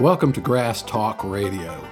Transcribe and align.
Welcome 0.00 0.34
to 0.34 0.42
Grass 0.42 0.82
Talk 0.82 1.24
Radio. 1.24 1.82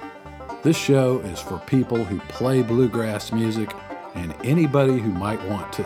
This 0.61 0.77
show 0.77 1.17
is 1.21 1.39
for 1.39 1.57
people 1.65 2.03
who 2.03 2.19
play 2.29 2.61
bluegrass 2.61 3.31
music 3.31 3.73
and 4.13 4.35
anybody 4.43 4.99
who 4.99 5.09
might 5.09 5.43
want 5.49 5.73
to. 5.73 5.81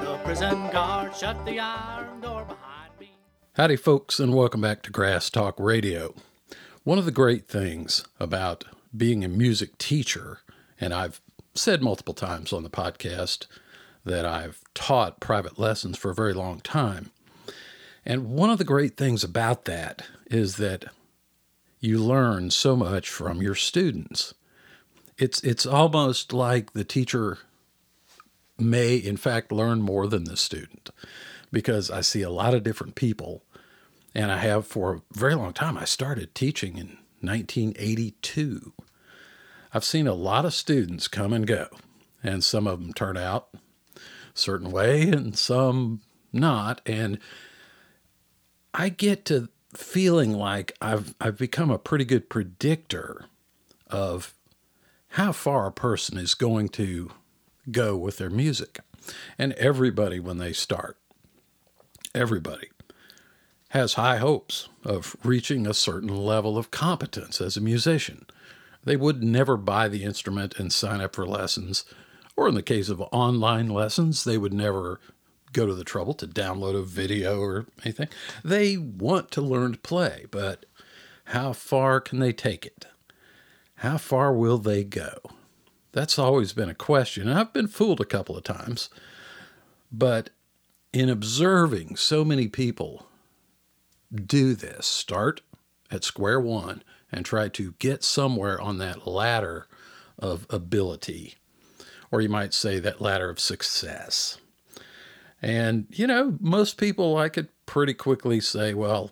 The 0.00 0.18
prison 0.24 0.68
guard 0.72 1.14
shut 1.14 1.46
the 1.46 1.60
iron 1.60 2.20
door 2.20 2.44
behind 2.44 2.98
me. 2.98 3.12
Howdy, 3.52 3.76
folks, 3.76 4.18
and 4.18 4.34
welcome 4.34 4.62
back 4.62 4.82
to 4.82 4.90
Grass 4.90 5.30
Talk 5.30 5.60
Radio. 5.60 6.12
One 6.82 6.98
of 6.98 7.04
the 7.04 7.12
great 7.12 7.46
things 7.46 8.04
about 8.18 8.64
being 8.96 9.24
a 9.24 9.28
music 9.28 9.78
teacher, 9.78 10.40
and 10.80 10.92
I've 10.92 11.20
said 11.54 11.82
multiple 11.82 12.14
times 12.14 12.52
on 12.52 12.64
the 12.64 12.68
podcast 12.68 13.46
that 14.04 14.26
I've 14.26 14.60
taught 14.74 15.20
private 15.20 15.56
lessons 15.56 15.96
for 15.96 16.10
a 16.10 16.16
very 16.16 16.34
long 16.34 16.58
time. 16.58 17.12
And 18.04 18.30
one 18.30 18.50
of 18.50 18.58
the 18.58 18.64
great 18.64 18.96
things 18.96 19.22
about 19.22 19.66
that 19.66 20.02
is 20.28 20.56
that 20.56 20.86
you 21.82 21.98
learn 21.98 22.48
so 22.48 22.76
much 22.76 23.10
from 23.10 23.42
your 23.42 23.56
students. 23.56 24.32
It's 25.18 25.40
it's 25.40 25.66
almost 25.66 26.32
like 26.32 26.72
the 26.72 26.84
teacher 26.84 27.38
may 28.56 28.96
in 28.96 29.16
fact 29.16 29.50
learn 29.50 29.82
more 29.82 30.06
than 30.06 30.24
the 30.24 30.36
student 30.36 30.90
because 31.50 31.90
I 31.90 32.00
see 32.00 32.22
a 32.22 32.30
lot 32.30 32.54
of 32.54 32.62
different 32.62 32.94
people 32.94 33.42
and 34.14 34.30
I 34.30 34.38
have 34.38 34.66
for 34.66 34.94
a 34.94 35.02
very 35.12 35.34
long 35.34 35.52
time. 35.52 35.76
I 35.76 35.84
started 35.84 36.34
teaching 36.34 36.78
in 36.78 36.98
1982. 37.20 38.72
I've 39.74 39.84
seen 39.84 40.06
a 40.06 40.14
lot 40.14 40.44
of 40.44 40.54
students 40.54 41.08
come 41.08 41.32
and 41.32 41.46
go, 41.46 41.66
and 42.22 42.44
some 42.44 42.66
of 42.68 42.80
them 42.80 42.92
turn 42.92 43.16
out 43.16 43.48
a 43.96 44.00
certain 44.34 44.70
way 44.70 45.08
and 45.08 45.36
some 45.36 46.00
not. 46.32 46.80
And 46.86 47.18
I 48.72 48.88
get 48.88 49.24
to 49.26 49.48
feeling 49.74 50.32
like 50.32 50.76
I've 50.80 51.14
I've 51.20 51.38
become 51.38 51.70
a 51.70 51.78
pretty 51.78 52.04
good 52.04 52.28
predictor 52.28 53.26
of 53.88 54.34
how 55.10 55.32
far 55.32 55.66
a 55.66 55.72
person 55.72 56.18
is 56.18 56.34
going 56.34 56.68
to 56.70 57.10
go 57.70 57.96
with 57.96 58.18
their 58.18 58.30
music. 58.30 58.80
And 59.38 59.52
everybody 59.54 60.20
when 60.20 60.38
they 60.38 60.52
start, 60.52 60.96
everybody 62.14 62.70
has 63.70 63.94
high 63.94 64.18
hopes 64.18 64.68
of 64.84 65.16
reaching 65.24 65.66
a 65.66 65.74
certain 65.74 66.14
level 66.14 66.58
of 66.58 66.70
competence 66.70 67.40
as 67.40 67.56
a 67.56 67.60
musician. 67.60 68.26
They 68.84 68.96
would 68.96 69.22
never 69.22 69.56
buy 69.56 69.88
the 69.88 70.04
instrument 70.04 70.58
and 70.58 70.72
sign 70.72 71.00
up 71.00 71.14
for 71.14 71.26
lessons, 71.26 71.84
or 72.36 72.48
in 72.48 72.54
the 72.54 72.62
case 72.62 72.88
of 72.88 73.00
online 73.12 73.68
lessons, 73.68 74.24
they 74.24 74.36
would 74.36 74.52
never 74.52 75.00
go 75.52 75.66
to 75.66 75.74
the 75.74 75.84
trouble 75.84 76.14
to 76.14 76.26
download 76.26 76.74
a 76.74 76.82
video 76.82 77.40
or 77.40 77.66
anything. 77.84 78.08
They 78.44 78.76
want 78.76 79.30
to 79.32 79.40
learn 79.40 79.72
to 79.72 79.78
play, 79.78 80.26
but 80.30 80.66
how 81.26 81.52
far 81.52 82.00
can 82.00 82.18
they 82.18 82.32
take 82.32 82.66
it? 82.66 82.86
How 83.76 83.98
far 83.98 84.32
will 84.32 84.58
they 84.58 84.84
go? 84.84 85.14
That's 85.92 86.18
always 86.18 86.52
been 86.52 86.68
a 86.68 86.74
question, 86.74 87.28
and 87.28 87.38
I've 87.38 87.52
been 87.52 87.68
fooled 87.68 88.00
a 88.00 88.06
couple 88.06 88.36
of 88.36 88.44
times. 88.44 88.88
But 89.90 90.30
in 90.92 91.08
observing 91.08 91.96
so 91.96 92.24
many 92.24 92.48
people 92.48 93.06
do 94.14 94.54
this, 94.54 94.86
start 94.86 95.42
at 95.90 96.04
square 96.04 96.40
one 96.40 96.82
and 97.10 97.24
try 97.24 97.48
to 97.48 97.74
get 97.78 98.02
somewhere 98.02 98.60
on 98.60 98.78
that 98.78 99.06
ladder 99.06 99.66
of 100.18 100.46
ability, 100.48 101.34
or 102.10 102.20
you 102.20 102.28
might 102.28 102.54
say 102.54 102.78
that 102.78 103.00
ladder 103.00 103.28
of 103.28 103.40
success. 103.40 104.38
And, 105.42 105.86
you 105.90 106.06
know, 106.06 106.38
most 106.40 106.78
people 106.78 107.16
I 107.16 107.28
could 107.28 107.48
pretty 107.66 107.94
quickly 107.94 108.40
say, 108.40 108.74
well, 108.74 109.10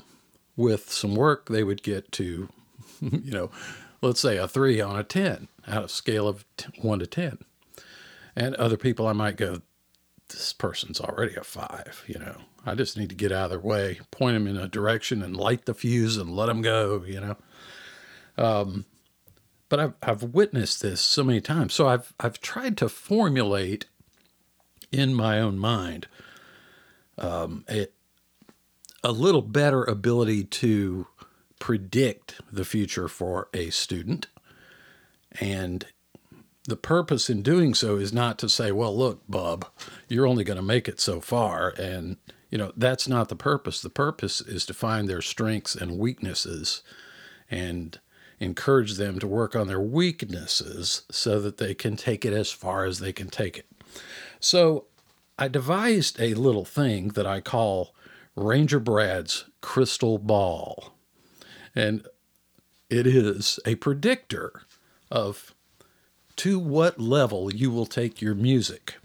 with 0.56 0.90
some 0.90 1.16
work, 1.16 1.48
they 1.48 1.64
would 1.64 1.82
get 1.82 2.12
to, 2.12 2.48
you 3.00 3.32
know, 3.32 3.50
let's 4.00 4.20
say 4.20 4.36
a 4.36 4.46
three 4.46 4.80
on 4.80 4.96
a 4.96 5.02
10 5.02 5.48
out 5.66 5.84
of 5.84 5.90
scale 5.90 6.28
of 6.28 6.44
one 6.80 7.00
to 7.00 7.06
10. 7.06 7.38
And 8.36 8.54
other 8.54 8.76
people 8.76 9.06
I 9.08 9.12
might 9.12 9.36
go, 9.36 9.62
this 10.28 10.52
person's 10.52 11.00
already 11.00 11.34
a 11.34 11.42
five, 11.42 12.04
you 12.06 12.18
know. 12.18 12.36
I 12.64 12.74
just 12.74 12.96
need 12.96 13.08
to 13.08 13.14
get 13.14 13.32
out 13.32 13.44
of 13.44 13.50
their 13.50 13.58
way, 13.58 14.00
point 14.10 14.34
them 14.34 14.46
in 14.46 14.56
a 14.56 14.68
direction 14.68 15.22
and 15.22 15.36
light 15.36 15.64
the 15.64 15.74
fuse 15.74 16.16
and 16.16 16.36
let 16.36 16.46
them 16.46 16.62
go, 16.62 17.02
you 17.04 17.20
know. 17.20 17.36
Um, 18.36 18.84
but 19.68 19.80
I've, 19.80 19.94
I've 20.02 20.22
witnessed 20.22 20.82
this 20.82 21.00
so 21.00 21.24
many 21.24 21.40
times. 21.40 21.74
So 21.74 21.88
I've, 21.88 22.12
I've 22.20 22.40
tried 22.40 22.76
to 22.78 22.88
formulate 22.88 23.86
in 24.92 25.14
my 25.14 25.40
own 25.40 25.58
mind 25.58 26.06
um, 27.20 27.64
a, 27.70 27.86
a 29.04 29.12
little 29.12 29.42
better 29.42 29.84
ability 29.84 30.44
to 30.44 31.06
predict 31.58 32.40
the 32.50 32.64
future 32.64 33.08
for 33.08 33.48
a 33.52 33.70
student. 33.70 34.26
And 35.38 35.86
the 36.64 36.76
purpose 36.76 37.30
in 37.30 37.42
doing 37.42 37.74
so 37.74 37.96
is 37.96 38.12
not 38.12 38.38
to 38.38 38.48
say, 38.48 38.72
well, 38.72 38.96
look, 38.96 39.22
Bub, 39.28 39.66
you're 40.08 40.26
only 40.26 40.44
going 40.44 40.56
to 40.56 40.62
make 40.62 40.88
it 40.88 41.00
so 41.00 41.20
far. 41.20 41.74
And, 41.78 42.16
you 42.50 42.58
know, 42.58 42.72
that's 42.76 43.06
not 43.06 43.28
the 43.28 43.36
purpose. 43.36 43.80
The 43.80 43.90
purpose 43.90 44.40
is 44.40 44.66
to 44.66 44.74
find 44.74 45.08
their 45.08 45.22
strengths 45.22 45.74
and 45.74 45.98
weaknesses 45.98 46.82
and 47.50 47.98
encourage 48.38 48.94
them 48.94 49.18
to 49.18 49.26
work 49.26 49.54
on 49.54 49.68
their 49.68 49.80
weaknesses 49.80 51.02
so 51.10 51.40
that 51.40 51.58
they 51.58 51.74
can 51.74 51.96
take 51.96 52.24
it 52.24 52.32
as 52.32 52.50
far 52.50 52.84
as 52.84 52.98
they 52.98 53.12
can 53.12 53.28
take 53.28 53.58
it. 53.58 53.66
So 54.40 54.86
I 55.38 55.48
devised 55.48 56.20
a 56.20 56.34
little 56.34 56.64
thing 56.64 57.08
that 57.08 57.26
I 57.26 57.40
call 57.40 57.94
Ranger 58.34 58.80
Brad's 58.80 59.44
crystal 59.60 60.18
ball. 60.18 60.94
And 61.74 62.06
it 62.88 63.06
is 63.06 63.60
a 63.64 63.76
predictor 63.76 64.62
of 65.10 65.54
to 66.36 66.58
what 66.58 66.98
level 66.98 67.54
you 67.54 67.70
will 67.70 67.86
take 67.86 68.22
your 68.22 68.34
music. 68.34 68.96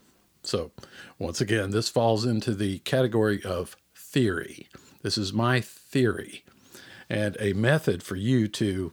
So, 0.43 0.71
once 1.19 1.41
again, 1.41 1.71
this 1.71 1.89
falls 1.89 2.25
into 2.25 2.53
the 2.53 2.79
category 2.79 3.43
of 3.43 3.75
theory. 3.95 4.69
This 5.01 5.17
is 5.17 5.33
my 5.33 5.59
theory 5.59 6.43
and 7.09 7.35
a 7.39 7.53
method 7.53 8.03
for 8.03 8.15
you 8.15 8.47
to 8.47 8.91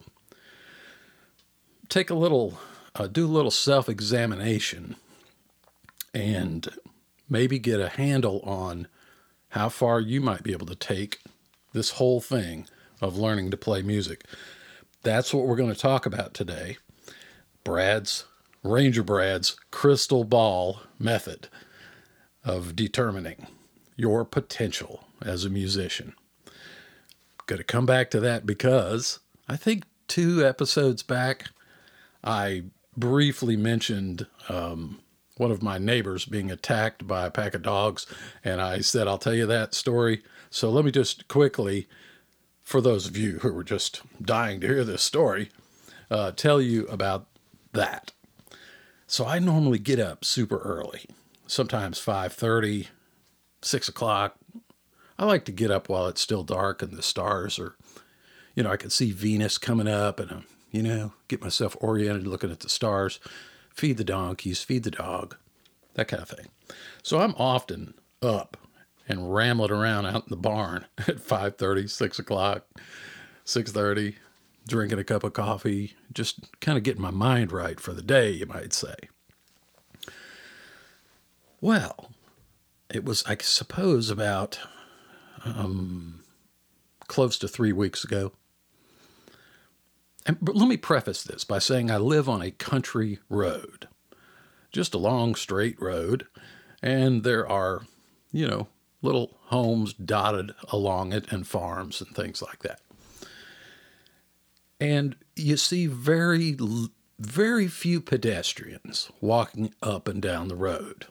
take 1.89 2.09
a 2.09 2.15
little, 2.15 2.59
uh, 2.95 3.07
do 3.07 3.25
a 3.25 3.27
little 3.27 3.51
self 3.51 3.87
examination 3.87 4.95
and 6.13 6.67
maybe 7.29 7.59
get 7.59 7.79
a 7.79 7.89
handle 7.89 8.39
on 8.41 8.87
how 9.49 9.69
far 9.69 9.99
you 9.99 10.21
might 10.21 10.43
be 10.43 10.51
able 10.51 10.65
to 10.67 10.75
take 10.75 11.19
this 11.73 11.91
whole 11.91 12.21
thing 12.21 12.67
of 13.01 13.17
learning 13.17 13.51
to 13.51 13.57
play 13.57 13.81
music. 13.81 14.23
That's 15.01 15.33
what 15.33 15.45
we're 15.45 15.55
going 15.55 15.73
to 15.73 15.79
talk 15.79 16.05
about 16.05 16.33
today. 16.33 16.77
Brad's, 17.63 18.25
Ranger 18.63 19.03
Brad's 19.03 19.55
crystal 19.71 20.23
ball 20.23 20.81
method 20.97 21.49
of 22.45 22.75
determining 22.75 23.47
your 23.95 24.25
potential 24.25 25.03
as 25.21 25.45
a 25.45 25.49
musician. 25.49 26.13
Going 27.45 27.57
to 27.57 27.63
come 27.63 27.85
back 27.85 28.09
to 28.11 28.19
that 28.21 28.45
because 28.45 29.19
I 29.47 29.57
think 29.57 29.83
two 30.07 30.45
episodes 30.45 31.03
back, 31.03 31.49
I 32.23 32.63
briefly 32.95 33.57
mentioned 33.57 34.27
um, 34.49 34.99
one 35.37 35.51
of 35.51 35.63
my 35.63 35.77
neighbors 35.77 36.25
being 36.25 36.51
attacked 36.51 37.07
by 37.07 37.25
a 37.25 37.31
pack 37.31 37.53
of 37.53 37.61
dogs. 37.61 38.05
And 38.43 38.61
I 38.61 38.81
said, 38.81 39.07
I'll 39.07 39.17
tell 39.17 39.33
you 39.33 39.45
that 39.47 39.73
story. 39.73 40.23
So 40.49 40.69
let 40.69 40.85
me 40.85 40.91
just 40.91 41.27
quickly, 41.27 41.87
for 42.61 42.81
those 42.81 43.07
of 43.07 43.17
you 43.17 43.39
who 43.39 43.51
were 43.51 43.63
just 43.63 44.01
dying 44.21 44.61
to 44.61 44.67
hear 44.67 44.83
this 44.83 45.01
story, 45.01 45.49
uh, 46.11 46.31
tell 46.31 46.61
you 46.61 46.85
about 46.87 47.27
that. 47.73 48.11
So 49.07 49.25
I 49.25 49.39
normally 49.39 49.79
get 49.79 49.99
up 49.99 50.23
super 50.23 50.59
early, 50.59 51.05
sometimes 51.47 51.99
5:30, 51.99 52.87
6 53.61 53.87
o'clock. 53.87 54.35
I 55.17 55.25
like 55.25 55.45
to 55.45 55.51
get 55.51 55.71
up 55.71 55.89
while 55.89 56.07
it's 56.07 56.21
still 56.21 56.43
dark 56.43 56.81
and 56.81 56.93
the 56.93 57.03
stars 57.03 57.59
are, 57.59 57.75
you 58.55 58.63
know, 58.63 58.71
I 58.71 58.77
can 58.77 58.89
see 58.89 59.11
Venus 59.11 59.57
coming 59.57 59.87
up 59.87 60.19
and, 60.19 60.31
I'm, 60.31 60.45
you 60.71 60.81
know, 60.81 61.13
get 61.27 61.41
myself 61.41 61.77
oriented 61.79 62.25
looking 62.25 62.51
at 62.51 62.61
the 62.61 62.69
stars 62.69 63.19
feed 63.73 63.97
the 63.97 64.03
donkeys, 64.03 64.63
feed 64.63 64.83
the 64.83 64.91
dog, 64.91 65.35
that 65.95 66.07
kind 66.07 66.21
of 66.21 66.29
thing. 66.29 66.47
So 67.01 67.19
I'm 67.19 67.35
often 67.35 67.95
up 68.21 68.57
and 69.07 69.33
rambling 69.33 69.71
around 69.71 70.05
out 70.05 70.23
in 70.23 70.29
the 70.29 70.37
barn 70.37 70.85
at 70.99 71.17
5.30, 71.17 71.89
6 71.89 72.19
o'clock, 72.19 72.65
6.30, 73.45 74.15
drinking 74.67 74.99
a 74.99 75.03
cup 75.03 75.23
of 75.23 75.33
coffee, 75.33 75.95
just 76.13 76.59
kind 76.61 76.77
of 76.77 76.83
getting 76.83 77.01
my 77.01 77.11
mind 77.11 77.51
right 77.51 77.79
for 77.79 77.93
the 77.93 78.01
day, 78.01 78.31
you 78.31 78.45
might 78.45 78.73
say. 78.73 78.95
Well, 81.59 82.11
it 82.89 83.05
was, 83.05 83.23
I 83.25 83.37
suppose, 83.39 84.09
about 84.09 84.59
um, 85.45 86.23
close 87.07 87.37
to 87.39 87.47
three 87.47 87.73
weeks 87.73 88.03
ago. 88.03 88.33
And 90.25 90.37
let 90.41 90.67
me 90.67 90.77
preface 90.77 91.23
this 91.23 91.43
by 91.43 91.59
saying 91.59 91.91
I 91.91 91.97
live 91.97 92.29
on 92.29 92.41
a 92.41 92.51
country 92.51 93.19
road, 93.29 93.87
just 94.71 94.93
a 94.93 94.97
long 94.97 95.35
straight 95.35 95.79
road, 95.81 96.27
and 96.81 97.23
there 97.23 97.47
are, 97.47 97.81
you 98.31 98.47
know, 98.47 98.67
little 99.01 99.37
homes 99.47 99.93
dotted 99.93 100.53
along 100.69 101.11
it 101.13 101.31
and 101.31 101.45
farms 101.45 102.01
and 102.01 102.15
things 102.15 102.41
like 102.41 102.63
that. 102.63 102.79
And 104.79 105.15
you 105.35 105.57
see 105.57 105.87
very, 105.87 106.57
very 107.19 107.67
few 107.67 108.01
pedestrians 108.01 109.11
walking 109.21 109.73
up 109.81 110.07
and 110.07 110.21
down 110.21 110.47
the 110.47 110.55
road. 110.55 111.05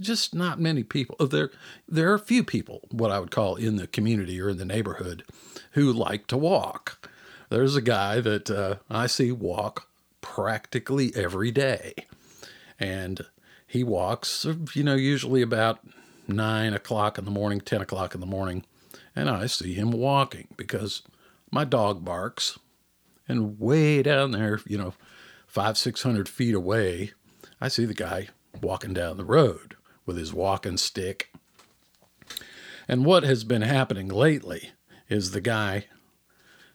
Just 0.00 0.34
not 0.34 0.60
many 0.60 0.82
people. 0.82 1.14
Oh, 1.20 1.26
there, 1.26 1.50
there 1.88 2.12
are 2.12 2.18
few 2.18 2.42
people, 2.42 2.88
what 2.90 3.12
I 3.12 3.20
would 3.20 3.30
call 3.30 3.54
in 3.56 3.76
the 3.76 3.86
community 3.86 4.40
or 4.40 4.50
in 4.50 4.58
the 4.58 4.64
neighborhood, 4.64 5.24
who 5.72 5.92
like 5.92 6.26
to 6.28 6.36
walk. 6.36 7.08
There's 7.50 7.76
a 7.76 7.82
guy 7.82 8.20
that 8.20 8.50
uh, 8.50 8.76
I 8.90 9.06
see 9.06 9.32
walk 9.32 9.88
practically 10.20 11.12
every 11.14 11.50
day. 11.50 11.94
And 12.78 13.24
he 13.66 13.84
walks, 13.84 14.46
you 14.74 14.82
know, 14.82 14.94
usually 14.94 15.42
about 15.42 15.80
nine 16.26 16.74
o'clock 16.74 17.18
in 17.18 17.24
the 17.24 17.30
morning, 17.30 17.60
10 17.60 17.82
o'clock 17.82 18.14
in 18.14 18.20
the 18.20 18.26
morning. 18.26 18.64
And 19.14 19.28
I 19.28 19.46
see 19.46 19.74
him 19.74 19.90
walking 19.90 20.48
because 20.56 21.02
my 21.50 21.64
dog 21.64 22.04
barks. 22.04 22.58
And 23.26 23.58
way 23.58 24.02
down 24.02 24.32
there, 24.32 24.60
you 24.66 24.76
know, 24.76 24.94
five, 25.46 25.78
600 25.78 26.28
feet 26.28 26.54
away, 26.54 27.12
I 27.60 27.68
see 27.68 27.86
the 27.86 27.94
guy 27.94 28.28
walking 28.60 28.92
down 28.92 29.16
the 29.16 29.24
road 29.24 29.76
with 30.04 30.16
his 30.16 30.34
walking 30.34 30.76
stick. 30.76 31.32
And 32.86 33.04
what 33.04 33.22
has 33.22 33.44
been 33.44 33.62
happening 33.62 34.08
lately 34.08 34.72
is 35.08 35.30
the 35.30 35.40
guy, 35.40 35.86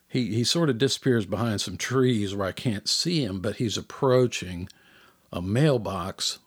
he, 0.09 0.33
he 0.33 0.43
sort 0.43 0.69
of 0.69 0.79
disappears 0.79 1.25
behind 1.25 1.61
some 1.61 1.77
trees 1.77 2.35
where 2.35 2.47
I 2.47 2.51
can't 2.51 2.89
see 2.89 3.23
him, 3.23 3.39
but 3.39 3.57
he's 3.57 3.77
approaching 3.77 4.67
a 5.31 5.41
mailbox 5.41 6.39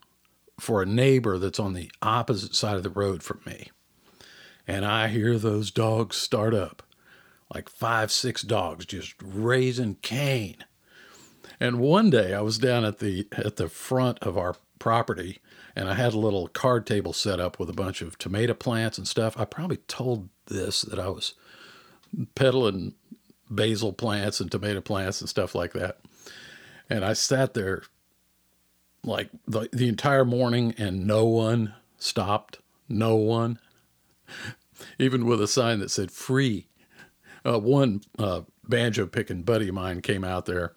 for 0.58 0.82
a 0.82 0.86
neighbor 0.86 1.38
that's 1.38 1.60
on 1.60 1.72
the 1.72 1.90
opposite 2.02 2.54
side 2.54 2.76
of 2.76 2.82
the 2.82 2.90
road 2.90 3.22
from 3.22 3.40
me. 3.46 3.70
And 4.66 4.84
I 4.84 5.08
hear 5.08 5.38
those 5.38 5.70
dogs 5.70 6.16
start 6.16 6.54
up 6.54 6.82
like 7.54 7.68
five, 7.68 8.10
six 8.10 8.42
dogs 8.42 8.84
just 8.84 9.14
raising 9.22 9.96
Cain. 9.96 10.56
And 11.60 11.78
one 11.78 12.10
day 12.10 12.34
I 12.34 12.40
was 12.40 12.58
down 12.58 12.84
at 12.84 12.98
the 12.98 13.28
at 13.32 13.56
the 13.56 13.68
front 13.68 14.18
of 14.20 14.36
our 14.36 14.56
property 14.78 15.38
and 15.76 15.88
I 15.88 15.94
had 15.94 16.14
a 16.14 16.18
little 16.18 16.48
card 16.48 16.86
table 16.86 17.12
set 17.12 17.38
up 17.38 17.58
with 17.58 17.70
a 17.70 17.74
bunch 17.74 18.02
of 18.02 18.18
tomato 18.18 18.54
plants 18.54 18.98
and 18.98 19.06
stuff. 19.06 19.38
I 19.38 19.44
probably 19.44 19.76
told 19.76 20.28
this 20.46 20.82
that 20.82 20.98
I 20.98 21.08
was 21.08 21.34
peddling 22.34 22.94
basil 23.54 23.92
plants 23.92 24.40
and 24.40 24.50
tomato 24.50 24.80
plants 24.80 25.20
and 25.20 25.28
stuff 25.28 25.54
like 25.54 25.72
that. 25.72 25.98
And 26.88 27.04
I 27.04 27.12
sat 27.12 27.54
there 27.54 27.82
like 29.04 29.30
the, 29.46 29.68
the 29.72 29.88
entire 29.88 30.24
morning 30.24 30.74
and 30.78 31.06
no 31.06 31.24
one 31.26 31.74
stopped. 31.98 32.58
No 32.88 33.16
one. 33.16 33.58
Even 34.98 35.26
with 35.26 35.40
a 35.40 35.48
sign 35.48 35.78
that 35.80 35.90
said 35.90 36.10
free 36.10 36.66
uh, 37.44 37.58
one 37.58 38.02
uh, 38.18 38.42
banjo 38.68 39.06
picking 39.06 39.42
buddy 39.42 39.68
of 39.68 39.74
mine 39.74 40.00
came 40.00 40.24
out 40.24 40.46
there 40.46 40.72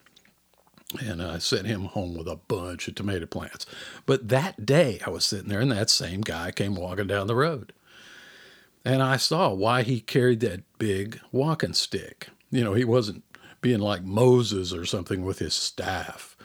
and 1.01 1.22
I 1.22 1.39
sent 1.39 1.68
him 1.68 1.86
home 1.86 2.16
with 2.16 2.27
a 2.27 2.36
bunch 2.36 2.88
of 2.88 2.95
tomato 2.95 3.25
plants. 3.25 3.66
But 4.06 4.30
that 4.30 4.66
day 4.66 5.00
I 5.06 5.10
was 5.10 5.25
sitting 5.25 5.50
there 5.50 5.60
and 5.60 5.72
that 5.72 5.89
same 5.89 6.22
guy 6.22 6.51
came 6.51 6.75
walking 6.75 7.07
down 7.07 7.27
the 7.27 7.36
road. 7.36 7.74
And 8.83 9.01
I 9.01 9.18
saw 9.18 9.51
why 9.51 9.81
he 9.81 10.00
carried 10.00 10.42
that 10.42 10.62
big 10.77 11.19
walking 11.31 11.74
stick. 11.74 12.30
You 12.56 12.63
know, 12.63 12.74
he 12.74 12.86
wasn't 12.86 13.24
being 13.60 13.81
like 13.81 14.04
Moses 14.04 14.74
or 14.74 14.86
something 14.86 15.25
with 15.25 15.40
his 15.40 15.54
staff. 15.54 16.38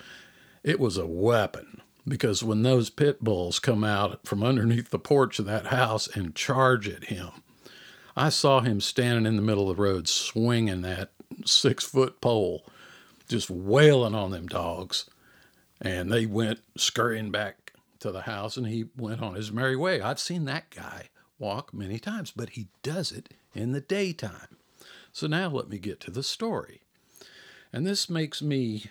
It 0.64 0.80
was 0.80 0.96
a 0.96 1.06
weapon 1.06 1.82
because 2.06 2.42
when 2.42 2.64
those 2.64 2.90
pit 2.90 3.22
bulls 3.22 3.60
come 3.60 3.84
out 3.84 4.26
from 4.26 4.42
underneath 4.42 4.90
the 4.90 4.98
porch 4.98 5.38
of 5.38 5.44
that 5.46 5.66
house 5.66 6.08
and 6.08 6.34
charge 6.34 6.88
at 6.88 7.04
him, 7.04 7.30
I 8.16 8.28
saw 8.28 8.60
him 8.60 8.80
standing 8.80 9.24
in 9.24 9.36
the 9.36 9.42
middle 9.42 9.70
of 9.70 9.76
the 9.76 9.82
road 9.82 10.08
swinging 10.08 10.82
that 10.82 11.12
six 11.44 11.84
foot 11.84 12.20
pole, 12.20 12.66
just 13.28 13.48
wailing 13.48 14.16
on 14.16 14.32
them 14.32 14.48
dogs. 14.48 15.08
And 15.80 16.10
they 16.10 16.26
went 16.26 16.58
scurrying 16.76 17.30
back 17.30 17.72
to 18.00 18.10
the 18.10 18.22
house 18.22 18.56
and 18.56 18.66
he 18.66 18.86
went 18.96 19.22
on 19.22 19.34
his 19.34 19.52
merry 19.52 19.76
way. 19.76 20.00
I've 20.00 20.18
seen 20.18 20.44
that 20.46 20.70
guy 20.70 21.10
walk 21.38 21.72
many 21.72 22.00
times, 22.00 22.32
but 22.34 22.50
he 22.50 22.66
does 22.82 23.12
it 23.12 23.32
in 23.54 23.70
the 23.70 23.80
daytime. 23.80 24.56
So 25.12 25.26
now 25.26 25.48
let 25.48 25.68
me 25.68 25.78
get 25.78 26.00
to 26.00 26.10
the 26.10 26.22
story. 26.22 26.82
And 27.72 27.86
this 27.86 28.10
makes 28.10 28.42
me, 28.42 28.84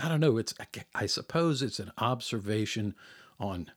I 0.00 0.08
don't 0.08 0.20
know, 0.20 0.38
it's, 0.38 0.54
I 0.94 1.06
suppose 1.06 1.62
it's 1.62 1.78
an 1.78 1.92
observation 1.98 2.94
on 3.38 3.70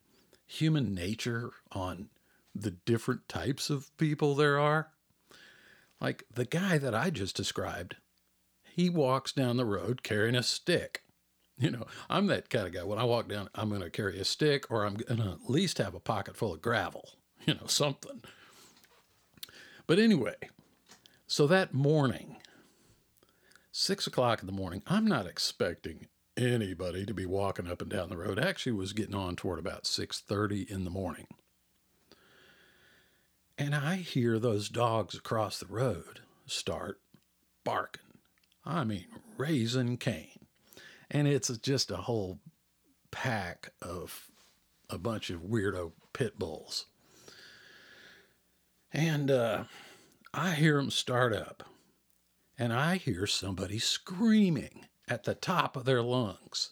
human 0.45 0.93
nature, 0.93 1.51
on 1.71 2.09
the 2.53 2.71
different 2.71 3.27
types 3.27 3.69
of 3.69 3.95
people 3.97 4.35
there 4.35 4.59
are. 4.59 4.89
Like 5.99 6.25
the 6.33 6.45
guy 6.45 6.77
that 6.77 6.93
I 6.93 7.09
just 7.09 7.35
described, 7.35 7.95
he 8.63 8.89
walks 8.89 9.31
down 9.31 9.57
the 9.57 9.65
road 9.65 10.03
carrying 10.03 10.35
a 10.35 10.43
stick. 10.43 11.01
You 11.57 11.71
know, 11.71 11.85
I'm 12.09 12.27
that 12.27 12.49
kind 12.49 12.67
of 12.67 12.73
guy. 12.73 12.83
When 12.83 12.99
I 12.99 13.05
walk 13.05 13.29
down, 13.29 13.49
I'm 13.55 13.69
going 13.69 13.81
to 13.81 13.89
carry 13.89 14.19
a 14.19 14.25
stick 14.25 14.69
or 14.69 14.85
I'm 14.85 14.95
going 14.95 15.21
to 15.21 15.31
at 15.31 15.49
least 15.49 15.77
have 15.77 15.95
a 15.95 16.01
pocket 16.01 16.35
full 16.35 16.53
of 16.53 16.61
gravel, 16.61 17.11
you 17.45 17.53
know, 17.53 17.67
something. 17.67 18.21
But 19.87 19.99
anyway, 19.99 20.35
so 21.27 21.47
that 21.47 21.73
morning, 21.73 22.37
six 23.71 24.07
o'clock 24.07 24.41
in 24.41 24.45
the 24.45 24.51
morning, 24.51 24.83
I'm 24.87 25.05
not 25.05 25.25
expecting 25.25 26.07
anybody 26.37 27.05
to 27.05 27.13
be 27.13 27.25
walking 27.25 27.67
up 27.67 27.81
and 27.81 27.89
down 27.89 28.09
the 28.09 28.17
road. 28.17 28.39
Actually, 28.39 28.73
was 28.73 28.93
getting 28.93 29.15
on 29.15 29.35
toward 29.35 29.59
about 29.59 29.85
6:30 29.85 30.69
in 30.69 30.83
the 30.83 30.89
morning. 30.89 31.27
And 33.57 33.73
I 33.73 33.95
hear 33.97 34.37
those 34.37 34.69
dogs 34.69 35.15
across 35.15 35.59
the 35.59 35.65
road 35.65 36.21
start 36.45 36.99
barking. 37.63 38.19
I 38.65 38.83
mean, 38.83 39.07
raising 39.37 39.97
Cain. 39.97 40.47
And 41.09 41.27
it's 41.27 41.49
just 41.59 41.91
a 41.91 41.97
whole 41.97 42.39
pack 43.11 43.71
of 43.81 44.29
a 44.89 44.97
bunch 44.97 45.29
of 45.29 45.41
weirdo 45.41 45.93
pit 46.13 46.37
bulls. 46.37 46.87
And 48.91 49.31
uh, 49.31 49.63
I 50.37 50.51
hear 50.51 50.75
them 50.75 50.91
start 50.91 51.33
up, 51.33 51.63
and 52.59 52.73
I 52.73 52.97
hear 52.97 53.25
somebody 53.25 53.79
screaming 53.79 54.87
at 55.07 55.23
the 55.23 55.33
top 55.33 55.77
of 55.77 55.85
their 55.85 56.01
lungs. 56.01 56.71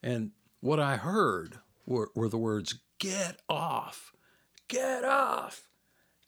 And 0.00 0.30
what 0.60 0.78
I 0.78 0.96
heard 0.96 1.58
were, 1.86 2.12
were 2.14 2.28
the 2.28 2.38
words, 2.38 2.78
Get 3.00 3.40
off! 3.48 4.12
Get 4.68 5.04
off! 5.04 5.66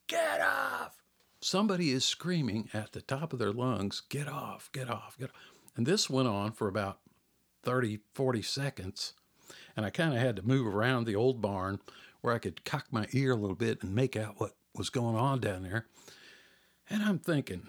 Get 0.08 0.40
off! 0.40 1.00
Somebody 1.40 1.90
is 1.90 2.04
screaming 2.04 2.68
at 2.74 2.90
the 2.90 3.00
top 3.00 3.32
of 3.32 3.38
their 3.38 3.52
lungs, 3.52 4.02
Get 4.08 4.26
off, 4.26 4.70
get 4.72 4.90
off, 4.90 5.16
get 5.20 5.30
off. 5.30 5.36
And 5.76 5.86
this 5.86 6.10
went 6.10 6.26
on 6.26 6.50
for 6.50 6.66
about 6.66 6.98
30, 7.62 8.00
40 8.12 8.42
seconds. 8.42 9.12
And 9.76 9.86
I 9.86 9.90
kind 9.90 10.12
of 10.12 10.18
had 10.18 10.34
to 10.34 10.42
move 10.42 10.66
around 10.66 11.04
the 11.04 11.14
old 11.14 11.40
barn 11.40 11.78
where 12.22 12.34
I 12.34 12.38
could 12.40 12.64
cock 12.64 12.86
my 12.90 13.06
ear 13.12 13.30
a 13.30 13.36
little 13.36 13.54
bit 13.54 13.84
and 13.84 13.94
make 13.94 14.16
out 14.16 14.40
what 14.40 14.56
was 14.74 14.90
going 14.90 15.14
on 15.14 15.38
down 15.38 15.62
there. 15.62 15.86
And 16.90 17.02
I'm 17.04 17.18
thinking, 17.20 17.68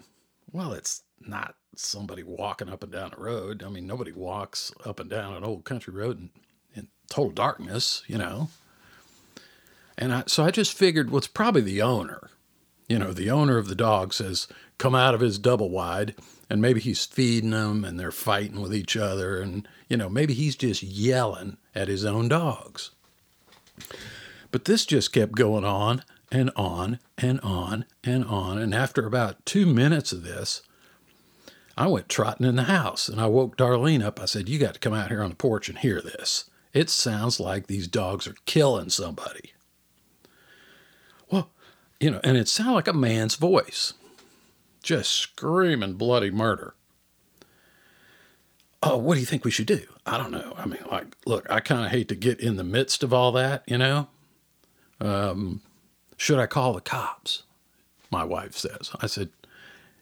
well, 0.50 0.72
it's 0.72 1.04
not 1.20 1.54
somebody 1.76 2.22
walking 2.22 2.68
up 2.68 2.82
and 2.82 2.92
down 2.92 3.12
the 3.16 3.22
road. 3.22 3.62
I 3.62 3.68
mean, 3.68 3.86
nobody 3.86 4.12
walks 4.12 4.72
up 4.84 5.00
and 5.00 5.08
down 5.08 5.34
an 5.34 5.44
old 5.44 5.64
country 5.64 5.94
road 5.94 6.18
in, 6.18 6.30
in 6.74 6.88
total 7.08 7.30
darkness, 7.30 8.02
you 8.08 8.18
know. 8.18 8.48
And 9.96 10.12
I, 10.12 10.24
so 10.26 10.44
I 10.44 10.50
just 10.50 10.76
figured, 10.76 11.10
well, 11.10 11.18
it's 11.18 11.28
probably 11.28 11.60
the 11.60 11.82
owner. 11.82 12.30
You 12.88 12.98
know, 12.98 13.12
the 13.12 13.30
owner 13.30 13.56
of 13.56 13.68
the 13.68 13.74
dog 13.74 14.12
says, 14.12 14.48
come 14.76 14.94
out 14.94 15.14
of 15.14 15.20
his 15.20 15.38
double 15.38 15.70
wide, 15.70 16.14
and 16.50 16.60
maybe 16.60 16.80
he's 16.80 17.06
feeding 17.06 17.50
them 17.50 17.84
and 17.84 17.98
they're 17.98 18.10
fighting 18.10 18.60
with 18.60 18.74
each 18.74 18.96
other. 18.96 19.40
And, 19.40 19.66
you 19.88 19.96
know, 19.96 20.08
maybe 20.08 20.34
he's 20.34 20.56
just 20.56 20.82
yelling 20.82 21.56
at 21.74 21.88
his 21.88 22.04
own 22.04 22.28
dogs. 22.28 22.90
But 24.50 24.66
this 24.66 24.84
just 24.84 25.12
kept 25.12 25.32
going 25.32 25.64
on 25.64 26.02
and 26.32 26.50
on 26.56 26.98
and 27.18 27.38
on 27.40 27.84
and 28.02 28.24
on. 28.24 28.58
And 28.58 28.74
after 28.74 29.06
about 29.06 29.44
two 29.44 29.66
minutes 29.66 30.12
of 30.12 30.24
this, 30.24 30.62
I 31.76 31.86
went 31.86 32.08
trotting 32.08 32.46
in 32.46 32.56
the 32.56 32.64
house 32.64 33.08
and 33.08 33.20
I 33.20 33.26
woke 33.26 33.56
Darlene 33.56 34.02
up. 34.02 34.18
I 34.18 34.24
said, 34.24 34.48
You 34.48 34.58
got 34.58 34.74
to 34.74 34.80
come 34.80 34.94
out 34.94 35.10
here 35.10 35.22
on 35.22 35.30
the 35.30 35.36
porch 35.36 35.68
and 35.68 35.78
hear 35.78 36.00
this. 36.00 36.50
It 36.72 36.88
sounds 36.88 37.38
like 37.38 37.66
these 37.66 37.86
dogs 37.86 38.26
are 38.26 38.34
killing 38.46 38.88
somebody 38.88 39.52
Well, 41.30 41.50
you 42.00 42.10
know, 42.10 42.20
and 42.24 42.36
it 42.38 42.48
sounded 42.48 42.72
like 42.72 42.88
a 42.88 42.94
man's 42.94 43.34
voice, 43.36 43.92
just 44.82 45.10
screaming 45.12 45.94
bloody 45.94 46.30
murder. 46.30 46.74
Oh, 48.82 48.96
what 48.96 49.14
do 49.14 49.20
you 49.20 49.26
think 49.26 49.44
we 49.44 49.50
should 49.50 49.66
do? 49.66 49.82
I 50.06 50.16
don't 50.16 50.32
know. 50.32 50.54
I 50.56 50.66
mean, 50.66 50.82
like, 50.90 51.14
look, 51.26 51.46
I 51.48 51.60
kind 51.60 51.84
of 51.84 51.92
hate 51.92 52.08
to 52.08 52.16
get 52.16 52.40
in 52.40 52.56
the 52.56 52.64
midst 52.64 53.02
of 53.02 53.12
all 53.12 53.32
that, 53.32 53.62
you 53.66 53.78
know. 53.78 54.08
Um, 54.98 55.60
should 56.16 56.38
I 56.38 56.46
call 56.46 56.72
the 56.72 56.80
cops? 56.80 57.42
My 58.10 58.24
wife 58.24 58.56
says. 58.56 58.90
I 59.00 59.06
said, 59.06 59.30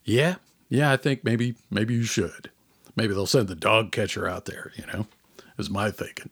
yeah, 0.04 0.36
yeah, 0.68 0.92
I 0.92 0.96
think 0.96 1.24
maybe, 1.24 1.54
maybe 1.70 1.94
you 1.94 2.04
should. 2.04 2.50
Maybe 2.96 3.14
they'll 3.14 3.26
send 3.26 3.48
the 3.48 3.54
dog 3.54 3.92
catcher 3.92 4.28
out 4.28 4.46
there, 4.46 4.72
you 4.76 4.84
know, 4.86 5.06
is 5.58 5.70
my 5.70 5.90
thinking. 5.90 6.30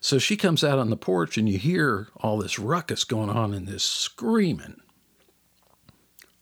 So 0.00 0.18
she 0.18 0.36
comes 0.36 0.62
out 0.62 0.78
on 0.78 0.90
the 0.90 0.96
porch, 0.96 1.38
and 1.38 1.48
you 1.48 1.58
hear 1.58 2.08
all 2.18 2.38
this 2.38 2.58
ruckus 2.58 3.04
going 3.04 3.30
on 3.30 3.54
and 3.54 3.66
this 3.66 3.82
screaming 3.82 4.80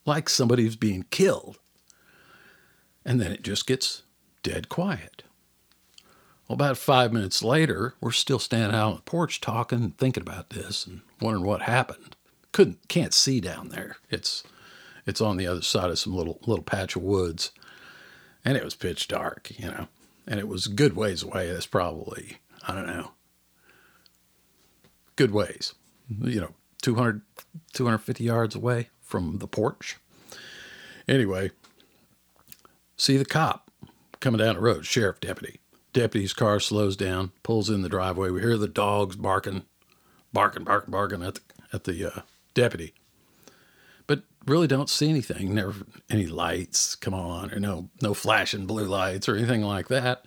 like 0.06 0.28
somebody's 0.28 0.76
being 0.76 1.04
killed. 1.10 1.58
And 3.04 3.20
then 3.20 3.32
it 3.32 3.42
just 3.42 3.66
gets 3.66 4.02
dead 4.42 4.68
quiet. 4.68 5.22
Well, 6.48 6.54
about 6.54 6.76
five 6.76 7.12
minutes 7.12 7.42
later, 7.42 7.94
we're 8.00 8.12
still 8.12 8.38
standing 8.38 8.76
out 8.76 8.88
on 8.88 8.96
the 8.96 9.02
porch 9.02 9.40
talking, 9.40 9.82
and 9.82 9.96
thinking 9.96 10.22
about 10.22 10.50
this, 10.50 10.86
and 10.86 11.00
wondering 11.20 11.44
what 11.44 11.62
happened. 11.62 12.16
Couldn't, 12.54 12.88
can't 12.88 13.12
see 13.12 13.40
down 13.40 13.70
there. 13.70 13.96
It's, 14.10 14.44
it's 15.06 15.20
on 15.20 15.38
the 15.38 15.46
other 15.46 15.60
side 15.60 15.90
of 15.90 15.98
some 15.98 16.14
little 16.14 16.38
little 16.46 16.62
patch 16.62 16.94
of 16.94 17.02
woods, 17.02 17.50
and 18.44 18.56
it 18.56 18.64
was 18.64 18.76
pitch 18.76 19.08
dark, 19.08 19.50
you 19.58 19.66
know, 19.66 19.88
and 20.24 20.38
it 20.38 20.46
was 20.46 20.68
good 20.68 20.94
ways 20.94 21.24
away. 21.24 21.50
That's 21.50 21.66
probably 21.66 22.38
I 22.66 22.72
don't 22.72 22.86
know, 22.86 23.10
good 25.16 25.32
ways, 25.32 25.74
you 26.08 26.40
know, 26.40 26.54
200, 26.82 27.22
250 27.72 28.22
yards 28.22 28.54
away 28.54 28.88
from 29.02 29.38
the 29.38 29.48
porch. 29.48 29.98
Anyway, 31.08 31.50
see 32.96 33.16
the 33.16 33.24
cop 33.24 33.68
coming 34.20 34.38
down 34.38 34.54
the 34.54 34.60
road, 34.60 34.86
sheriff 34.86 35.18
deputy. 35.18 35.58
Deputy's 35.92 36.32
car 36.32 36.60
slows 36.60 36.96
down, 36.96 37.32
pulls 37.42 37.68
in 37.68 37.82
the 37.82 37.88
driveway. 37.88 38.30
We 38.30 38.40
hear 38.40 38.56
the 38.56 38.68
dogs 38.68 39.16
barking, 39.16 39.64
barking, 40.32 40.62
barking, 40.62 40.92
barking 40.92 41.22
at 41.24 41.34
the, 41.34 41.40
at 41.72 41.84
the 41.84 42.16
uh, 42.16 42.20
deputy. 42.54 42.94
But 44.06 44.22
really 44.46 44.66
don't 44.66 44.90
see 44.90 45.08
anything. 45.08 45.54
Never 45.54 45.74
any 46.10 46.26
lights 46.26 46.94
come 46.94 47.14
on, 47.14 47.52
or 47.52 47.58
no 47.58 47.90
no 48.00 48.14
flashing 48.14 48.66
blue 48.66 48.86
lights 48.86 49.28
or 49.28 49.36
anything 49.36 49.62
like 49.62 49.88
that. 49.88 50.24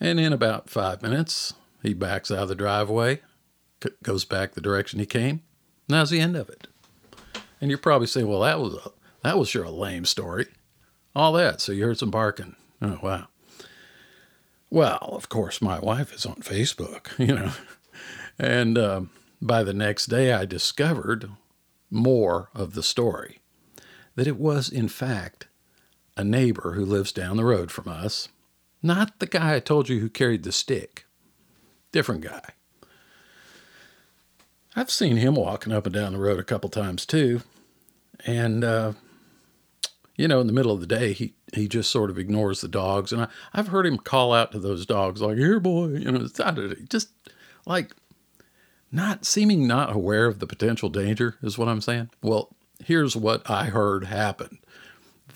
And 0.00 0.20
in 0.20 0.32
about 0.32 0.70
five 0.70 1.02
minutes, 1.02 1.54
he 1.82 1.94
backs 1.94 2.30
out 2.30 2.44
of 2.44 2.48
the 2.48 2.54
driveway, 2.54 3.20
c- 3.82 3.90
goes 4.02 4.24
back 4.24 4.52
the 4.52 4.60
direction 4.60 5.00
he 5.00 5.06
came. 5.06 5.42
And 5.88 5.96
that's 5.96 6.10
the 6.10 6.20
end 6.20 6.36
of 6.36 6.48
it. 6.48 6.68
And 7.60 7.70
you're 7.70 7.78
probably 7.78 8.06
saying, 8.06 8.28
"Well, 8.28 8.40
that 8.40 8.60
was 8.60 8.74
a, 8.74 8.90
that 9.22 9.38
was 9.38 9.48
sure 9.48 9.64
a 9.64 9.70
lame 9.70 10.04
story." 10.04 10.46
All 11.14 11.32
that. 11.32 11.60
So 11.60 11.72
you 11.72 11.84
heard 11.84 11.98
some 11.98 12.10
barking. 12.10 12.54
Oh 12.80 12.98
wow. 13.02 13.28
Well, 14.70 15.10
of 15.12 15.28
course, 15.28 15.62
my 15.62 15.78
wife 15.78 16.12
is 16.12 16.26
on 16.26 16.36
Facebook, 16.36 17.18
you 17.18 17.34
know. 17.34 17.52
And 18.38 18.78
um, 18.78 19.10
by 19.40 19.62
the 19.62 19.72
next 19.72 20.06
day, 20.06 20.32
I 20.32 20.44
discovered 20.44 21.30
more 21.90 22.50
of 22.54 22.74
the 22.74 22.82
story 22.82 23.40
that 24.14 24.26
it 24.26 24.36
was, 24.36 24.68
in 24.68 24.88
fact, 24.88 25.46
a 26.16 26.24
neighbor 26.24 26.72
who 26.72 26.84
lives 26.84 27.12
down 27.12 27.36
the 27.36 27.44
road 27.44 27.70
from 27.70 27.88
us, 27.88 28.28
not 28.82 29.18
the 29.18 29.26
guy 29.26 29.54
I 29.54 29.60
told 29.60 29.88
you 29.88 30.00
who 30.00 30.08
carried 30.08 30.42
the 30.42 30.52
stick, 30.52 31.06
different 31.92 32.22
guy. 32.22 32.42
I've 34.76 34.90
seen 34.90 35.16
him 35.16 35.34
walking 35.34 35.72
up 35.72 35.86
and 35.86 35.94
down 35.94 36.12
the 36.12 36.18
road 36.18 36.38
a 36.38 36.44
couple 36.44 36.70
times 36.70 37.06
too. 37.06 37.42
And, 38.26 38.64
uh, 38.64 38.92
you 40.16 40.28
know, 40.28 40.40
in 40.40 40.48
the 40.48 40.52
middle 40.52 40.72
of 40.72 40.80
the 40.80 40.86
day, 40.86 41.12
he, 41.12 41.34
he 41.54 41.68
just 41.68 41.90
sort 41.90 42.10
of 42.10 42.18
ignores 42.18 42.60
the 42.60 42.68
dogs. 42.68 43.12
And 43.12 43.22
I, 43.22 43.28
I've 43.52 43.68
heard 43.68 43.86
him 43.86 43.98
call 43.98 44.32
out 44.32 44.52
to 44.52 44.58
those 44.58 44.84
dogs, 44.84 45.20
like, 45.22 45.36
here, 45.36 45.60
boy, 45.60 45.88
you 45.88 46.10
know, 46.10 46.28
just 46.88 47.10
like 47.66 47.92
not 48.90 49.24
seeming 49.24 49.66
not 49.66 49.94
aware 49.94 50.26
of 50.26 50.38
the 50.38 50.46
potential 50.46 50.88
danger, 50.88 51.36
is 51.42 51.58
what 51.58 51.68
I'm 51.68 51.80
saying. 51.80 52.10
Well, 52.22 52.56
here's 52.84 53.16
what 53.16 53.48
I 53.48 53.66
heard 53.66 54.04
happened 54.04 54.58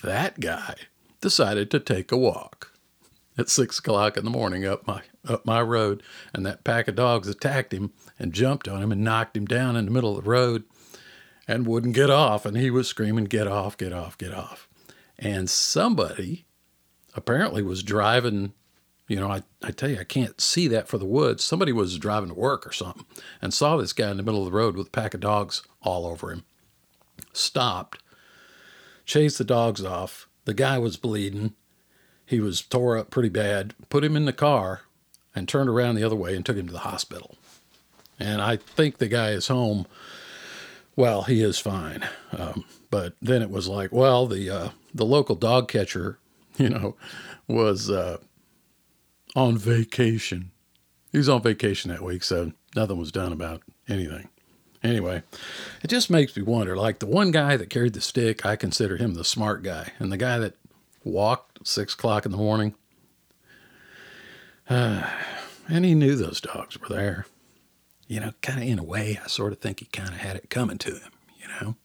that 0.01 0.39
guy 0.39 0.75
decided 1.21 1.71
to 1.71 1.79
take 1.79 2.11
a 2.11 2.17
walk 2.17 2.73
at 3.37 3.49
six 3.49 3.79
o'clock 3.79 4.17
in 4.17 4.25
the 4.25 4.31
morning 4.31 4.65
up 4.65 4.85
my 4.85 5.01
up 5.25 5.45
my 5.45 5.61
road, 5.61 6.03
and 6.33 6.45
that 6.45 6.63
pack 6.63 6.87
of 6.87 6.95
dogs 6.95 7.27
attacked 7.27 7.73
him 7.73 7.93
and 8.19 8.33
jumped 8.33 8.67
on 8.67 8.83
him 8.83 8.91
and 8.91 9.03
knocked 9.03 9.37
him 9.37 9.45
down 9.45 9.75
in 9.75 9.85
the 9.85 9.91
middle 9.91 10.17
of 10.17 10.23
the 10.23 10.29
road 10.29 10.63
and 11.47 11.65
wouldn't 11.65 11.95
get 11.95 12.09
off. 12.09 12.45
And 12.45 12.57
he 12.57 12.69
was 12.69 12.87
screaming, 12.87 13.25
Get 13.25 13.47
off, 13.47 13.77
get 13.77 13.93
off, 13.93 14.17
get 14.17 14.33
off. 14.33 14.67
And 15.17 15.49
somebody 15.49 16.45
apparently 17.15 17.63
was 17.63 17.83
driving, 17.83 18.53
you 19.07 19.17
know, 19.17 19.29
I, 19.29 19.43
I 19.61 19.71
tell 19.71 19.89
you, 19.89 19.99
I 19.99 20.05
can't 20.05 20.39
see 20.39 20.67
that 20.69 20.87
for 20.87 20.97
the 20.97 21.05
woods. 21.05 21.43
Somebody 21.43 21.71
was 21.71 21.97
driving 21.97 22.29
to 22.29 22.35
work 22.35 22.65
or 22.65 22.71
something 22.71 23.05
and 23.41 23.53
saw 23.53 23.77
this 23.77 23.93
guy 23.93 24.09
in 24.09 24.17
the 24.17 24.23
middle 24.23 24.45
of 24.45 24.51
the 24.51 24.57
road 24.57 24.75
with 24.75 24.87
a 24.87 24.91
pack 24.91 25.13
of 25.13 25.19
dogs 25.19 25.63
all 25.81 26.05
over 26.05 26.31
him. 26.31 26.43
Stopped, 27.33 28.01
chased 29.05 29.37
the 29.37 29.43
dogs 29.43 29.83
off. 29.83 30.27
The 30.45 30.53
guy 30.53 30.77
was 30.77 30.97
bleeding. 30.97 31.53
He 32.25 32.39
was 32.39 32.61
tore 32.61 32.97
up 32.97 33.09
pretty 33.09 33.29
bad, 33.29 33.73
put 33.89 34.03
him 34.03 34.15
in 34.15 34.25
the 34.25 34.33
car, 34.33 34.81
and 35.35 35.47
turned 35.47 35.69
around 35.69 35.95
the 35.95 36.03
other 36.03 36.15
way 36.15 36.35
and 36.35 36.45
took 36.45 36.57
him 36.57 36.67
to 36.67 36.73
the 36.73 36.79
hospital. 36.79 37.35
And 38.19 38.41
I 38.41 38.57
think 38.57 38.97
the 38.97 39.07
guy 39.07 39.29
is 39.31 39.47
home. 39.47 39.85
Well, 40.95 41.23
he 41.23 41.41
is 41.41 41.59
fine. 41.59 42.07
Um, 42.31 42.65
but 42.89 43.15
then 43.21 43.41
it 43.41 43.49
was 43.49 43.67
like, 43.67 43.91
well, 43.91 44.27
the 44.27 44.49
uh, 44.49 44.69
the 44.93 45.05
local 45.05 45.35
dog 45.35 45.67
catcher, 45.67 46.19
you 46.57 46.69
know, 46.69 46.95
was 47.47 47.89
uh, 47.89 48.17
on 49.35 49.57
vacation. 49.57 50.51
He 51.11 51.17
was 51.17 51.29
on 51.29 51.41
vacation 51.41 51.91
that 51.91 52.01
week, 52.01 52.23
so 52.23 52.51
nothing 52.75 52.97
was 52.97 53.11
done 53.11 53.31
about 53.31 53.61
anything. 53.87 54.29
Anyway, 54.83 55.23
it 55.81 55.87
just 55.87 56.09
makes 56.09 56.35
me 56.35 56.43
wonder. 56.43 56.75
Like 56.75 56.99
the 56.99 57.05
one 57.05 57.31
guy 57.31 57.55
that 57.55 57.69
carried 57.69 57.93
the 57.93 58.01
stick, 58.01 58.45
I 58.45 58.55
consider 58.55 58.97
him 58.97 59.13
the 59.13 59.23
smart 59.23 59.63
guy, 59.63 59.93
and 59.99 60.11
the 60.11 60.17
guy 60.17 60.39
that 60.39 60.55
walked 61.03 61.65
six 61.65 61.93
o'clock 61.93 62.25
in 62.25 62.31
the 62.31 62.37
morning, 62.37 62.75
uh, 64.69 65.09
and 65.69 65.85
he 65.85 65.95
knew 65.95 66.15
those 66.15 66.41
dogs 66.41 66.79
were 66.79 66.89
there. 66.89 67.25
You 68.07 68.19
know, 68.19 68.33
kind 68.41 68.61
of 68.61 68.67
in 68.67 68.79
a 68.79 68.83
way, 68.83 69.19
I 69.23 69.27
sort 69.27 69.53
of 69.53 69.59
think 69.59 69.79
he 69.79 69.85
kind 69.85 70.09
of 70.09 70.17
had 70.17 70.35
it 70.35 70.49
coming 70.49 70.77
to 70.79 70.91
him. 70.91 71.11
You 71.39 71.47
know. 71.47 71.75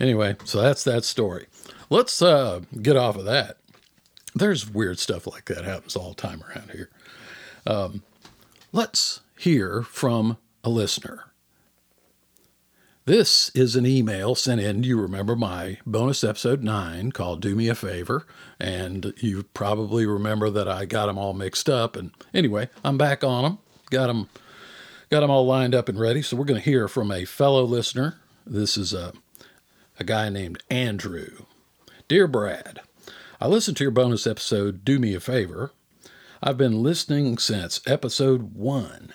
Anyway, 0.00 0.36
so 0.44 0.60
that's 0.60 0.82
that 0.84 1.04
story. 1.04 1.46
Let's 1.88 2.20
uh, 2.20 2.62
get 2.82 2.96
off 2.96 3.16
of 3.16 3.24
that. 3.26 3.58
There's 4.34 4.68
weird 4.68 4.98
stuff 4.98 5.26
like 5.26 5.44
that 5.46 5.64
happens 5.64 5.96
all 5.96 6.10
the 6.10 6.16
time 6.16 6.42
around 6.42 6.70
here. 6.70 6.90
Um, 7.66 8.02
let's 8.72 9.20
hear 9.38 9.82
from 9.82 10.38
a 10.62 10.70
listener. 10.70 11.30
This 13.06 13.50
is 13.50 13.76
an 13.76 13.84
email 13.84 14.34
sent 14.34 14.62
in. 14.62 14.82
You 14.82 14.98
remember 14.98 15.36
my 15.36 15.76
bonus 15.84 16.24
episode 16.24 16.62
nine 16.62 17.12
called 17.12 17.42
Do 17.42 17.54
Me 17.54 17.68
a 17.68 17.74
Favor. 17.74 18.26
And 18.58 19.12
you 19.18 19.42
probably 19.52 20.06
remember 20.06 20.48
that 20.48 20.68
I 20.68 20.86
got 20.86 21.06
them 21.06 21.18
all 21.18 21.34
mixed 21.34 21.68
up. 21.68 21.96
And 21.96 22.12
anyway, 22.32 22.70
I'm 22.82 22.96
back 22.96 23.22
on 23.22 23.44
them. 23.44 23.58
Got 23.90 24.06
them, 24.06 24.30
got 25.10 25.20
them 25.20 25.30
all 25.30 25.44
lined 25.44 25.74
up 25.74 25.90
and 25.90 26.00
ready. 26.00 26.22
So 26.22 26.34
we're 26.34 26.46
going 26.46 26.60
to 26.60 26.64
hear 26.64 26.88
from 26.88 27.12
a 27.12 27.26
fellow 27.26 27.64
listener. 27.64 28.16
This 28.46 28.78
is 28.78 28.94
a, 28.94 29.12
a 30.00 30.04
guy 30.04 30.30
named 30.30 30.62
Andrew. 30.70 31.44
Dear 32.08 32.26
Brad, 32.26 32.80
I 33.44 33.46
listened 33.46 33.76
to 33.76 33.84
your 33.84 33.90
bonus 33.90 34.26
episode, 34.26 34.86
Do 34.86 34.98
Me 34.98 35.14
a 35.14 35.20
Favor. 35.20 35.70
I've 36.42 36.56
been 36.56 36.82
listening 36.82 37.36
since 37.36 37.78
episode 37.86 38.54
one. 38.54 39.12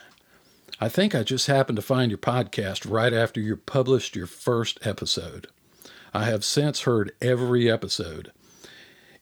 I 0.79 0.87
think 0.87 1.15
I 1.15 1.23
just 1.23 1.47
happened 1.47 1.77
to 1.77 1.81
find 1.81 2.11
your 2.11 2.19
podcast 2.19 2.87
right 2.87 3.11
after 3.11 3.41
you 3.41 3.55
published 3.55 4.15
your 4.15 4.27
first 4.27 4.77
episode. 4.85 5.47
I 6.13 6.25
have 6.25 6.45
since 6.45 6.81
heard 6.81 7.11
every 7.19 7.71
episode, 7.71 8.31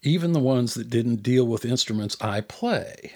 even 0.02 0.34
the 0.34 0.40
ones 0.40 0.74
that 0.74 0.90
didn't 0.90 1.22
deal 1.22 1.46
with 1.46 1.64
instruments 1.64 2.18
I 2.20 2.42
play. 2.42 3.14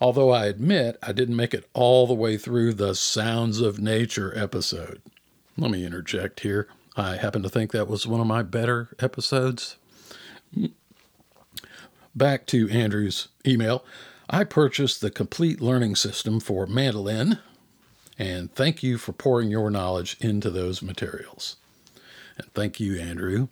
Although 0.00 0.30
I 0.30 0.46
admit 0.46 0.96
I 1.02 1.10
didn't 1.10 1.34
make 1.34 1.54
it 1.54 1.68
all 1.74 2.06
the 2.06 2.14
way 2.14 2.36
through 2.38 2.74
the 2.74 2.94
Sounds 2.94 3.60
of 3.60 3.80
Nature 3.80 4.32
episode. 4.38 5.02
Let 5.58 5.72
me 5.72 5.84
interject 5.84 6.38
here. 6.38 6.68
I 6.96 7.16
happen 7.16 7.42
to 7.42 7.48
think 7.48 7.72
that 7.72 7.88
was 7.88 8.06
one 8.06 8.20
of 8.20 8.28
my 8.28 8.44
better 8.44 8.94
episodes. 9.00 9.76
Back 12.14 12.46
to 12.46 12.68
Andrew's 12.70 13.28
email. 13.46 13.84
I 14.28 14.44
purchased 14.44 15.00
the 15.00 15.10
complete 15.10 15.60
learning 15.60 15.96
system 15.96 16.40
for 16.40 16.66
mandolin, 16.66 17.38
and 18.18 18.54
thank 18.54 18.82
you 18.82 18.98
for 18.98 19.12
pouring 19.12 19.50
your 19.50 19.70
knowledge 19.70 20.16
into 20.20 20.50
those 20.50 20.82
materials. 20.82 21.56
And 22.38 22.46
thank 22.54 22.80
you, 22.80 22.98
Andrew. 22.98 23.48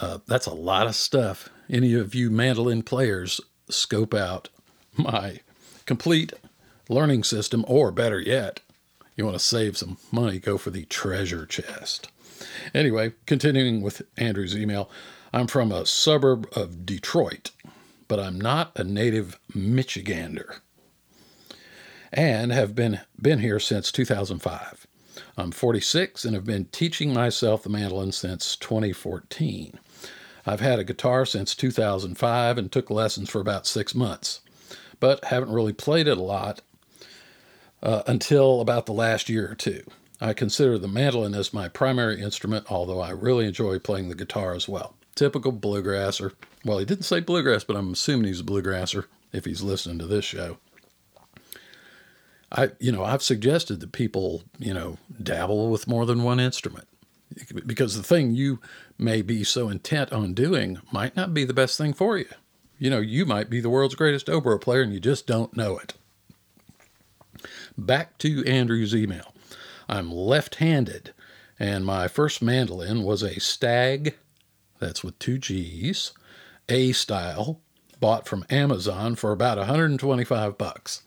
Uh, 0.00 0.18
that's 0.26 0.46
a 0.46 0.54
lot 0.54 0.86
of 0.86 0.94
stuff. 0.94 1.48
Any 1.70 1.94
of 1.94 2.14
you 2.14 2.30
mandolin 2.30 2.82
players, 2.82 3.40
scope 3.68 4.12
out 4.14 4.48
my 4.96 5.40
complete 5.86 6.32
learning 6.88 7.24
system, 7.24 7.64
or 7.66 7.90
better 7.90 8.20
yet, 8.20 8.60
you 9.16 9.24
want 9.24 9.36
to 9.36 9.44
save 9.44 9.76
some 9.76 9.96
money, 10.10 10.38
go 10.38 10.58
for 10.58 10.70
the 10.70 10.84
treasure 10.86 11.46
chest. 11.46 12.08
Anyway, 12.74 13.12
continuing 13.26 13.80
with 13.80 14.02
Andrew's 14.16 14.56
email, 14.56 14.90
I'm 15.34 15.48
from 15.48 15.72
a 15.72 15.84
suburb 15.84 16.46
of 16.54 16.86
Detroit, 16.86 17.50
but 18.06 18.20
I'm 18.20 18.40
not 18.40 18.70
a 18.76 18.84
native 18.84 19.36
Michigander 19.52 20.60
and 22.12 22.52
have 22.52 22.76
been, 22.76 23.00
been 23.20 23.40
here 23.40 23.58
since 23.58 23.90
2005. 23.90 24.86
I'm 25.36 25.50
46 25.50 26.24
and 26.24 26.36
have 26.36 26.44
been 26.44 26.66
teaching 26.66 27.12
myself 27.12 27.64
the 27.64 27.68
mandolin 27.68 28.12
since 28.12 28.54
2014. 28.54 29.80
I've 30.46 30.60
had 30.60 30.78
a 30.78 30.84
guitar 30.84 31.26
since 31.26 31.56
2005 31.56 32.56
and 32.56 32.70
took 32.70 32.88
lessons 32.88 33.28
for 33.28 33.40
about 33.40 33.66
six 33.66 33.92
months, 33.92 34.40
but 35.00 35.24
haven't 35.24 35.52
really 35.52 35.72
played 35.72 36.06
it 36.06 36.16
a 36.16 36.22
lot 36.22 36.60
uh, 37.82 38.04
until 38.06 38.60
about 38.60 38.86
the 38.86 38.92
last 38.92 39.28
year 39.28 39.50
or 39.50 39.56
two. 39.56 39.82
I 40.20 40.32
consider 40.32 40.78
the 40.78 40.86
mandolin 40.86 41.34
as 41.34 41.52
my 41.52 41.66
primary 41.66 42.20
instrument, 42.20 42.66
although 42.70 43.00
I 43.00 43.10
really 43.10 43.46
enjoy 43.46 43.80
playing 43.80 44.10
the 44.10 44.14
guitar 44.14 44.54
as 44.54 44.68
well. 44.68 44.94
Typical 45.14 45.52
bluegrasser. 45.52 46.32
Well, 46.64 46.78
he 46.78 46.84
didn't 46.84 47.04
say 47.04 47.20
bluegrass, 47.20 47.64
but 47.64 47.76
I'm 47.76 47.92
assuming 47.92 48.26
he's 48.26 48.40
a 48.40 48.44
bluegrasser 48.44 49.06
if 49.32 49.44
he's 49.44 49.62
listening 49.62 49.98
to 50.00 50.06
this 50.06 50.24
show. 50.24 50.58
I, 52.50 52.70
you 52.78 52.92
know, 52.92 53.04
I've 53.04 53.22
suggested 53.22 53.80
that 53.80 53.92
people, 53.92 54.44
you 54.58 54.72
know, 54.72 54.98
dabble 55.22 55.70
with 55.70 55.88
more 55.88 56.06
than 56.06 56.22
one 56.22 56.38
instrument 56.38 56.86
because 57.66 57.96
the 57.96 58.02
thing 58.02 58.34
you 58.34 58.60
may 58.98 59.22
be 59.22 59.42
so 59.42 59.68
intent 59.68 60.12
on 60.12 60.34
doing 60.34 60.78
might 60.92 61.16
not 61.16 61.34
be 61.34 61.44
the 61.44 61.54
best 61.54 61.76
thing 61.76 61.92
for 61.92 62.16
you. 62.16 62.28
You 62.78 62.90
know, 62.90 63.00
you 63.00 63.26
might 63.26 63.50
be 63.50 63.60
the 63.60 63.70
world's 63.70 63.94
greatest 63.94 64.28
oboe 64.28 64.58
player 64.58 64.82
and 64.82 64.92
you 64.92 65.00
just 65.00 65.26
don't 65.26 65.56
know 65.56 65.78
it. 65.78 65.94
Back 67.76 68.18
to 68.18 68.44
Andrew's 68.46 68.94
email. 68.94 69.34
I'm 69.88 70.10
left 70.12 70.56
handed, 70.56 71.12
and 71.58 71.84
my 71.84 72.08
first 72.08 72.40
mandolin 72.40 73.02
was 73.02 73.22
a 73.22 73.40
Stagg, 73.40 74.14
that's 74.84 75.02
with 75.02 75.18
two 75.18 75.38
G's, 75.38 76.12
A 76.68 76.92
style, 76.92 77.60
bought 78.00 78.28
from 78.28 78.44
Amazon 78.50 79.14
for 79.14 79.32
about 79.32 79.56
125 79.58 80.58
bucks. 80.58 81.02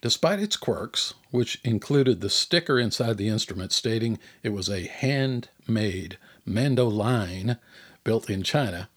Despite 0.00 0.38
its 0.38 0.56
quirks, 0.56 1.14
which 1.30 1.60
included 1.64 2.20
the 2.20 2.30
sticker 2.30 2.78
inside 2.78 3.16
the 3.16 3.28
instrument 3.28 3.72
stating 3.72 4.18
it 4.42 4.50
was 4.50 4.68
a 4.68 4.86
handmade 4.86 6.18
mandoline 6.46 7.58
built 8.04 8.30
in 8.30 8.42
China, 8.44 8.88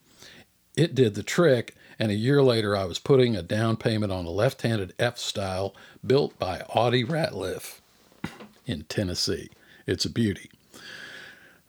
it 0.75 0.93
did 0.93 1.15
the 1.15 1.23
trick, 1.23 1.75
and 1.97 2.11
a 2.11 2.15
year 2.15 2.43
later 2.43 2.77
I 2.77 2.85
was 2.85 2.99
putting 2.99 3.35
a 3.35 3.41
down 3.41 3.77
payment 3.77 4.11
on 4.11 4.25
a 4.25 4.29
left 4.29 4.61
handed 4.61 4.93
F 4.99 5.17
style 5.17 5.75
built 6.05 6.37
by 6.37 6.59
Audey 6.69 7.05
Ratliff 7.05 7.79
in 8.67 8.83
Tennessee. 8.83 9.49
It's 9.87 10.05
a 10.05 10.09
beauty. 10.09 10.51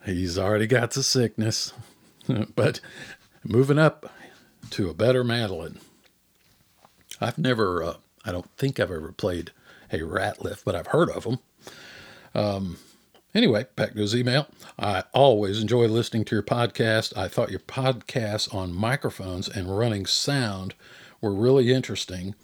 He's 0.05 0.39
already 0.39 0.67
got 0.67 0.91
the 0.91 1.03
sickness, 1.03 1.73
but 2.57 2.81
moving 3.45 3.79
up 3.79 4.13
to 4.71 4.89
a 4.89 4.95
better 4.95 5.25
mandolin. 5.25 5.79
I've 7.21 7.39
never 7.39 7.83
uh, 7.83 7.95
I 8.25 8.33
don't 8.33 8.51
think 8.57 8.79
I've 8.79 8.91
ever 8.91 9.13
played 9.13 9.53
a 9.93 9.99
Ratliff, 9.99 10.65
but 10.65 10.75
I've 10.75 10.89
heard 10.89 11.11
of 11.11 11.25
them. 11.25 11.39
Um, 12.35 12.79
anyway, 13.35 13.67
back 13.77 13.93
to 13.93 14.01
his 14.01 14.15
email. 14.15 14.47
I 14.79 15.05
always 15.13 15.61
enjoy 15.61 15.87
listening 15.87 16.25
to 16.27 16.37
your 16.37 16.43
podcast. 16.43 17.17
I 17.17 17.29
thought 17.29 17.51
your 17.51 17.61
podcasts 17.61 18.55
on 18.55 18.73
microphones 18.73 19.49
and 19.49 19.77
running 19.77 20.07
sound 20.07 20.75
were 21.21 21.35
really 21.35 21.73
interesting 21.73 22.35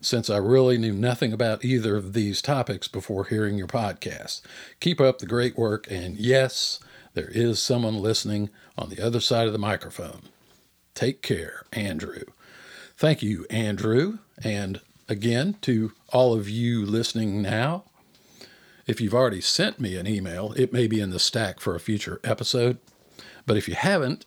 since 0.00 0.28
I 0.28 0.36
really 0.36 0.78
knew 0.78 0.92
nothing 0.92 1.32
about 1.32 1.64
either 1.64 1.96
of 1.96 2.12
these 2.12 2.42
topics 2.42 2.88
before 2.88 3.24
hearing 3.24 3.56
your 3.56 3.68
podcast. 3.68 4.42
Keep 4.80 5.00
up 5.00 5.18
the 5.18 5.26
great 5.26 5.56
work, 5.56 5.86
and 5.90 6.16
yes, 6.16 6.80
there 7.14 7.30
is 7.30 7.60
someone 7.60 7.98
listening 7.98 8.50
on 8.76 8.88
the 8.88 9.00
other 9.00 9.20
side 9.20 9.46
of 9.46 9.52
the 9.52 9.58
microphone. 9.58 10.22
Take 10.94 11.22
care, 11.22 11.64
Andrew. 11.72 12.24
Thank 12.96 13.22
you, 13.22 13.46
Andrew, 13.50 14.18
and 14.42 14.80
again 15.08 15.56
to 15.62 15.92
all 16.12 16.34
of 16.34 16.48
you 16.48 16.84
listening 16.84 17.42
now. 17.42 17.84
If 18.86 19.00
you've 19.00 19.14
already 19.14 19.40
sent 19.40 19.80
me 19.80 19.96
an 19.96 20.06
email, 20.06 20.52
it 20.52 20.72
may 20.72 20.86
be 20.86 21.00
in 21.00 21.10
the 21.10 21.18
stack 21.18 21.60
for 21.60 21.74
a 21.74 21.80
future 21.80 22.20
episode. 22.24 22.78
But 23.46 23.56
if 23.56 23.68
you 23.68 23.74
haven't, 23.74 24.26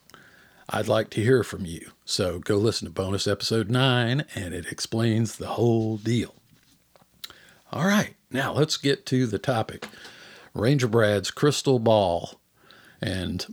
I'd 0.70 0.88
like 0.88 1.10
to 1.12 1.22
hear 1.22 1.44
from 1.44 1.66
you. 1.66 1.92
So 2.06 2.40
go 2.40 2.58
listen 2.58 2.88
to 2.88 2.94
bonus 2.94 3.28
episode 3.28 3.70
9, 3.70 4.26
and 4.34 4.54
it 4.54 4.66
explains 4.72 5.36
the 5.36 5.48
whole 5.48 5.98
deal. 5.98 6.36
All 7.72 7.86
right, 7.86 8.16
now 8.32 8.54
let's 8.54 8.78
get 8.78 9.06
to 9.08 9.26
the 9.28 9.40
topic 9.40 9.88
Ranger 10.54 10.88
Brad's 10.88 11.32
Crystal 11.32 11.80
Ball, 11.80 12.40
and 13.02 13.46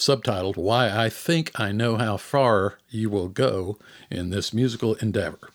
subtitled 0.00 0.56
Why 0.56 0.90
I 0.90 1.10
Think 1.10 1.50
I 1.60 1.72
Know 1.72 1.96
How 1.96 2.16
Far 2.16 2.78
You 2.88 3.10
Will 3.10 3.28
Go 3.28 3.78
in 4.10 4.30
This 4.30 4.54
Musical 4.54 4.94
Endeavor. 4.94 5.50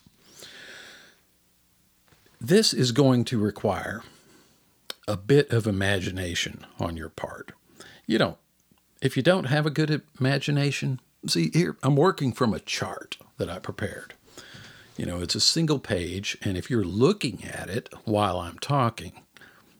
This 2.40 2.72
is 2.72 2.92
going 2.92 3.24
to 3.24 3.40
require 3.40 4.04
a 5.08 5.16
bit 5.16 5.50
of 5.50 5.66
imagination 5.66 6.64
on 6.78 6.96
your 6.96 7.08
part. 7.08 7.50
You 8.06 8.18
don't, 8.18 8.36
if 9.02 9.16
you 9.16 9.22
don't 9.22 9.46
have 9.46 9.66
a 9.66 9.70
good 9.70 10.02
imagination, 10.20 11.00
see, 11.26 11.50
here 11.52 11.76
I'm 11.82 11.96
working 11.96 12.32
from 12.32 12.54
a 12.54 12.60
chart 12.60 13.18
that 13.38 13.50
I 13.50 13.58
prepared. 13.58 14.14
You 14.96 15.06
know, 15.06 15.20
it's 15.20 15.34
a 15.34 15.40
single 15.40 15.80
page, 15.80 16.38
and 16.42 16.56
if 16.56 16.70
you're 16.70 16.84
looking 16.84 17.44
at 17.44 17.68
it 17.68 17.92
while 18.04 18.38
I'm 18.38 18.60
talking, 18.60 19.22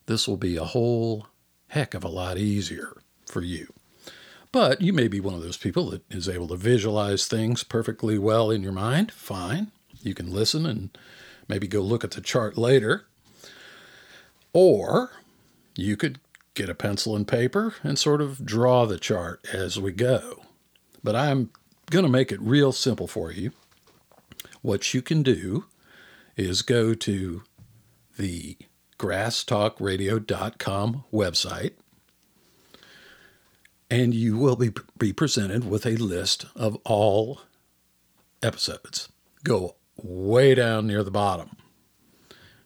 this 0.07 0.27
will 0.27 0.37
be 0.37 0.57
a 0.57 0.65
whole 0.65 1.29
heck 1.69 1.95
of 1.95 2.03
a 2.03 2.09
lot 2.09 2.37
easier 2.37 2.97
for 3.27 3.43
you. 3.43 3.73
But 4.57 4.81
you 4.81 4.95
may 4.95 5.07
be 5.07 5.21
one 5.21 5.35
of 5.35 5.43
those 5.43 5.59
people 5.59 5.91
that 5.91 6.11
is 6.11 6.31
able 6.31 6.49
to 6.49 6.57
visualize 6.57 7.27
things 7.27 7.63
perfectly 7.63 8.17
well 8.17 8.51
in 8.51 8.63
your 8.63 8.73
mind. 8.73 9.13
Fine. 9.13 9.71
You 10.01 10.15
can 10.15 10.33
listen 10.33 10.65
and 10.65 10.97
maybe 11.47 11.69
go 11.69 11.83
look 11.83 12.05
at 12.05 12.13
the 12.13 12.23
chart 12.23 12.57
later. 12.57 13.05
Or 14.55 15.11
you 15.75 15.99
could 15.99 16.21
get 16.55 16.71
a 16.71 16.75
pencil 16.75 17.15
and 17.15 17.29
paper 17.29 17.75
and 17.83 17.99
sort 17.99 18.23
of 18.23 18.47
draw 18.47 18.87
the 18.87 18.99
chart 18.99 19.47
as 19.53 19.79
we 19.79 19.93
go. 19.93 20.45
But 21.05 21.17
I'm 21.17 21.51
going 21.91 22.07
to 22.07 22.11
make 22.11 22.33
it 22.33 22.41
real 22.41 22.73
simple 22.73 23.07
for 23.07 23.31
you. 23.31 23.53
What 24.63 24.95
you 24.95 25.03
can 25.03 25.23
do 25.23 25.67
is 26.35 26.63
go 26.63 26.95
to 26.95 27.43
the 28.17 28.57
grasstalkradio.com 28.99 31.05
website 31.13 31.73
and 33.91 34.15
you 34.15 34.37
will 34.37 34.57
be, 34.57 34.73
be 34.99 35.13
presented 35.13 35.69
with 35.69 35.87
a 35.87 35.97
list 35.97 36.47
of 36.55 36.77
all 36.85 37.41
episodes. 38.43 39.09
Go 39.45 39.77
way 39.97 40.55
down 40.55 40.87
near 40.87 41.03
the 41.03 41.11
bottom. 41.11 41.57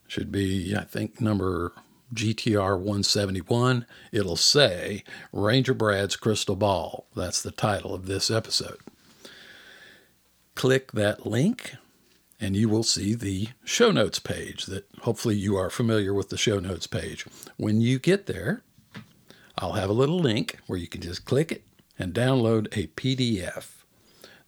Should 0.06 0.32
be, 0.32 0.74
I 0.76 0.84
think, 0.84 1.20
number 1.20 1.72
GTR 2.14 2.76
171. 2.76 3.86
It'll 4.12 4.36
say 4.36 5.04
Ranger 5.32 5.74
Brad's 5.74 6.16
Crystal 6.16 6.56
Ball. 6.56 7.06
That's 7.14 7.42
the 7.42 7.52
title 7.52 7.94
of 7.94 8.06
this 8.06 8.30
episode. 8.30 8.78
Click 10.54 10.92
that 10.92 11.26
link 11.26 11.76
and 12.40 12.56
you 12.56 12.68
will 12.68 12.82
see 12.82 13.14
the 13.14 13.48
show 13.64 13.90
notes 13.92 14.18
page 14.18 14.66
that 14.66 14.88
hopefully 15.02 15.36
you 15.36 15.56
are 15.56 15.70
familiar 15.70 16.14
with 16.14 16.30
the 16.30 16.38
show 16.38 16.58
notes 16.58 16.86
page. 16.86 17.26
When 17.56 17.80
you 17.80 17.98
get 17.98 18.26
there, 18.26 18.62
I'll 19.60 19.72
have 19.72 19.90
a 19.90 19.94
little 19.94 20.18
link 20.18 20.58
where 20.66 20.78
you 20.78 20.88
can 20.88 21.02
just 21.02 21.26
click 21.26 21.52
it 21.52 21.62
and 21.98 22.14
download 22.14 22.66
a 22.72 22.86
PDF 22.88 23.84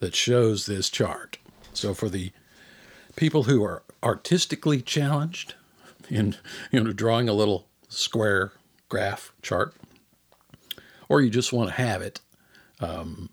that 0.01 0.14
shows 0.14 0.64
this 0.64 0.88
chart. 0.88 1.38
So 1.75 1.92
for 1.92 2.09
the 2.09 2.33
people 3.14 3.44
who 3.44 3.62
are 3.62 3.83
artistically 4.03 4.81
challenged 4.81 5.55
in 6.09 6.37
you 6.70 6.83
know 6.83 6.92
drawing 6.92 7.29
a 7.29 7.35
little 7.35 7.66
square 7.88 8.53
graph 8.88 9.33
chart, 9.42 9.75
or 11.09 11.20
you 11.20 11.29
just 11.29 11.53
want 11.53 11.68
to 11.68 11.75
have 11.75 12.01
it, 12.01 12.20
um, 12.81 13.29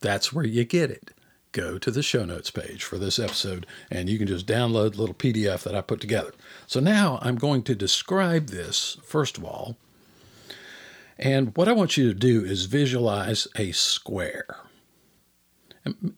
that's 0.00 0.32
where 0.32 0.44
you 0.44 0.64
get 0.64 0.90
it. 0.90 1.12
Go 1.52 1.78
to 1.78 1.90
the 1.92 2.02
show 2.02 2.24
notes 2.24 2.50
page 2.50 2.82
for 2.82 2.98
this 2.98 3.20
episode, 3.20 3.66
and 3.88 4.10
you 4.10 4.18
can 4.18 4.26
just 4.26 4.48
download 4.48 4.92
the 4.94 5.00
little 5.00 5.14
PDF 5.14 5.62
that 5.62 5.76
I 5.76 5.80
put 5.80 6.00
together. 6.00 6.32
So 6.66 6.80
now 6.80 7.20
I'm 7.22 7.36
going 7.36 7.62
to 7.62 7.76
describe 7.76 8.48
this 8.48 8.98
first 9.04 9.38
of 9.38 9.44
all. 9.44 9.76
And 11.18 11.56
what 11.56 11.68
I 11.68 11.72
want 11.72 11.96
you 11.96 12.08
to 12.08 12.18
do 12.18 12.44
is 12.44 12.64
visualize 12.64 13.46
a 13.56 13.72
square. 13.72 14.56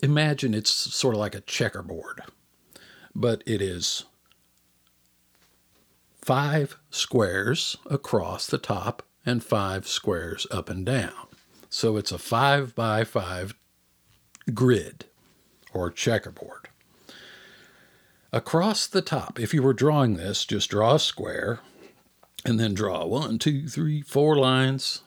Imagine 0.02 0.54
it's 0.54 0.70
sort 0.70 1.14
of 1.14 1.20
like 1.20 1.34
a 1.34 1.40
checkerboard 1.40 2.22
but 3.16 3.42
it 3.46 3.62
is 3.62 4.04
five 6.20 6.76
squares 6.90 7.76
across 7.86 8.46
the 8.46 8.58
top 8.58 9.02
and 9.24 9.42
five 9.42 9.88
squares 9.88 10.46
up 10.50 10.68
and 10.68 10.84
down. 10.84 11.28
So 11.70 11.96
it's 11.96 12.12
a 12.12 12.18
five 12.18 12.74
by 12.74 13.04
five 13.04 13.54
grid 14.52 15.06
or 15.72 15.90
checkerboard. 15.90 16.68
Across 18.32 18.88
the 18.88 19.02
top, 19.02 19.40
if 19.40 19.54
you 19.54 19.62
were 19.62 19.72
drawing 19.72 20.16
this, 20.16 20.44
just 20.44 20.70
draw 20.70 20.96
a 20.96 21.00
square 21.00 21.60
and 22.46 22.60
then 22.60 22.74
draw 22.74 23.04
one, 23.04 23.40
two, 23.40 23.66
three, 23.66 24.02
four 24.02 24.36
lines, 24.36 25.02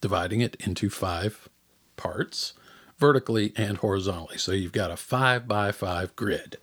dividing 0.00 0.40
it 0.40 0.54
into 0.60 0.88
five 0.88 1.48
parts 1.96 2.52
vertically 2.98 3.52
and 3.56 3.78
horizontally. 3.78 4.38
So 4.38 4.52
you've 4.52 4.72
got 4.72 4.92
a 4.92 4.96
five 4.96 5.48
by 5.48 5.72
five 5.72 6.14
grid. 6.14 6.58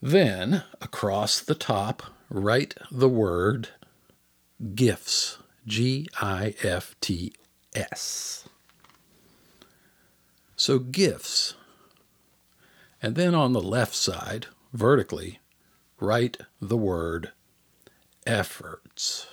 Then, 0.00 0.64
across 0.80 1.40
the 1.40 1.54
top, 1.54 2.02
write 2.30 2.74
the 2.90 3.08
word 3.08 3.68
gifts. 4.74 5.38
G 5.66 6.08
I 6.20 6.54
F 6.62 6.94
T 7.00 7.32
S. 7.74 8.46
So, 10.56 10.78
gifts. 10.78 11.54
And 13.02 13.16
then 13.16 13.34
on 13.34 13.52
the 13.52 13.62
left 13.62 13.94
side, 13.94 14.46
vertically, 14.72 15.40
write 15.98 16.38
the 16.60 16.76
word 16.76 17.32
efforts. 18.26 19.26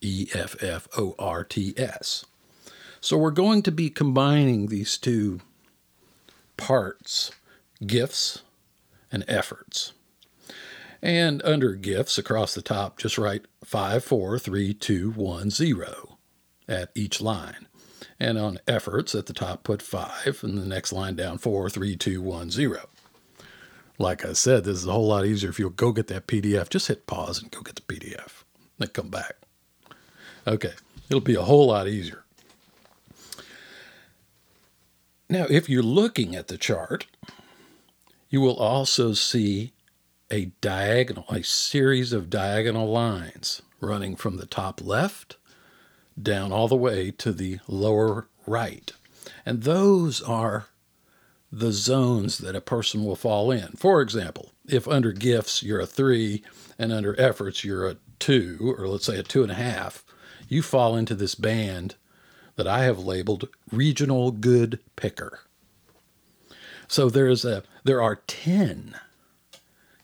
E 0.00 0.28
F 0.34 0.60
F 0.62 0.88
O 0.98 1.14
R 1.18 1.44
T 1.44 1.74
S. 1.76 2.24
So 3.00 3.16
we're 3.16 3.30
going 3.30 3.62
to 3.62 3.72
be 3.72 3.90
combining 3.90 4.66
these 4.66 4.96
two 4.96 5.40
parts 6.56 7.32
gifts 7.86 8.42
and 9.10 9.24
efforts. 9.28 9.92
And 11.02 11.42
under 11.42 11.74
gifts 11.74 12.16
across 12.16 12.54
the 12.54 12.62
top, 12.62 12.98
just 12.98 13.18
write 13.18 13.46
5, 13.64 14.04
4, 14.04 14.38
3, 14.38 14.74
2, 14.74 15.10
1, 15.10 15.50
0 15.50 16.18
at 16.68 16.90
each 16.94 17.20
line. 17.20 17.66
And 18.20 18.38
on 18.38 18.60
efforts 18.68 19.14
at 19.16 19.26
the 19.26 19.32
top, 19.32 19.64
put 19.64 19.82
5, 19.82 20.44
and 20.44 20.56
the 20.56 20.66
next 20.66 20.92
line 20.92 21.16
down 21.16 21.38
4, 21.38 21.68
3, 21.68 21.96
2, 21.96 22.22
1, 22.22 22.50
0. 22.50 22.88
Like 23.98 24.24
I 24.24 24.32
said, 24.32 24.64
this 24.64 24.78
is 24.78 24.86
a 24.86 24.92
whole 24.92 25.08
lot 25.08 25.26
easier 25.26 25.50
if 25.50 25.58
you'll 25.58 25.70
go 25.70 25.92
get 25.92 26.08
that 26.08 26.26
PDF. 26.26 26.68
Just 26.68 26.88
hit 26.88 27.06
pause 27.06 27.40
and 27.40 27.50
go 27.50 27.60
get 27.60 27.76
the 27.76 27.82
PDF, 27.82 28.42
then 28.78 28.88
come 28.88 29.08
back. 29.08 29.36
Okay, 30.46 30.72
it'll 31.08 31.20
be 31.20 31.34
a 31.34 31.42
whole 31.42 31.68
lot 31.68 31.86
easier. 31.86 32.24
Now, 35.28 35.46
if 35.48 35.68
you're 35.68 35.82
looking 35.82 36.34
at 36.34 36.48
the 36.48 36.58
chart, 36.58 37.06
you 38.28 38.40
will 38.40 38.56
also 38.56 39.12
see 39.12 39.72
a 40.30 40.46
diagonal, 40.60 41.26
a 41.28 41.42
series 41.42 42.12
of 42.12 42.30
diagonal 42.30 42.90
lines 42.90 43.62
running 43.80 44.16
from 44.16 44.36
the 44.36 44.46
top 44.46 44.80
left 44.82 45.36
down 46.20 46.52
all 46.52 46.68
the 46.68 46.76
way 46.76 47.10
to 47.10 47.32
the 47.32 47.60
lower 47.68 48.26
right. 48.46 48.92
And 49.46 49.62
those 49.62 50.20
are 50.22 50.66
the 51.52 51.70
zones 51.70 52.38
that 52.38 52.56
a 52.56 52.62
person 52.62 53.04
will 53.04 53.14
fall 53.14 53.50
in. 53.50 53.68
For 53.72 54.00
example, 54.00 54.52
if 54.66 54.88
under 54.88 55.12
gifts 55.12 55.62
you're 55.62 55.80
a 55.80 55.86
three 55.86 56.42
and 56.78 56.92
under 56.92 57.18
efforts 57.20 57.62
you're 57.62 57.86
a 57.86 57.96
two, 58.18 58.74
or 58.78 58.88
let's 58.88 59.04
say 59.04 59.18
a 59.18 59.22
two 59.22 59.42
and 59.42 59.52
a 59.52 59.56
half, 59.56 60.02
you 60.48 60.62
fall 60.62 60.96
into 60.96 61.14
this 61.14 61.34
band 61.34 61.96
that 62.56 62.66
I 62.66 62.84
have 62.84 62.98
labeled 62.98 63.48
regional 63.70 64.30
good 64.30 64.78
picker. 64.96 65.40
So 66.88 67.10
there's 67.10 67.44
a 67.44 67.62
there 67.84 68.02
are 68.02 68.16
10 68.26 68.94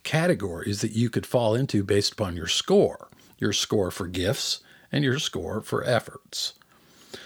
categories 0.03 0.81
that 0.81 0.93
you 0.93 1.11
could 1.11 1.27
fall 1.27 1.55
into 1.55 1.83
based 1.85 2.13
upon 2.13 2.37
your 2.37 2.47
score. 2.47 3.09
Your 3.39 3.53
score 3.53 3.91
for 3.91 4.07
gifts 4.07 4.61
and 4.91 5.05
your 5.05 5.19
score 5.19 5.61
for 5.61 5.85
efforts. 5.85 6.55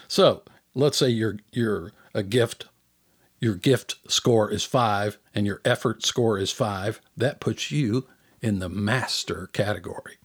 So, 0.08 0.42
let's 0.74 0.98
say 0.98 1.08
you're 1.08 1.38
you're 1.52 1.92
a 2.14 2.22
gift 2.22 2.66
your 3.42 3.56
gift 3.56 3.96
score 4.06 4.52
is 4.52 4.64
5 4.64 5.18
and 5.34 5.46
your 5.46 5.60
effort 5.64 6.06
score 6.06 6.38
is 6.38 6.52
5, 6.52 7.00
that 7.16 7.40
puts 7.40 7.72
you 7.72 8.06
in 8.40 8.60
the 8.60 8.68
master 8.68 9.48
category. 9.52 10.18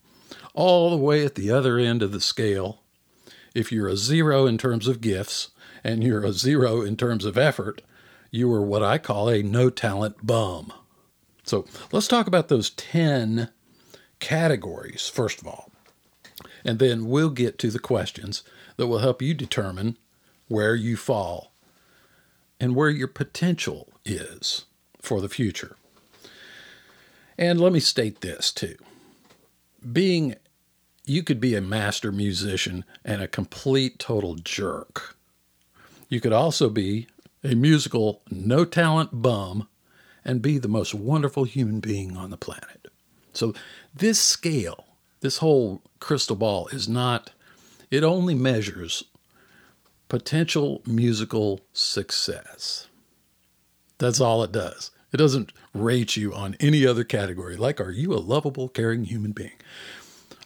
All 0.54 0.90
the 0.90 0.96
way 0.96 1.24
at 1.24 1.34
the 1.34 1.50
other 1.50 1.78
end 1.78 2.00
of 2.00 2.12
the 2.12 2.20
scale, 2.20 2.80
if 3.56 3.72
you're 3.72 3.88
a 3.88 3.96
zero 3.96 4.46
in 4.46 4.56
terms 4.56 4.86
of 4.86 5.00
gifts 5.00 5.50
and 5.82 6.04
you're 6.04 6.24
a 6.24 6.32
zero 6.32 6.82
in 6.82 6.96
terms 6.96 7.24
of 7.24 7.36
effort, 7.36 7.82
you 8.30 8.52
are 8.52 8.62
what 8.62 8.84
I 8.84 8.98
call 8.98 9.28
a 9.28 9.42
no 9.42 9.68
talent 9.68 10.24
bum. 10.24 10.72
So 11.42 11.66
let's 11.90 12.06
talk 12.06 12.28
about 12.28 12.46
those 12.46 12.70
10 12.70 13.50
categories, 14.20 15.08
first 15.08 15.40
of 15.40 15.48
all. 15.48 15.72
And 16.64 16.78
then 16.78 17.08
we'll 17.08 17.30
get 17.30 17.58
to 17.58 17.70
the 17.72 17.80
questions 17.80 18.44
that 18.76 18.86
will 18.86 18.98
help 18.98 19.20
you 19.20 19.34
determine 19.34 19.98
where 20.46 20.76
you 20.76 20.96
fall 20.96 21.52
and 22.60 22.74
where 22.74 22.90
your 22.90 23.08
potential 23.08 23.88
is 24.04 24.64
for 25.00 25.20
the 25.20 25.28
future. 25.28 25.76
And 27.36 27.60
let 27.60 27.72
me 27.72 27.80
state 27.80 28.20
this 28.20 28.50
too. 28.52 28.76
Being 29.92 30.34
you 31.04 31.22
could 31.22 31.40
be 31.40 31.54
a 31.54 31.60
master 31.60 32.12
musician 32.12 32.84
and 33.04 33.22
a 33.22 33.28
complete 33.28 33.98
total 33.98 34.34
jerk. 34.34 35.16
You 36.08 36.20
could 36.20 36.32
also 36.32 36.68
be 36.68 37.06
a 37.42 37.54
musical 37.54 38.22
no 38.30 38.64
talent 38.64 39.22
bum 39.22 39.68
and 40.24 40.42
be 40.42 40.58
the 40.58 40.68
most 40.68 40.94
wonderful 40.94 41.44
human 41.44 41.80
being 41.80 42.16
on 42.16 42.30
the 42.30 42.36
planet. 42.36 42.88
So 43.32 43.54
this 43.94 44.20
scale, 44.20 44.84
this 45.20 45.38
whole 45.38 45.82
crystal 46.00 46.36
ball 46.36 46.68
is 46.68 46.88
not 46.88 47.30
it 47.90 48.04
only 48.04 48.34
measures 48.34 49.04
potential 50.08 50.82
musical 50.86 51.60
success. 51.72 52.88
That's 53.98 54.20
all 54.20 54.42
it 54.42 54.52
does. 54.52 54.90
It 55.12 55.16
doesn't 55.16 55.52
rate 55.74 56.16
you 56.16 56.34
on 56.34 56.56
any 56.60 56.86
other 56.86 57.04
category, 57.04 57.56
like, 57.56 57.80
are 57.80 57.90
you 57.90 58.12
a 58.12 58.16
lovable, 58.16 58.68
caring 58.68 59.04
human 59.04 59.32
being? 59.32 59.52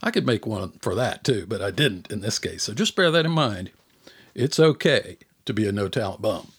I 0.03 0.11
could 0.11 0.27
make 0.27 0.46
one 0.46 0.72
for 0.81 0.94
that 0.94 1.25
too, 1.25 1.46
but 1.46 1.62
I 1.62 1.70
didn't 1.70 2.11
in 2.11 2.20
this 2.20 2.38
case. 2.38 2.64
So 2.64 2.75
just 2.75 2.96
bear 2.96 3.11
that 3.11 3.25
in 3.27 3.33
mind. 3.33 3.70
It's 4.35 4.59
okay 4.59 5.18
to 5.44 5.53
be 5.53 5.68
a 5.68 5.72
no 5.72 5.88
talent 5.88 6.22
bum. 6.22 6.53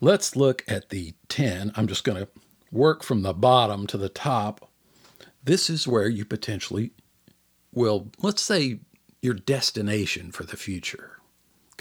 Let's 0.00 0.36
look 0.36 0.64
at 0.68 0.90
the 0.90 1.14
10. 1.28 1.72
I'm 1.76 1.86
just 1.86 2.04
going 2.04 2.18
to 2.18 2.28
work 2.70 3.02
from 3.02 3.22
the 3.22 3.32
bottom 3.32 3.86
to 3.88 3.96
the 3.96 4.08
top. 4.08 4.68
This 5.42 5.70
is 5.70 5.88
where 5.88 6.08
you 6.08 6.24
potentially 6.24 6.90
will, 7.72 8.08
let's 8.20 8.42
say, 8.42 8.80
your 9.20 9.34
destination 9.34 10.32
for 10.32 10.42
the 10.42 10.56
future 10.56 11.11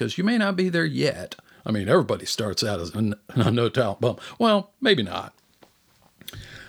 because 0.02 0.18
you 0.18 0.24
may 0.24 0.40
not 0.40 0.56
be 0.56 0.68
there 0.68 0.84
yet. 0.84 1.36
I 1.64 1.70
mean, 1.70 1.88
everybody 1.88 2.26
starts 2.26 2.64
out 2.64 2.80
as 2.80 2.96
a, 2.96 3.52
no 3.52 3.70
talent 3.70 4.02
bum. 4.02 4.18
Well, 4.40 4.72
maybe 4.82 5.04
not. 5.04 5.36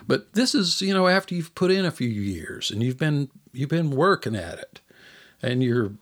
But 0.06 0.34
this 0.34 0.54
is, 0.54 0.82
you 0.82 0.92
know, 0.92 1.08
after 1.08 1.34
you've 1.34 1.54
put 1.54 1.70
in 1.70 1.86
a 1.86 1.90
few 1.90 2.10
years 2.10 2.70
and 2.70 2.82
you've 2.82 2.98
been 2.98 3.30
you've 3.54 3.70
been 3.70 3.90
working 3.90 4.36
at 4.36 4.58
it 4.58 4.82
and 5.40 5.62
you're 5.62 5.92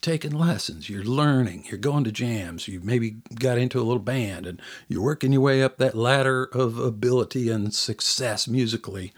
taking 0.00 0.30
lessons, 0.30 0.88
you're 0.88 1.04
learning, 1.04 1.66
you're 1.68 1.76
going 1.76 2.04
to 2.04 2.12
jams, 2.12 2.68
you've 2.68 2.84
maybe 2.84 3.16
got 3.38 3.58
into 3.58 3.78
a 3.78 3.84
little 3.84 3.98
band 3.98 4.46
and 4.46 4.62
you're 4.88 5.02
working 5.02 5.32
your 5.32 5.42
way 5.42 5.62
up 5.62 5.76
that 5.76 5.94
ladder 5.94 6.44
of 6.54 6.78
ability 6.78 7.50
and 7.50 7.74
success 7.74 8.48
musically. 8.48 9.12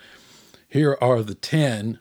Here 0.69 0.99
are 1.01 1.23
the 1.23 1.37
10 1.37 2.01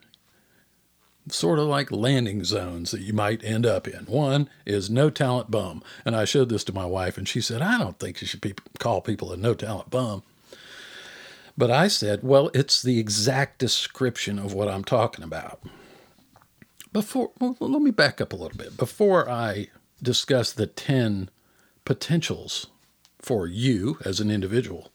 sort 1.30 1.58
of 1.58 1.66
like 1.66 1.90
landing 1.90 2.44
zones 2.44 2.90
that 2.90 3.00
you 3.00 3.12
might 3.12 3.44
end 3.44 3.66
up 3.66 3.86
in. 3.86 4.04
One 4.04 4.48
is 4.66 4.90
no 4.90 5.10
talent 5.10 5.50
bum. 5.50 5.82
And 6.04 6.14
I 6.16 6.24
showed 6.24 6.48
this 6.48 6.64
to 6.64 6.72
my 6.72 6.86
wife, 6.86 7.18
and 7.18 7.28
she 7.28 7.40
said, 7.40 7.62
I 7.62 7.78
don't 7.78 7.98
think 7.98 8.20
you 8.20 8.26
should 8.26 8.40
be, 8.40 8.54
call 8.78 9.00
people 9.00 9.32
a 9.32 9.36
no 9.36 9.54
talent 9.54 9.90
bum. 9.90 10.22
But 11.56 11.70
I 11.70 11.88
said, 11.88 12.22
well, 12.22 12.50
it's 12.54 12.80
the 12.82 13.00
exact 13.00 13.58
description 13.58 14.38
of 14.38 14.54
what 14.54 14.68
I'm 14.68 14.84
talking 14.84 15.24
about. 15.24 15.60
Before, 16.92 17.32
well, 17.38 17.56
let 17.58 17.82
me 17.82 17.90
back 17.90 18.20
up 18.20 18.32
a 18.32 18.36
little 18.36 18.56
bit. 18.56 18.76
Before 18.76 19.28
I 19.28 19.68
discuss 20.02 20.52
the 20.52 20.66
10 20.66 21.30
potentials 21.84 22.68
for 23.20 23.46
you 23.46 23.98
as 24.04 24.20
an 24.20 24.30
individual, 24.30 24.90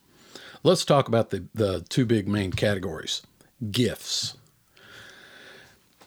let's 0.63 0.85
talk 0.85 1.07
about 1.07 1.29
the, 1.31 1.45
the 1.53 1.81
two 1.89 2.05
big 2.05 2.27
main 2.27 2.51
categories 2.51 3.21
gifts 3.71 4.35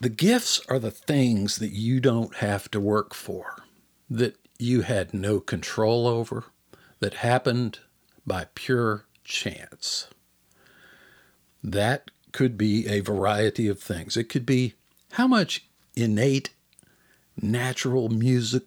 the 0.01 0.09
gifts 0.09 0.61
are 0.69 0.79
the 0.79 0.91
things 0.91 1.57
that 1.59 1.73
you 1.73 2.01
don't 2.01 2.37
have 2.37 2.71
to 2.71 2.81
work 2.81 3.15
for, 3.15 3.65
that 4.11 4.37
you 4.59 4.83
had 4.83 5.15
no 5.15 5.41
control 5.41 6.07
over, 6.07 6.45
that 7.01 7.15
happened 7.15 7.81
by 8.27 8.47
pure 8.55 9.07
chance. 9.25 10.09
That 11.63 12.11
could 12.33 12.59
be 12.59 12.87
a 12.87 13.01
variety 13.01 13.69
of 13.69 13.81
things. 13.81 14.17
It 14.17 14.29
could 14.29 14.47
be 14.47 14.75
how 15.13 15.27
much 15.27 15.67
innate 15.95 16.51
natural 17.41 18.09
music 18.09 18.65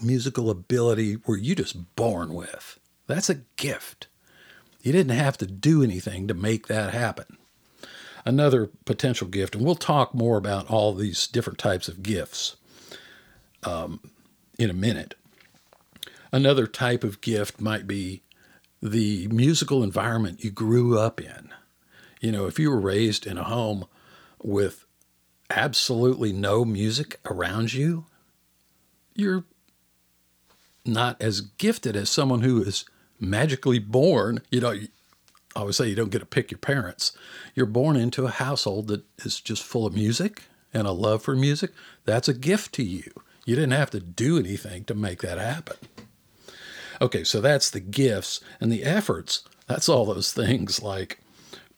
musical 0.00 0.48
ability 0.48 1.16
were 1.26 1.36
you 1.36 1.56
just 1.56 1.96
born 1.96 2.32
with. 2.32 2.78
That's 3.08 3.28
a 3.28 3.40
gift. 3.56 4.06
You 4.80 4.92
didn't 4.92 5.16
have 5.16 5.36
to 5.38 5.46
do 5.46 5.82
anything 5.82 6.28
to 6.28 6.34
make 6.34 6.68
that 6.68 6.94
happen 6.94 7.36
another 8.28 8.68
potential 8.84 9.26
gift, 9.26 9.54
and 9.54 9.64
we'll 9.64 9.74
talk 9.74 10.14
more 10.14 10.36
about 10.36 10.70
all 10.70 10.92
these 10.92 11.26
different 11.26 11.58
types 11.58 11.88
of 11.88 12.02
gifts 12.02 12.56
um, 13.62 14.00
in 14.58 14.68
a 14.68 14.74
minute. 14.74 15.14
Another 16.30 16.66
type 16.66 17.02
of 17.02 17.22
gift 17.22 17.58
might 17.58 17.86
be 17.86 18.20
the 18.82 19.26
musical 19.28 19.82
environment 19.82 20.44
you 20.44 20.50
grew 20.50 20.98
up 20.98 21.22
in. 21.22 21.48
You 22.20 22.30
know, 22.30 22.46
if 22.46 22.58
you 22.58 22.70
were 22.70 22.78
raised 22.78 23.26
in 23.26 23.38
a 23.38 23.44
home 23.44 23.86
with 24.42 24.84
absolutely 25.48 26.30
no 26.30 26.66
music 26.66 27.18
around 27.24 27.72
you, 27.72 28.04
you're 29.14 29.44
not 30.84 31.20
as 31.22 31.40
gifted 31.40 31.96
as 31.96 32.10
someone 32.10 32.42
who 32.42 32.62
is 32.62 32.84
magically 33.18 33.78
born. 33.78 34.42
You 34.50 34.60
know, 34.60 34.74
I 35.58 35.62
always 35.62 35.76
say 35.76 35.88
you 35.88 35.96
don't 35.96 36.12
get 36.12 36.20
to 36.20 36.26
pick 36.26 36.52
your 36.52 36.58
parents. 36.58 37.10
You're 37.56 37.66
born 37.66 37.96
into 37.96 38.24
a 38.24 38.30
household 38.30 38.86
that 38.86 39.02
is 39.24 39.40
just 39.40 39.64
full 39.64 39.86
of 39.86 39.92
music 39.92 40.44
and 40.72 40.86
a 40.86 40.92
love 40.92 41.20
for 41.20 41.34
music. 41.34 41.72
That's 42.04 42.28
a 42.28 42.32
gift 42.32 42.72
to 42.74 42.84
you. 42.84 43.10
You 43.44 43.56
didn't 43.56 43.72
have 43.72 43.90
to 43.90 43.98
do 43.98 44.38
anything 44.38 44.84
to 44.84 44.94
make 44.94 45.20
that 45.22 45.36
happen. 45.36 45.76
Okay, 47.02 47.24
so 47.24 47.40
that's 47.40 47.70
the 47.70 47.80
gifts 47.80 48.40
and 48.60 48.70
the 48.70 48.84
efforts. 48.84 49.42
That's 49.66 49.88
all 49.88 50.04
those 50.04 50.32
things 50.32 50.80
like 50.80 51.18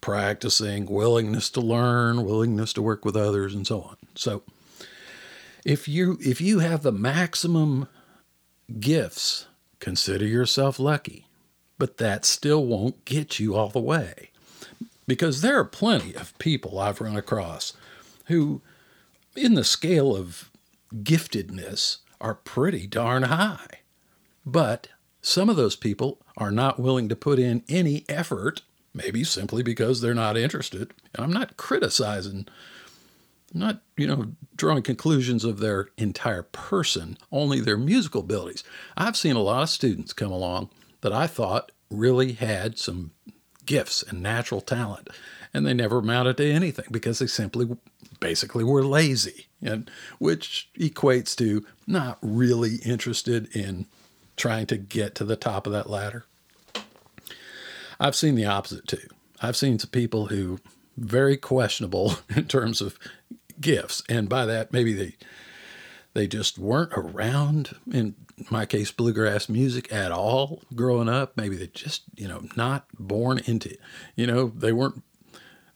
practicing, 0.03 0.85
willingness 0.85 1.49
to 1.49 1.63
learn, 1.63 2.27
willingness 2.27 2.75
to 2.75 2.83
work 2.83 3.07
with 3.07 3.17
others, 3.17 3.55
and 3.55 3.67
so 3.67 3.81
on. 3.81 3.97
So 4.15 4.43
if 5.65 5.89
you 5.89 6.19
if 6.21 6.43
you 6.43 6.59
have 6.59 6.83
the 6.83 6.93
maximum 6.93 7.89
gifts, 8.79 9.47
consider 9.79 10.27
yourself 10.27 10.79
lucky. 10.79 11.25
But 11.81 11.97
that 11.97 12.27
still 12.27 12.67
won't 12.67 13.07
get 13.07 13.41
you 13.41 13.57
all 13.57 13.71
the 13.71 13.81
way. 13.81 14.29
Because 15.07 15.41
there 15.41 15.59
are 15.59 15.65
plenty 15.65 16.15
of 16.15 16.39
people 16.39 16.79
I've 16.79 17.01
run 17.01 17.17
across 17.17 17.73
who, 18.27 18.61
in 19.35 19.55
the 19.55 19.65
scale 19.65 20.15
of 20.15 20.51
giftedness, 20.95 22.01
are 22.21 22.35
pretty 22.35 22.87
darn 22.87 23.23
high. 23.23 23.79
But 24.45 24.89
some 25.23 25.49
of 25.49 25.57
those 25.57 25.75
people 25.75 26.19
are 26.37 26.51
not 26.51 26.79
willing 26.79 27.09
to 27.09 27.17
put 27.17 27.39
in 27.39 27.65
any 27.67 28.05
effort, 28.11 28.61
maybe 28.93 29.25
simply 29.25 29.63
because 29.63 30.03
they're 30.03 30.13
not 30.13 30.37
interested. 30.37 30.93
And 31.15 31.25
I'm 31.25 31.33
not 31.33 31.57
criticizing, 31.57 32.47
I'm 33.55 33.61
not, 33.61 33.81
you 33.97 34.07
know, 34.07 34.33
drawing 34.55 34.83
conclusions 34.83 35.45
of 35.45 35.61
their 35.61 35.89
entire 35.97 36.43
person, 36.43 37.17
only 37.33 37.59
their 37.59 37.79
musical 37.79 38.21
abilities. 38.21 38.65
I've 38.99 39.17
seen 39.17 39.35
a 39.35 39.43
lot 39.43 39.63
of 39.63 39.71
students 39.71 40.13
come 40.13 40.31
along 40.31 40.69
that 41.01 41.13
I 41.13 41.27
thought 41.27 41.73
really 41.91 42.33
had 42.33 42.79
some 42.79 43.13
gifts 43.67 44.03
and 44.03 44.23
natural 44.23 44.61
talent, 44.61 45.09
and 45.53 45.67
they 45.67 45.75
never 45.75 45.99
amounted 45.99 46.37
to 46.39 46.51
anything 46.51 46.87
because 46.91 47.19
they 47.19 47.27
simply 47.27 47.69
basically 48.21 48.65
were 48.65 48.85
lazy, 48.85 49.47
and 49.63 49.91
which 50.19 50.69
equates 50.79 51.37
to 51.37 51.65
not 51.87 52.19
really 52.23 52.77
interested 52.85 53.55
in 53.55 53.87
trying 54.37 54.67
to 54.67 54.77
get 54.77 55.15
to 55.15 55.25
the 55.25 55.37
top 55.37 55.67
of 55.67 55.73
that 55.73 55.91
ladder. 55.91 56.25
I've 57.99 58.17
seen 58.17 58.35
the 58.35 58.47
opposite 58.47 58.87
too. 58.87 59.09
I've 59.43 59.57
seen 59.57 59.79
some 59.79 59.91
people 59.91 60.27
who 60.27 60.59
very 60.97 61.37
questionable 61.37 62.15
in 62.37 62.47
terms 62.47 62.81
of 62.81 62.99
gifts, 63.61 64.03
and 64.09 64.29
by 64.29 64.47
that 64.47 64.73
maybe 64.73 64.93
they 64.93 65.17
they 66.15 66.27
just 66.27 66.59
weren't 66.59 66.93
around 66.95 67.77
in 67.93 68.15
my 68.51 68.67
case 68.67 68.91
bluegrass 68.91 69.49
music 69.49 69.93
at 69.93 70.13
all 70.13 70.63
growing 70.75 71.09
up. 71.09 71.37
Maybe 71.37 71.57
they 71.57 71.69
just 71.69 72.03
you 72.17 72.29
know 72.29 72.43
not 72.57 72.87
born 72.99 73.41
into 73.47 73.71
it. 73.71 73.81
you 74.17 74.27
know 74.27 74.49
they 74.49 74.73
weren't 74.73 75.03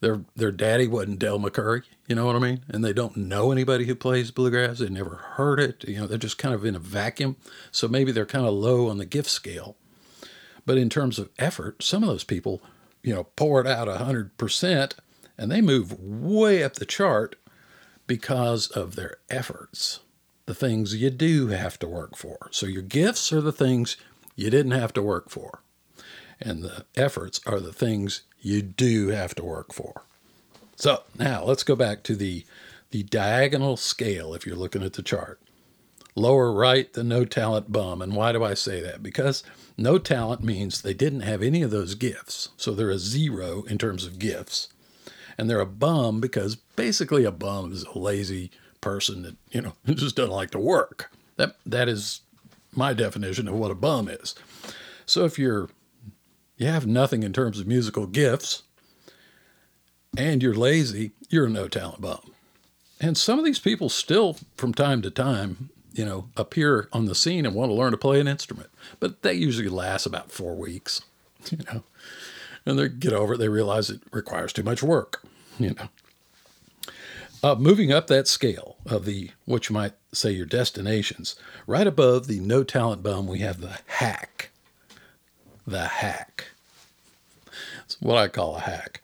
their 0.01 0.20
their 0.37 0.53
daddy 0.53 0.87
wasn't 0.87 1.18
Del 1.18 1.38
McCoury, 1.38 1.83
you 2.07 2.14
know 2.14 2.27
what 2.27 2.37
I 2.37 2.40
mean? 2.40 2.64
And 2.68 2.85
they 2.85 2.92
don't 2.92 3.16
know 3.16 3.51
anybody 3.51 3.87
who 3.87 3.94
plays 3.94 4.31
bluegrass. 4.31 4.79
They 4.79 4.88
never 4.88 5.16
heard 5.16 5.59
it. 5.59 5.85
You 5.88 6.01
know, 6.01 6.07
they're 6.07 6.18
just 6.18 6.37
kind 6.37 6.55
of 6.55 6.64
in 6.64 6.77
a 6.77 6.81
vacuum. 6.81 7.37
So 7.70 7.88
maybe 7.88 8.12
they're 8.12 8.27
kind 8.27 8.47
of 8.47 8.53
low 8.53 8.90
on 8.90 8.99
the 8.99 9.07
gift 9.07 9.31
scale. 9.31 9.77
But 10.66 10.77
in 10.79 10.90
terms 10.90 11.18
of 11.18 11.31
effort, 11.38 11.83
some 11.83 12.03
of 12.03 12.09
those 12.09 12.25
people, 12.25 12.62
you 13.03 13.14
know, 13.14 13.25
pour 13.37 13.61
it 13.61 13.66
out 13.66 13.88
100% 13.88 14.92
and 15.38 15.51
they 15.51 15.61
move 15.61 15.99
way 15.99 16.62
up 16.62 16.75
the 16.75 16.87
chart 16.87 17.37
because 18.07 18.68
of 18.68 18.97
their 18.97 19.16
efforts, 19.31 20.01
the 20.46 20.54
things 20.54 20.94
you 20.94 21.11
do 21.11 21.48
have 21.48 21.78
to 21.78 21.87
work 21.87 22.16
for. 22.16 22.48
So 22.50 22.66
your 22.66 22.83
gifts 22.83 23.33
are 23.33 23.40
the 23.40 23.52
things 23.52 23.96
you 24.37 24.50
didn't 24.50 24.72
have 24.72 24.92
to 24.94 25.02
work 25.02 25.30
for, 25.30 25.62
and 26.40 26.62
the 26.62 26.85
efforts 26.96 27.40
are 27.46 27.61
the 27.61 27.72
things 27.72 28.22
you 28.40 28.62
do 28.62 29.09
have 29.09 29.35
to 29.37 29.44
work 29.44 29.72
for. 29.72 30.02
So 30.76 31.04
now 31.18 31.44
let's 31.44 31.62
go 31.62 31.76
back 31.76 32.02
to 32.04 32.16
the, 32.16 32.44
the 32.90 33.04
diagonal 33.04 33.76
scale 33.76 34.35
if 34.35 34.44
you're 34.44 34.57
looking 34.57 34.83
at 34.83 34.94
the 34.94 35.02
chart. 35.02 35.40
Lower 36.16 36.52
right, 36.52 36.92
the 36.92 37.02
no 37.02 37.24
talent 37.24 37.72
bum. 37.72 38.00
And 38.00 38.14
why 38.14 38.33
do 38.33 38.44
I 38.44 38.54
say 38.54 38.80
that? 38.80 39.02
Because 39.02 39.42
no 39.76 39.98
talent 39.98 40.44
means 40.44 40.83
they 40.83 40.94
didn't 40.94 41.20
have 41.20 41.42
any 41.42 41.62
of 41.62 41.70
those 41.70 41.94
gifts. 41.94 42.50
So 42.57 42.72
they're 42.72 42.90
a 42.90 42.98
zero 42.98 43.62
in 43.64 43.78
terms 43.78 44.04
of 44.04 44.18
gifts 44.18 44.68
and 45.37 45.48
they're 45.48 45.61
a 45.61 45.66
bum 45.66 46.20
because 46.20 46.57
basically 46.57 47.24
a 47.24 47.30
bum 47.30 47.72
is 47.72 47.85
a 47.85 47.98
lazy 47.98 48.50
person 48.85 49.23
that 49.23 49.37
you 49.51 49.62
know 49.62 49.73
just 49.94 50.16
doesn't 50.16 50.31
like 50.31 50.51
to 50.51 50.59
work. 50.59 51.11
That 51.37 51.57
that 51.66 51.88
is 51.88 52.20
my 52.75 52.92
definition 52.92 53.49
of 53.49 53.55
what 53.55 53.70
a 53.70 53.75
bum 53.75 54.09
is. 54.09 54.35
So 55.07 55.25
if 55.25 55.38
you're 55.38 55.68
you 56.57 56.66
have 56.68 56.87
nothing 56.87 57.23
in 57.23 57.33
terms 57.33 57.59
of 57.59 57.66
musical 57.66 58.07
gifts 58.07 58.62
and 60.16 60.42
you're 60.42 60.55
lazy, 60.55 61.11
you're 61.29 61.47
a 61.47 61.51
no 61.51 61.66
talent 61.66 62.01
bum. 62.01 62.33
And 63.01 63.18
some 63.18 63.40
of 63.40 63.44
these 63.44 63.59
people 63.59 63.88
still 63.88 64.37
from 64.57 64.73
time 64.73 65.03
to 65.03 65.11
time, 65.11 65.70
you 65.92 66.05
know, 66.05 66.29
appear 66.37 66.88
on 66.92 67.07
the 67.07 67.14
scene 67.16 67.44
and 67.44 67.55
want 67.55 67.70
to 67.70 67.75
learn 67.75 67.90
to 67.90 67.99
play 67.99 68.20
an 68.20 68.29
instrument. 68.29 68.70
But 69.01 69.23
that 69.23 69.37
usually 69.37 69.68
lasts 69.68 70.07
about 70.07 70.31
4 70.31 70.55
weeks, 70.55 71.03
you 71.51 71.59
know 71.73 71.83
and 72.66 72.79
they 72.79 72.88
get 72.88 73.12
over 73.12 73.35
it. 73.35 73.38
They 73.38 73.49
realize 73.49 73.90
it 73.90 74.01
requires 74.11 74.53
too 74.53 74.62
much 74.62 74.83
work, 74.83 75.23
you 75.59 75.70
know. 75.75 75.88
Uh, 77.44 77.54
moving 77.54 77.92
up 77.92 78.07
that 78.07 78.26
scale 78.26 78.78
of 78.87 79.04
the 79.04 79.30
what 79.44 79.68
you 79.68 79.74
might 79.74 79.92
say 80.14 80.30
your 80.30 80.46
destinations, 80.46 81.37
right 81.66 81.87
above 81.87 82.26
the 82.26 82.40
no 82.40 82.64
talent 82.64 83.02
bum, 83.02 83.26
we 83.26 83.40
have 83.40 83.61
the 83.61 83.80
hack. 83.85 84.48
The 85.66 85.85
hack. 85.85 86.46
It's 87.85 88.00
what 88.00 88.16
I 88.16 88.28
call 88.28 88.57
a 88.57 88.61
hack. 88.61 89.02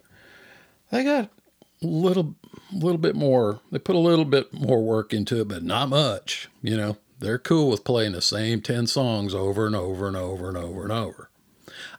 They 0.90 1.04
got 1.04 1.26
a 1.26 1.86
little, 1.86 2.34
little 2.72 2.96
bit 2.96 3.14
more. 3.14 3.60
They 3.70 3.78
put 3.78 3.94
a 3.94 3.98
little 3.98 4.24
bit 4.24 4.54
more 4.54 4.82
work 4.82 5.12
into 5.12 5.42
it, 5.42 5.48
but 5.48 5.62
not 5.62 5.90
much. 5.90 6.48
You 6.62 6.78
know, 6.78 6.96
they're 7.18 7.38
cool 7.38 7.68
with 7.68 7.84
playing 7.84 8.12
the 8.12 8.22
same 8.22 8.62
ten 8.62 8.86
songs 8.86 9.34
over 9.34 9.66
and 9.66 9.76
over 9.76 10.08
and 10.08 10.16
over 10.16 10.48
and 10.48 10.56
over 10.56 10.82
and 10.84 10.92
over. 10.92 11.28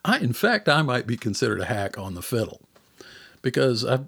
I, 0.03 0.17
in 0.17 0.33
fact, 0.33 0.67
I 0.67 0.81
might 0.81 1.05
be 1.05 1.17
considered 1.17 1.61
a 1.61 1.65
hack 1.65 1.99
on 1.99 2.15
the 2.15 2.23
fiddle 2.23 2.61
because 3.43 3.85
I, 3.85 3.99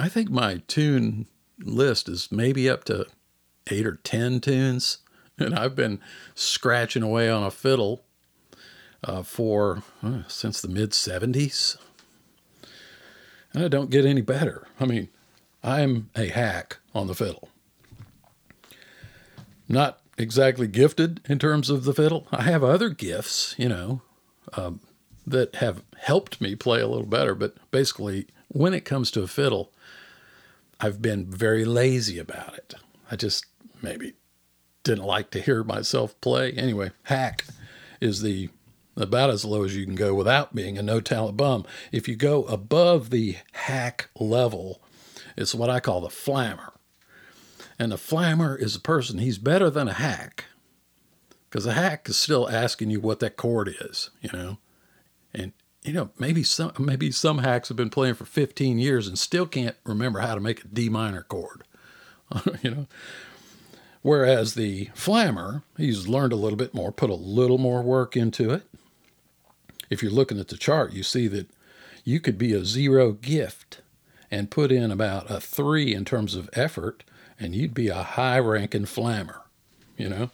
I 0.00 0.08
think 0.08 0.28
my 0.28 0.60
tune 0.66 1.26
list 1.58 2.08
is 2.08 2.30
maybe 2.30 2.68
up 2.68 2.84
to 2.84 3.06
eight 3.70 3.86
or 3.86 3.96
ten 3.96 4.40
tunes, 4.40 4.98
and 5.38 5.54
I've 5.54 5.76
been 5.76 6.00
scratching 6.34 7.02
away 7.02 7.28
on 7.28 7.42
a 7.42 7.50
fiddle 7.50 8.04
uh, 9.04 9.22
for 9.22 9.82
uh, 10.02 10.22
since 10.28 10.60
the 10.60 10.68
mid 10.68 10.90
'70s, 10.90 11.76
and 13.52 13.64
I 13.64 13.68
don't 13.68 13.90
get 13.90 14.04
any 14.04 14.22
better. 14.22 14.66
I 14.80 14.86
mean, 14.86 15.08
I'm 15.62 16.10
a 16.16 16.28
hack 16.28 16.78
on 16.94 17.06
the 17.06 17.14
fiddle. 17.14 17.48
Not 19.68 20.00
exactly 20.18 20.66
gifted 20.66 21.20
in 21.28 21.38
terms 21.38 21.70
of 21.70 21.84
the 21.84 21.94
fiddle. 21.94 22.26
I 22.30 22.42
have 22.42 22.62
other 22.62 22.90
gifts, 22.90 23.54
you 23.56 23.68
know. 23.68 24.02
Um, 24.54 24.80
that 25.26 25.56
have 25.56 25.82
helped 25.98 26.40
me 26.40 26.54
play 26.54 26.80
a 26.80 26.86
little 26.86 27.06
better. 27.06 27.34
But 27.34 27.54
basically, 27.70 28.26
when 28.48 28.74
it 28.74 28.84
comes 28.84 29.10
to 29.12 29.22
a 29.22 29.28
fiddle, 29.28 29.72
I've 30.82 31.00
been 31.00 31.30
very 31.30 31.64
lazy 31.64 32.18
about 32.18 32.58
it. 32.58 32.74
I 33.08 33.14
just 33.14 33.46
maybe 33.80 34.14
didn't 34.82 35.04
like 35.04 35.30
to 35.30 35.40
hear 35.40 35.62
myself 35.62 36.20
play. 36.20 36.52
Anyway, 36.52 36.90
hack 37.04 37.44
is 38.00 38.20
the 38.20 38.50
about 38.96 39.30
as 39.30 39.44
low 39.44 39.62
as 39.62 39.76
you 39.76 39.86
can 39.86 39.94
go 39.94 40.12
without 40.12 40.56
being 40.56 40.76
a 40.76 40.82
no 40.82 41.00
talent 41.00 41.36
bum. 41.36 41.64
If 41.92 42.08
you 42.08 42.16
go 42.16 42.44
above 42.44 43.10
the 43.10 43.36
hack 43.52 44.10
level, 44.18 44.82
it's 45.36 45.54
what 45.54 45.70
I 45.70 45.78
call 45.78 46.00
the 46.00 46.08
flammer. 46.08 46.72
And 47.78 47.92
a 47.92 47.96
flammer 47.96 48.60
is 48.60 48.74
a 48.74 48.80
person, 48.80 49.18
he's 49.18 49.38
better 49.38 49.70
than 49.70 49.86
a 49.88 49.94
hack. 49.94 50.46
Because 51.48 51.64
a 51.64 51.74
hack 51.74 52.08
is 52.08 52.16
still 52.16 52.48
asking 52.48 52.90
you 52.90 53.00
what 53.00 53.20
that 53.20 53.36
chord 53.36 53.74
is, 53.80 54.10
you 54.20 54.30
know. 54.32 54.58
And 55.32 55.52
you 55.82 55.92
know, 55.92 56.10
maybe 56.18 56.42
some 56.42 56.72
maybe 56.78 57.10
some 57.10 57.38
hacks 57.38 57.68
have 57.68 57.76
been 57.76 57.90
playing 57.90 58.14
for 58.14 58.24
15 58.24 58.78
years 58.78 59.08
and 59.08 59.18
still 59.18 59.46
can't 59.46 59.76
remember 59.84 60.20
how 60.20 60.34
to 60.34 60.40
make 60.40 60.64
a 60.64 60.68
D 60.68 60.88
minor 60.88 61.22
chord. 61.22 61.64
you 62.62 62.70
know. 62.70 62.86
Whereas 64.02 64.54
the 64.54 64.86
flammer, 64.96 65.62
he's 65.76 66.08
learned 66.08 66.32
a 66.32 66.36
little 66.36 66.56
bit 66.56 66.74
more, 66.74 66.90
put 66.90 67.10
a 67.10 67.14
little 67.14 67.58
more 67.58 67.82
work 67.82 68.16
into 68.16 68.50
it. 68.50 68.62
If 69.90 70.02
you're 70.02 70.10
looking 70.10 70.40
at 70.40 70.48
the 70.48 70.56
chart, 70.56 70.92
you 70.92 71.04
see 71.04 71.28
that 71.28 71.48
you 72.02 72.18
could 72.18 72.36
be 72.36 72.52
a 72.52 72.64
zero 72.64 73.12
gift 73.12 73.80
and 74.30 74.50
put 74.50 74.72
in 74.72 74.90
about 74.90 75.30
a 75.30 75.40
three 75.40 75.94
in 75.94 76.04
terms 76.04 76.34
of 76.34 76.50
effort, 76.54 77.04
and 77.38 77.54
you'd 77.54 77.74
be 77.74 77.88
a 77.88 78.02
high 78.02 78.38
ranking 78.38 78.86
flammer, 78.86 79.42
you 79.96 80.08
know? 80.08 80.30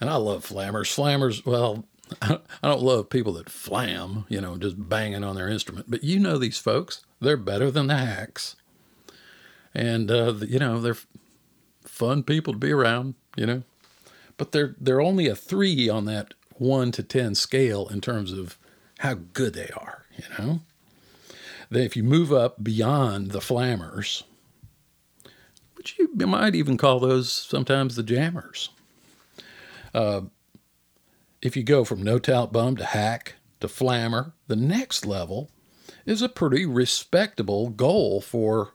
And 0.00 0.10
I 0.10 0.16
love 0.16 0.46
flammers. 0.46 0.92
Flammers, 0.92 1.46
well, 1.46 1.84
I 2.22 2.38
don't 2.62 2.82
love 2.82 3.10
people 3.10 3.34
that 3.34 3.50
flam, 3.50 4.24
you 4.28 4.40
know, 4.40 4.56
just 4.56 4.88
banging 4.88 5.24
on 5.24 5.36
their 5.36 5.48
instrument. 5.48 5.90
But 5.90 6.04
you 6.04 6.18
know 6.18 6.38
these 6.38 6.58
folks; 6.58 7.04
they're 7.20 7.36
better 7.36 7.70
than 7.70 7.86
the 7.86 7.96
hacks, 7.96 8.56
and 9.74 10.10
uh, 10.10 10.34
you 10.46 10.58
know 10.58 10.80
they're 10.80 10.96
fun 11.84 12.22
people 12.22 12.52
to 12.54 12.58
be 12.58 12.72
around. 12.72 13.14
You 13.36 13.46
know, 13.46 13.62
but 14.36 14.52
they're 14.52 14.74
they're 14.80 15.00
only 15.00 15.26
a 15.26 15.36
three 15.36 15.88
on 15.88 16.04
that 16.06 16.34
one 16.54 16.92
to 16.92 17.02
ten 17.02 17.34
scale 17.34 17.88
in 17.88 18.00
terms 18.00 18.32
of 18.32 18.58
how 18.98 19.14
good 19.32 19.54
they 19.54 19.70
are. 19.76 20.04
You 20.16 20.24
know, 20.38 20.60
then 21.70 21.82
if 21.82 21.96
you 21.96 22.02
move 22.02 22.32
up 22.32 22.62
beyond 22.62 23.30
the 23.30 23.38
flammers, 23.40 24.24
which 25.74 25.98
you 25.98 26.26
might 26.26 26.54
even 26.54 26.76
call 26.76 27.00
those 27.00 27.32
sometimes 27.32 27.96
the 27.96 28.02
jammers. 28.02 28.70
Uh, 29.94 30.22
if 31.42 31.56
you 31.56 31.62
go 31.62 31.84
from 31.84 32.02
no 32.02 32.18
talent 32.18 32.52
bum 32.52 32.76
to 32.76 32.84
hack 32.84 33.34
to 33.60 33.68
flammer, 33.68 34.32
the 34.46 34.56
next 34.56 35.06
level 35.06 35.50
is 36.06 36.22
a 36.22 36.28
pretty 36.28 36.66
respectable 36.66 37.70
goal 37.70 38.20
for. 38.20 38.72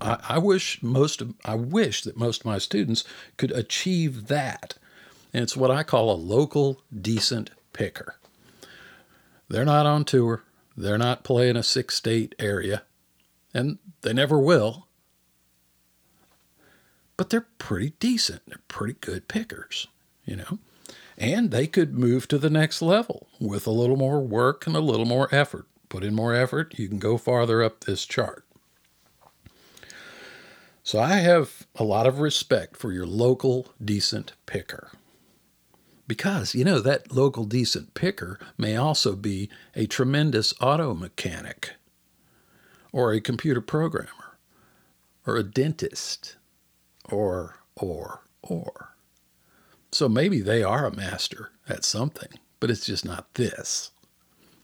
I, 0.00 0.18
I 0.28 0.38
wish 0.38 0.82
most 0.82 1.20
of 1.20 1.34
I 1.44 1.54
wish 1.54 2.02
that 2.02 2.16
most 2.16 2.40
of 2.42 2.46
my 2.46 2.58
students 2.58 3.04
could 3.36 3.50
achieve 3.52 4.28
that. 4.28 4.74
And 5.34 5.42
it's 5.42 5.56
what 5.56 5.70
I 5.70 5.82
call 5.82 6.10
a 6.10 6.14
local 6.14 6.82
decent 6.98 7.50
picker. 7.72 8.16
They're 9.48 9.64
not 9.64 9.86
on 9.86 10.04
tour, 10.04 10.44
they're 10.76 10.98
not 10.98 11.24
playing 11.24 11.56
a 11.56 11.62
six 11.62 11.94
state 11.94 12.34
area, 12.38 12.82
and 13.54 13.78
they 14.02 14.12
never 14.12 14.38
will. 14.38 14.88
But 17.16 17.30
they're 17.30 17.46
pretty 17.58 17.92
decent. 18.00 18.42
They're 18.46 18.58
pretty 18.68 18.94
good 18.94 19.28
pickers, 19.28 19.86
you 20.24 20.36
know? 20.36 20.58
And 21.18 21.50
they 21.50 21.66
could 21.66 21.94
move 21.94 22.26
to 22.28 22.38
the 22.38 22.50
next 22.50 22.82
level 22.82 23.28
with 23.38 23.66
a 23.66 23.70
little 23.70 23.96
more 23.96 24.20
work 24.20 24.66
and 24.66 24.74
a 24.74 24.80
little 24.80 25.06
more 25.06 25.32
effort. 25.34 25.66
Put 25.88 26.04
in 26.04 26.14
more 26.14 26.34
effort, 26.34 26.78
you 26.78 26.88
can 26.88 26.98
go 26.98 27.18
farther 27.18 27.62
up 27.62 27.80
this 27.80 28.06
chart. 28.06 28.46
So 30.82 30.98
I 30.98 31.16
have 31.16 31.66
a 31.76 31.84
lot 31.84 32.06
of 32.06 32.18
respect 32.18 32.76
for 32.76 32.92
your 32.92 33.06
local 33.06 33.72
decent 33.82 34.32
picker. 34.46 34.90
Because, 36.08 36.54
you 36.54 36.64
know, 36.64 36.80
that 36.80 37.12
local 37.12 37.44
decent 37.44 37.94
picker 37.94 38.38
may 38.58 38.76
also 38.76 39.14
be 39.14 39.48
a 39.76 39.86
tremendous 39.86 40.52
auto 40.60 40.94
mechanic, 40.94 41.72
or 42.90 43.12
a 43.12 43.20
computer 43.20 43.60
programmer, 43.60 44.36
or 45.26 45.36
a 45.36 45.44
dentist, 45.44 46.36
or, 47.08 47.56
or, 47.76 48.22
or. 48.42 48.91
So 49.92 50.08
maybe 50.08 50.40
they 50.40 50.62
are 50.62 50.86
a 50.86 50.96
master 50.96 51.50
at 51.68 51.84
something, 51.84 52.30
but 52.60 52.70
it's 52.70 52.86
just 52.86 53.04
not 53.04 53.34
this. 53.34 53.90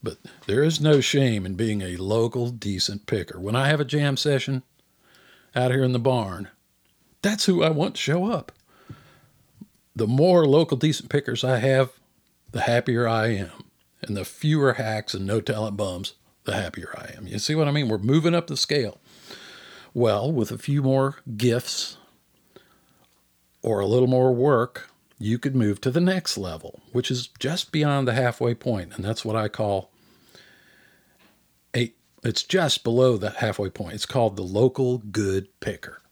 But 0.03 0.19
there 0.47 0.63
is 0.63 0.81
no 0.81 1.01
shame 1.01 1.45
in 1.45 1.55
being 1.55 1.83
a 1.83 1.97
local 1.97 2.51
decent 2.51 3.07
picker. 3.07 3.39
When 3.39 3.57
I 3.57 3.69
have 3.69 3.81
a 3.81 3.85
jam 3.85 4.17
session 4.17 4.63
out 5.55 5.71
here 5.71 5.83
in 5.83 5.93
the 5.93 5.99
barn, 5.99 6.49
that's 7.21 7.47
who 7.47 7.63
I 7.63 7.71
want 7.71 7.97
to 7.97 8.01
show 8.01 8.27
up 8.27 8.53
the 9.99 10.07
more 10.07 10.47
local 10.47 10.77
decent 10.77 11.11
pickers 11.11 11.43
I 11.43 11.59
have, 11.59 11.91
the 12.53 12.63
happier 12.63 13.09
I 13.09 13.29
am. 13.35 13.65
And 14.01 14.17
the 14.17 14.25
fewer 14.25 14.75
hacks 14.75 15.13
and 15.13 15.27
no 15.27 15.41
talent 15.41 15.77
bums, 15.77 16.15
the 16.45 16.55
happier 16.55 16.95
I 16.97 17.17
am. 17.17 17.27
You 17.27 17.41
see 17.41 17.57
what 17.57 17.67
I 17.67 17.73
mean? 17.73 17.89
We're 17.89 17.99
moving 17.99 18.33
up 18.33 18.47
the 18.47 18.57
scale. 18.57 19.01
Well, 19.93 20.31
with 20.31 20.53
a 20.53 20.59
few 20.59 20.83
more 20.83 21.17
gifts 21.37 21.97
or 23.61 23.81
a 23.81 23.87
little 23.87 24.07
more 24.07 24.33
work, 24.33 24.88
you 25.19 25.39
could 25.39 25.57
move 25.57 25.81
to 25.81 25.91
the 25.91 26.01
next 26.01 26.39
level, 26.39 26.81
which 26.93 27.11
is 27.11 27.29
just 27.39 27.73
beyond 27.73 28.07
the 28.07 28.15
halfway 28.15 28.55
point, 28.55 28.95
and 28.95 29.05
that's 29.05 29.25
what 29.25 29.37
I 29.37 29.49
call 29.49 29.91
a 31.75 31.93
it's 32.25 32.43
just 32.43 32.85
below 32.85 33.17
the 33.17 33.31
halfway 33.31 33.71
point. 33.71 33.95
It's 33.95 34.07
called 34.07 34.37
the 34.37 34.43
local 34.43 34.99
good 34.99 35.49
picker. 35.61 36.03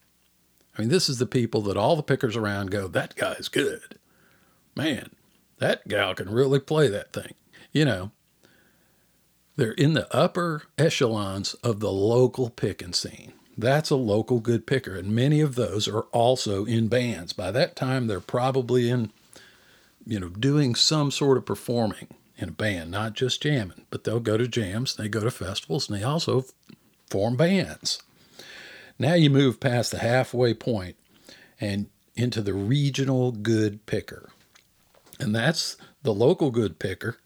I 0.76 0.82
mean, 0.82 0.90
this 0.90 1.08
is 1.08 1.18
the 1.18 1.26
people 1.26 1.62
that 1.62 1.76
all 1.76 1.96
the 1.96 2.02
pickers 2.02 2.36
around 2.36 2.70
go, 2.70 2.86
that 2.88 3.16
guy's 3.16 3.48
good. 3.48 3.98
Man, 4.74 5.10
that 5.58 5.88
gal 5.88 6.14
can 6.14 6.28
really 6.28 6.60
play 6.60 6.88
that 6.88 7.12
thing. 7.12 7.34
You 7.72 7.84
know, 7.86 8.10
they're 9.56 9.72
in 9.72 9.94
the 9.94 10.14
upper 10.14 10.64
echelons 10.76 11.54
of 11.54 11.80
the 11.80 11.92
local 11.92 12.50
picking 12.50 12.92
scene. 12.92 13.32
That's 13.58 13.90
a 13.90 13.96
local 13.96 14.40
good 14.40 14.66
picker, 14.66 14.96
and 14.96 15.14
many 15.14 15.40
of 15.40 15.54
those 15.54 15.88
are 15.88 16.02
also 16.12 16.64
in 16.66 16.88
bands. 16.88 17.32
By 17.32 17.50
that 17.52 17.74
time, 17.74 18.06
they're 18.06 18.20
probably 18.20 18.90
in, 18.90 19.10
you 20.06 20.20
know, 20.20 20.28
doing 20.28 20.74
some 20.74 21.10
sort 21.10 21.38
of 21.38 21.46
performing 21.46 22.08
in 22.36 22.50
a 22.50 22.52
band, 22.52 22.90
not 22.90 23.14
just 23.14 23.42
jamming, 23.42 23.86
but 23.88 24.04
they'll 24.04 24.20
go 24.20 24.36
to 24.36 24.46
jams, 24.46 24.96
they 24.96 25.08
go 25.08 25.20
to 25.20 25.30
festivals, 25.30 25.88
and 25.88 25.98
they 25.98 26.04
also 26.04 26.44
form 27.08 27.36
bands. 27.36 28.02
Now 28.98 29.14
you 29.14 29.30
move 29.30 29.60
past 29.60 29.90
the 29.90 29.98
halfway 29.98 30.52
point 30.54 30.96
and 31.60 31.86
into 32.14 32.42
the 32.42 32.54
regional 32.54 33.32
good 33.32 33.86
picker. 33.86 34.30
And 35.18 35.34
that's 35.34 35.76
the 36.02 36.14
local 36.14 36.50
good 36.50 36.78
picker 36.78 37.18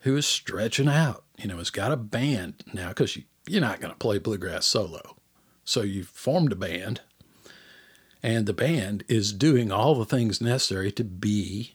who 0.00 0.16
is 0.16 0.26
stretching 0.26 0.88
out. 0.88 1.24
You 1.36 1.48
know, 1.48 1.58
has 1.58 1.70
got 1.70 1.92
a 1.92 1.96
band 1.96 2.64
now 2.72 2.88
because 2.88 3.16
you, 3.16 3.24
you're 3.46 3.60
not 3.60 3.80
going 3.80 3.92
to 3.92 3.98
play 3.98 4.18
bluegrass 4.18 4.66
solo. 4.66 5.16
So 5.70 5.82
you've 5.82 6.08
formed 6.08 6.50
a 6.50 6.56
band, 6.56 7.00
and 8.24 8.44
the 8.44 8.52
band 8.52 9.04
is 9.06 9.32
doing 9.32 9.70
all 9.70 9.94
the 9.94 10.04
things 10.04 10.40
necessary 10.40 10.90
to 10.90 11.04
be 11.04 11.74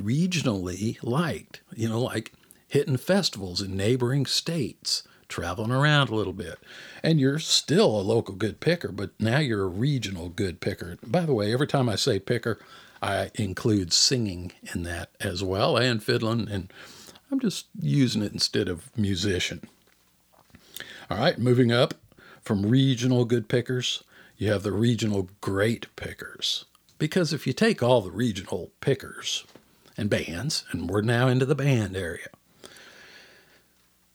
regionally 0.00 0.96
liked. 1.02 1.60
You 1.74 1.88
know, 1.88 2.02
like 2.02 2.32
hitting 2.68 2.98
festivals 2.98 3.60
in 3.60 3.76
neighboring 3.76 4.26
states, 4.26 5.02
traveling 5.26 5.72
around 5.72 6.08
a 6.08 6.14
little 6.14 6.32
bit. 6.32 6.60
And 7.02 7.18
you're 7.18 7.40
still 7.40 7.98
a 7.98 8.00
local 8.00 8.36
good 8.36 8.60
picker, 8.60 8.92
but 8.92 9.10
now 9.18 9.40
you're 9.40 9.64
a 9.64 9.66
regional 9.66 10.28
good 10.28 10.60
picker. 10.60 10.96
By 11.04 11.26
the 11.26 11.34
way, 11.34 11.52
every 11.52 11.66
time 11.66 11.88
I 11.88 11.96
say 11.96 12.20
picker, 12.20 12.60
I 13.02 13.32
include 13.34 13.92
singing 13.92 14.52
in 14.72 14.84
that 14.84 15.10
as 15.20 15.42
well 15.42 15.76
and 15.76 16.00
fiddling, 16.00 16.48
and 16.48 16.72
I'm 17.28 17.40
just 17.40 17.66
using 17.76 18.22
it 18.22 18.32
instead 18.32 18.68
of 18.68 18.96
musician. 18.96 19.62
All 21.10 21.18
right, 21.18 21.40
moving 21.40 21.72
up 21.72 21.94
from 22.42 22.66
regional 22.66 23.24
good 23.24 23.48
pickers, 23.48 24.04
you 24.36 24.50
have 24.50 24.62
the 24.62 24.72
regional 24.72 25.28
great 25.40 25.94
pickers. 25.96 26.64
Because 26.98 27.32
if 27.32 27.46
you 27.46 27.52
take 27.52 27.82
all 27.82 28.00
the 28.00 28.10
regional 28.10 28.72
pickers 28.80 29.44
and 29.96 30.10
bands, 30.10 30.64
and 30.70 30.88
we're 30.88 31.02
now 31.02 31.28
into 31.28 31.46
the 31.46 31.54
band 31.54 31.96
area, 31.96 32.28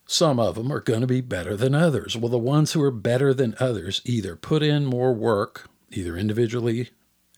some 0.05 0.39
of 0.39 0.55
them 0.55 0.71
are 0.71 0.79
going 0.79 1.01
to 1.01 1.07
be 1.07 1.21
better 1.21 1.55
than 1.57 1.75
others. 1.75 2.15
Well, 2.15 2.29
the 2.29 2.37
ones 2.37 2.71
who 2.71 2.81
are 2.81 2.91
better 2.91 3.33
than 3.33 3.55
others 3.59 4.01
either 4.05 4.35
put 4.35 4.63
in 4.63 4.85
more 4.85 5.13
work, 5.13 5.69
either 5.91 6.17
individually 6.17 6.89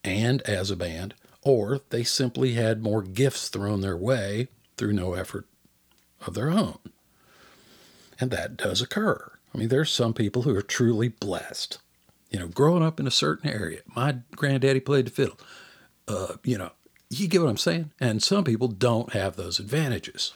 and 0.04 0.40
as 0.42 0.70
a 0.70 0.76
band, 0.76 1.14
or 1.42 1.80
they 1.90 2.04
simply 2.04 2.52
had 2.54 2.82
more 2.82 3.02
gifts 3.02 3.48
thrown 3.48 3.80
their 3.80 3.96
way 3.96 4.48
through 4.76 4.92
no 4.92 5.14
effort 5.14 5.46
of 6.26 6.34
their 6.34 6.50
own. 6.50 6.78
And 8.20 8.30
that 8.30 8.56
does 8.56 8.80
occur. 8.80 9.32
I 9.54 9.58
mean, 9.58 9.68
there's 9.68 9.90
some 9.90 10.14
people 10.14 10.42
who 10.42 10.54
are 10.54 10.62
truly 10.62 11.08
blessed. 11.08 11.78
You 12.30 12.38
know, 12.38 12.48
growing 12.48 12.82
up 12.82 13.00
in 13.00 13.06
a 13.06 13.10
certain 13.10 13.50
area, 13.50 13.80
my 13.94 14.18
granddaddy 14.36 14.80
played 14.80 15.06
the 15.06 15.10
fiddle. 15.10 15.38
Uh, 16.06 16.34
you 16.44 16.56
know, 16.56 16.70
you 17.08 17.26
get 17.26 17.42
what 17.42 17.50
I'm 17.50 17.56
saying? 17.56 17.90
And 17.98 18.22
some 18.22 18.44
people 18.44 18.68
don't 18.68 19.12
have 19.12 19.34
those 19.34 19.58
advantages. 19.58 20.32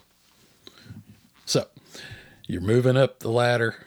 So, 1.44 1.66
you're 2.46 2.60
moving 2.60 2.96
up 2.96 3.20
the 3.20 3.30
ladder. 3.30 3.86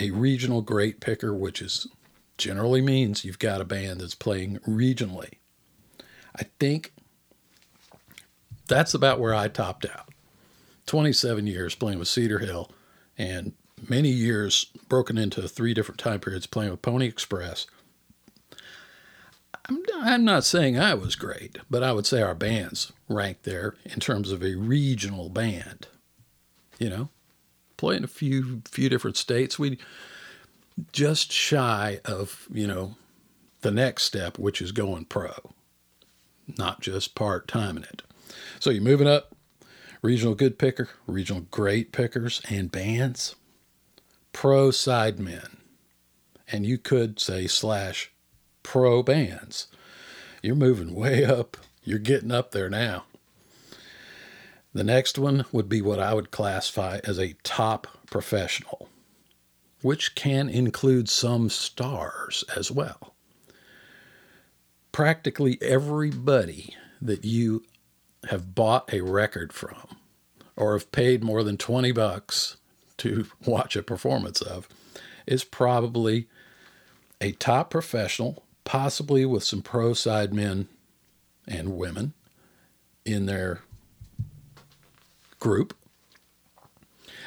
A 0.00 0.10
regional 0.10 0.62
great 0.62 1.00
picker, 1.00 1.34
which 1.34 1.60
is 1.60 1.88
generally 2.36 2.80
means 2.80 3.24
you've 3.24 3.38
got 3.38 3.60
a 3.60 3.64
band 3.64 4.00
that's 4.00 4.14
playing 4.14 4.58
regionally. 4.58 5.34
I 6.36 6.44
think 6.60 6.92
that's 8.68 8.94
about 8.94 9.18
where 9.18 9.34
I 9.34 9.48
topped 9.48 9.86
out. 9.86 10.08
27 10.86 11.46
years 11.46 11.74
playing 11.74 11.98
with 11.98 12.08
Cedar 12.08 12.38
Hill 12.38 12.70
and 13.16 13.52
many 13.88 14.08
years 14.08 14.66
broken 14.88 15.18
into 15.18 15.46
three 15.48 15.74
different 15.74 15.98
time 15.98 16.20
periods 16.20 16.46
playing 16.46 16.70
with 16.70 16.82
Pony 16.82 17.06
Express. 17.06 17.66
I'm, 19.68 19.82
I'm 20.00 20.24
not 20.24 20.44
saying 20.44 20.78
I 20.78 20.94
was 20.94 21.14
great, 21.16 21.58
but 21.70 21.82
I 21.82 21.92
would 21.92 22.06
say 22.06 22.22
our 22.22 22.34
bands 22.34 22.92
ranked 23.08 23.44
there 23.44 23.74
in 23.84 24.00
terms 24.00 24.32
of 24.32 24.42
a 24.42 24.54
regional 24.54 25.28
band. 25.28 25.88
You 26.78 26.88
know, 26.88 27.08
playing 27.76 28.04
a 28.04 28.08
few 28.08 28.62
few 28.66 28.88
different 28.88 29.16
states. 29.16 29.58
We 29.58 29.78
just 30.92 31.32
shy 31.32 32.00
of 32.04 32.46
you 32.52 32.66
know 32.66 32.96
the 33.62 33.70
next 33.70 34.04
step, 34.04 34.38
which 34.38 34.62
is 34.62 34.72
going 34.72 35.06
pro, 35.06 35.32
not 36.56 36.80
just 36.80 37.14
part 37.14 37.48
time 37.48 37.76
in 37.76 37.84
it. 37.84 38.02
So 38.60 38.70
you're 38.70 38.82
moving 38.82 39.08
up, 39.08 39.34
regional 40.02 40.34
good 40.34 40.58
picker, 40.58 40.88
regional 41.06 41.46
great 41.50 41.92
pickers, 41.92 42.40
and 42.48 42.70
bands, 42.70 43.34
pro 44.32 44.70
sidemen, 44.70 45.56
and 46.50 46.66
you 46.66 46.78
could 46.78 47.20
say 47.20 47.46
slash 47.46 48.10
pro 48.62 49.02
bands. 49.02 49.68
You're 50.42 50.54
moving 50.54 50.94
way 50.94 51.24
up. 51.24 51.56
You're 51.82 51.98
getting 51.98 52.30
up 52.30 52.52
there 52.52 52.70
now. 52.70 53.04
The 54.72 54.84
next 54.84 55.18
one 55.18 55.44
would 55.50 55.68
be 55.68 55.80
what 55.80 55.98
I 55.98 56.14
would 56.14 56.30
classify 56.30 57.00
as 57.04 57.18
a 57.18 57.34
top 57.42 57.86
professional, 58.10 58.88
which 59.82 60.14
can 60.14 60.48
include 60.48 61.08
some 61.08 61.48
stars 61.48 62.44
as 62.54 62.70
well. 62.70 63.14
Practically 64.92 65.58
everybody 65.62 66.76
that 67.00 67.24
you 67.24 67.64
have 68.28 68.54
bought 68.54 68.92
a 68.92 69.00
record 69.00 69.52
from 69.52 69.96
or 70.56 70.74
have 70.74 70.92
paid 70.92 71.24
more 71.24 71.42
than 71.42 71.56
20 71.56 71.92
bucks 71.92 72.56
to 72.98 73.26
watch 73.44 73.76
a 73.76 73.82
performance 73.82 74.40
of 74.40 74.68
is 75.26 75.44
probably 75.44 76.26
a 77.20 77.32
top 77.32 77.70
professional, 77.70 78.44
possibly 78.64 79.24
with 79.24 79.44
some 79.44 79.62
pro 79.62 79.92
side 79.92 80.32
men 80.32 80.68
and 81.46 81.76
women 81.76 82.12
in 83.04 83.26
their 83.26 83.60
group. 85.40 85.74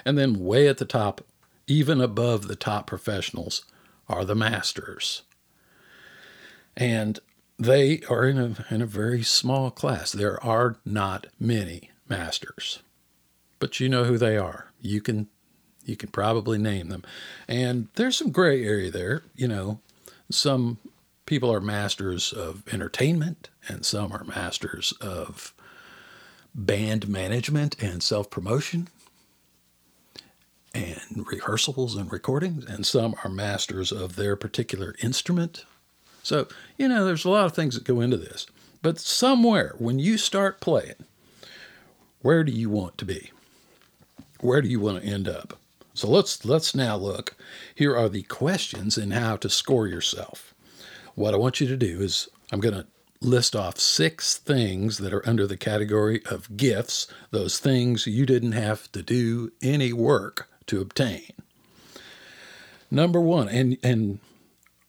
And 0.06 0.18
then 0.18 0.44
way 0.44 0.68
at 0.68 0.78
the 0.78 0.86
top, 0.86 1.22
even 1.68 2.02
above 2.02 2.48
the 2.48 2.56
top 2.56 2.88
professionals, 2.88 3.66
are 4.08 4.26
the 4.26 4.36
masters. 4.36 5.22
And 6.76 7.20
they 7.58 8.02
are 8.10 8.26
in 8.26 8.38
a, 8.38 8.74
in 8.74 8.82
a 8.82 8.88
very 8.88 9.24
small 9.24 9.70
class. 9.70 10.12
There 10.12 10.44
are 10.44 10.78
not 10.86 11.28
many 11.40 11.92
masters, 12.10 12.82
but 13.60 13.80
you 13.80 13.88
know 13.88 14.06
who 14.06 14.18
they 14.18 14.38
are. 14.38 14.72
You 14.82 15.02
can 15.02 15.28
you 15.92 15.98
can 15.98 16.10
probably 16.10 16.58
name 16.58 16.90
them, 16.90 17.04
and 17.48 17.90
there's 17.96 18.18
some 18.18 18.32
gray 18.32 18.66
area 18.66 18.90
there. 18.90 19.22
You 19.36 19.48
know, 19.48 19.80
some 20.32 20.80
people 21.28 21.54
are 21.54 21.62
masters 21.62 22.34
of 22.34 22.64
entertainment, 22.74 23.50
and 23.68 23.86
some 23.86 24.12
are 24.12 24.24
masters 24.24 24.94
of 25.00 25.54
band 26.56 27.08
management 27.08 27.76
and 27.82 28.02
self 28.02 28.30
promotion 28.30 28.88
and 30.74 31.26
rehearsals 31.28 31.96
and 31.96 32.12
recordings, 32.12 32.66
and 32.66 32.86
some 32.86 33.16
are 33.24 33.30
masters 33.30 33.92
of 33.92 34.16
their 34.16 34.36
particular 34.36 34.96
instrument. 35.04 35.66
So, 36.24 36.48
you 36.78 36.88
know, 36.88 37.06
there's 37.06 37.26
a 37.26 37.30
lot 37.30 37.46
of 37.46 37.54
things 37.54 37.76
that 37.76 37.84
go 37.84 38.00
into 38.00 38.18
this. 38.18 38.48
But 38.82 39.00
somewhere, 39.00 39.76
when 39.78 40.00
you 40.00 40.18
start 40.18 40.62
playing, 40.62 40.96
where 42.22 42.44
do 42.44 42.52
you 42.52 42.70
want 42.70 42.98
to 43.00 43.06
be? 43.06 43.32
Where 44.40 44.62
do 44.62 44.70
you 44.70 44.80
want 44.80 45.02
to 45.02 45.08
end 45.08 45.28
up? 45.28 45.60
So 45.94 46.08
let's 46.10 46.46
let's 46.46 46.74
now 46.74 46.96
look. 46.96 47.36
Here 47.76 47.96
are 47.96 48.10
the 48.10 48.24
questions 48.24 48.98
and 48.98 49.14
how 49.14 49.36
to 49.38 49.50
score 49.50 49.88
yourself. 49.88 50.54
What 51.16 51.34
I 51.34 51.38
want 51.38 51.60
you 51.60 51.68
to 51.68 51.78
do 51.78 52.02
is 52.02 52.30
I'm 52.52 52.60
going 52.60 52.76
to 52.76 52.88
list 53.22 53.56
off 53.56 53.80
six 53.80 54.38
things 54.38 54.98
that 54.98 55.14
are 55.14 55.28
under 55.28 55.46
the 55.46 55.58
category 55.58 56.22
of 56.26 56.58
gifts, 56.58 57.08
those 57.30 57.60
things 57.60 58.08
you 58.08 58.26
didn't 58.26 58.54
have 58.54 58.92
to 58.92 59.04
do 59.04 59.52
any 59.62 59.94
work 59.94 60.50
to 60.66 60.82
obtain. 60.82 61.32
Number 62.90 63.22
one, 63.22 63.48
and, 63.48 63.78
and 63.84 64.20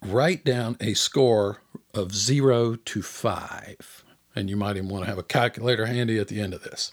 write 0.00 0.44
down 0.44 0.76
a 0.80 0.94
score 0.94 1.60
of 1.94 2.14
zero 2.14 2.76
to 2.76 3.02
five. 3.02 4.02
And 4.34 4.48
you 4.48 4.56
might 4.56 4.76
even 4.76 4.88
want 4.88 5.04
to 5.04 5.10
have 5.10 5.18
a 5.18 5.22
calculator 5.22 5.86
handy 5.86 6.18
at 6.18 6.28
the 6.28 6.40
end 6.40 6.54
of 6.54 6.62
this. 6.62 6.92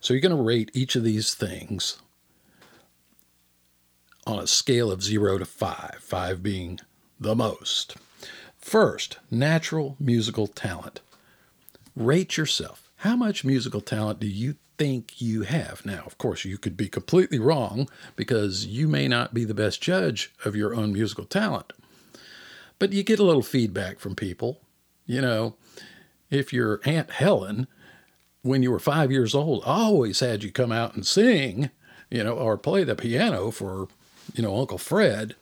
So 0.00 0.14
you're 0.14 0.22
going 0.22 0.36
to 0.36 0.42
rate 0.42 0.70
each 0.72 0.96
of 0.96 1.04
these 1.04 1.34
things 1.34 1.98
on 4.26 4.38
a 4.38 4.46
scale 4.46 4.90
of 4.90 5.02
zero 5.02 5.38
to 5.38 5.44
five, 5.44 5.98
five 6.00 6.42
being 6.42 6.80
the 7.18 7.34
most. 7.34 7.96
First, 8.58 9.18
natural 9.30 9.96
musical 10.00 10.46
talent. 10.48 11.00
Rate 11.94 12.36
yourself. 12.36 12.90
How 12.96 13.14
much 13.14 13.44
musical 13.44 13.80
talent 13.80 14.20
do 14.20 14.26
you 14.26 14.56
think 14.78 15.20
you 15.20 15.42
have? 15.42 15.86
Now, 15.86 16.02
of 16.04 16.18
course, 16.18 16.44
you 16.44 16.58
could 16.58 16.76
be 16.76 16.88
completely 16.88 17.38
wrong 17.38 17.88
because 18.16 18.66
you 18.66 18.88
may 18.88 19.06
not 19.06 19.32
be 19.32 19.44
the 19.44 19.54
best 19.54 19.80
judge 19.80 20.32
of 20.44 20.56
your 20.56 20.74
own 20.74 20.92
musical 20.92 21.24
talent. 21.24 21.72
But 22.78 22.92
you 22.92 23.02
get 23.02 23.20
a 23.20 23.24
little 23.24 23.42
feedback 23.42 24.00
from 24.00 24.16
people. 24.16 24.60
You 25.06 25.20
know, 25.20 25.54
if 26.30 26.52
your 26.52 26.80
Aunt 26.84 27.10
Helen, 27.10 27.68
when 28.42 28.62
you 28.62 28.70
were 28.70 28.78
five 28.78 29.10
years 29.12 29.34
old, 29.34 29.62
always 29.64 30.20
had 30.20 30.42
you 30.42 30.50
come 30.50 30.72
out 30.72 30.94
and 30.94 31.06
sing, 31.06 31.70
you 32.10 32.24
know, 32.24 32.32
or 32.32 32.58
play 32.58 32.84
the 32.84 32.94
piano 32.94 33.50
for, 33.50 33.88
you 34.36 34.42
know, 34.42 34.56
Uncle 34.56 34.78
Fred, 34.78 35.34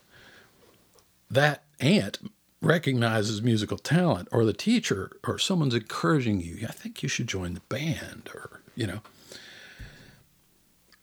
that 1.30 1.64
aunt 1.80 2.18
recognizes 2.62 3.42
musical 3.42 3.76
talent 3.76 4.28
or 4.30 4.45
the 4.45 4.53
teacher 4.53 5.11
or 5.26 5.38
someone's 5.38 5.74
encouraging 5.74 6.40
you, 6.40 6.66
I 6.68 6.72
think 6.72 7.03
you 7.03 7.09
should 7.09 7.26
join 7.26 7.55
the 7.55 7.61
band 7.68 8.30
or, 8.32 8.62
you 8.74 8.86
know. 8.86 9.01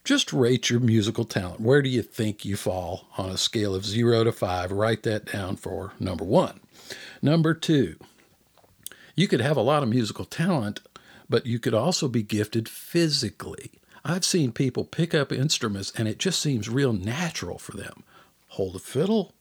Just 0.04 0.34
rate 0.34 0.70
your 0.70 0.80
musical 0.80 1.26
talent. 1.26 1.60
Where 1.60 1.82
do 1.82 1.90
you 1.90 2.02
think 2.02 2.44
you 2.44 2.56
fall 2.56 3.08
on 3.18 3.30
a 3.30 3.38
scale 3.38 3.76
of 3.76 3.86
zero 3.86 4.24
to 4.24 4.32
five? 4.32 4.72
Write 4.72 5.04
that 5.04 5.32
down 5.32 5.58
for 5.58 5.94
number 6.00 6.24
one. 6.24 6.60
Number 7.22 7.54
two, 7.54 7.98
you 9.16 9.28
could 9.28 9.42
have 9.42 9.58
a 9.58 9.62
lot 9.62 9.84
of 9.84 9.90
musical 9.90 10.26
talent, 10.26 10.80
but 11.30 11.46
you 11.46 11.60
could 11.60 11.76
also 11.76 12.08
be 12.08 12.24
gifted 12.24 12.68
physically. 12.68 13.72
I've 14.04 14.26
seen 14.26 14.52
people 14.52 14.84
pick 14.84 15.14
up 15.14 15.32
instruments 15.32 15.92
and 15.96 16.08
it 16.08 16.18
just 16.18 16.42
seems 16.42 16.70
real 16.70 16.94
natural 16.94 17.58
for 17.58 17.78
them. 17.78 18.04
Hold 18.50 18.76
a 18.76 18.80
fiddle, 18.80 19.34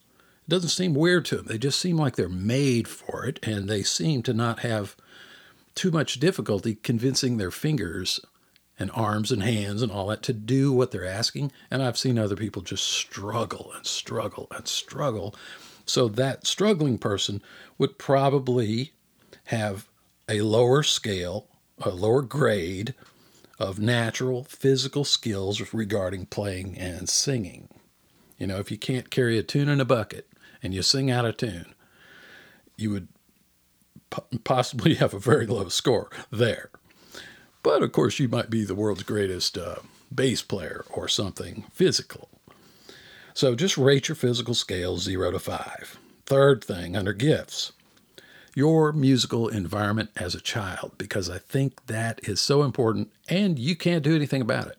it 0.47 0.51
doesn't 0.51 0.71
seem 0.71 0.95
weird 0.95 1.25
to 1.27 1.37
them. 1.37 1.47
They 1.47 1.59
just 1.59 1.79
seem 1.79 1.97
like 1.97 2.17
they're 2.17 2.29
made 2.29 2.89
for 2.89 3.25
it, 3.25 3.39
and 3.43 3.69
they 3.69 3.83
seem 3.83 4.23
to 4.25 4.35
not 4.35 4.61
have 4.61 4.97
too 5.75 5.91
much 5.91 6.19
difficulty 6.19 6.75
convincing 6.75 7.37
their 7.37 7.53
fingers 7.53 8.21
and 8.79 8.91
arms 8.93 9.31
and 9.31 9.43
hands 9.43 9.83
and 9.83 9.93
all 9.93 10.09
that 10.09 10.23
to 10.25 10.33
do 10.33 10.73
what 10.73 10.91
they're 10.91 11.07
asking. 11.07 11.53
And 11.71 11.83
I've 11.83 11.99
seen 11.99 12.19
other 12.19 12.35
people 12.35 12.63
just 12.63 12.85
struggle 12.85 13.71
and 13.77 13.87
struggle 13.87 14.49
and 14.51 14.67
struggle. 14.67 15.35
So 15.87 16.09
that 16.09 16.47
struggling 16.47 16.99
person 16.99 17.43
would 17.79 17.99
probably 17.99 18.93
have 19.45 19.87
a 20.29 20.41
lower 20.41 20.83
scale, 20.83 21.47
a 21.81 21.91
lower 21.91 22.23
grade 22.23 22.95
of 23.61 23.79
natural 23.79 24.43
physical 24.45 25.05
skills 25.05 25.73
regarding 25.73 26.27
playing 26.27 26.77
and 26.79 27.09
singing. 27.09 27.69
You 28.39 28.47
know, 28.47 28.59
if 28.59 28.71
you 28.71 28.79
can't 28.79 29.11
carry 29.11 29.39
a 29.39 29.43
tune 29.43 29.69
in 29.69 29.81
a 29.81 29.85
bucket, 29.85 30.27
and 30.63 30.75
you 30.75 30.83
sing 30.83 31.11
out 31.11 31.27
of 31.27 31.37
tune, 31.37 31.75
you 32.77 32.91
would 32.91 33.09
possibly 34.45 34.95
have 34.97 35.15
a 35.15 35.19
very 35.19 35.47
low 35.47 35.69
score 35.69 36.11
there. 36.31 36.71
But 37.63 37.83
of 37.83 37.93
course, 37.93 38.19
you 38.19 38.29
might 38.29 38.51
be 38.51 38.65
the 38.65 38.75
world's 38.75 39.03
greatest 39.03 39.59
uh, 39.59 39.77
bass 40.13 40.43
player 40.43 40.85
or 40.91 41.07
something 41.09 41.65
physical. 41.73 42.31
So 43.35 43.55
just 43.55 43.79
rate 43.79 44.09
your 44.09 44.17
physical 44.17 44.55
scale 44.55 44.97
zero 44.97 45.31
to 45.31 45.39
five. 45.39 45.99
Third 46.27 46.65
thing 46.65 46.97
under 46.97 47.13
gifts, 47.13 47.73
your 48.61 48.93
musical 48.93 49.49
environment 49.49 50.11
as 50.17 50.35
a 50.35 50.41
child, 50.41 50.93
because 50.99 51.31
I 51.31 51.39
think 51.39 51.87
that 51.87 52.21
is 52.29 52.43
so 52.43 52.63
important 52.63 53.11
and 53.27 53.59
you 53.59 53.75
can't 53.75 54.05
do 54.05 54.15
anything 54.15 54.43
about 54.43 54.67
it. 54.67 54.77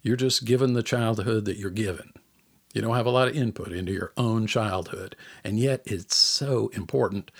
You're 0.00 0.16
just 0.16 0.46
given 0.46 0.72
the 0.72 0.82
childhood 0.82 1.44
that 1.44 1.58
you're 1.58 1.68
given. 1.68 2.14
You 2.72 2.80
don't 2.80 2.96
have 2.96 3.04
a 3.04 3.10
lot 3.10 3.28
of 3.28 3.36
input 3.36 3.72
into 3.72 3.92
your 3.92 4.14
own 4.16 4.46
childhood, 4.46 5.16
and 5.44 5.58
yet 5.58 5.82
it's 5.84 6.16
so 6.16 6.68
important. 6.68 7.30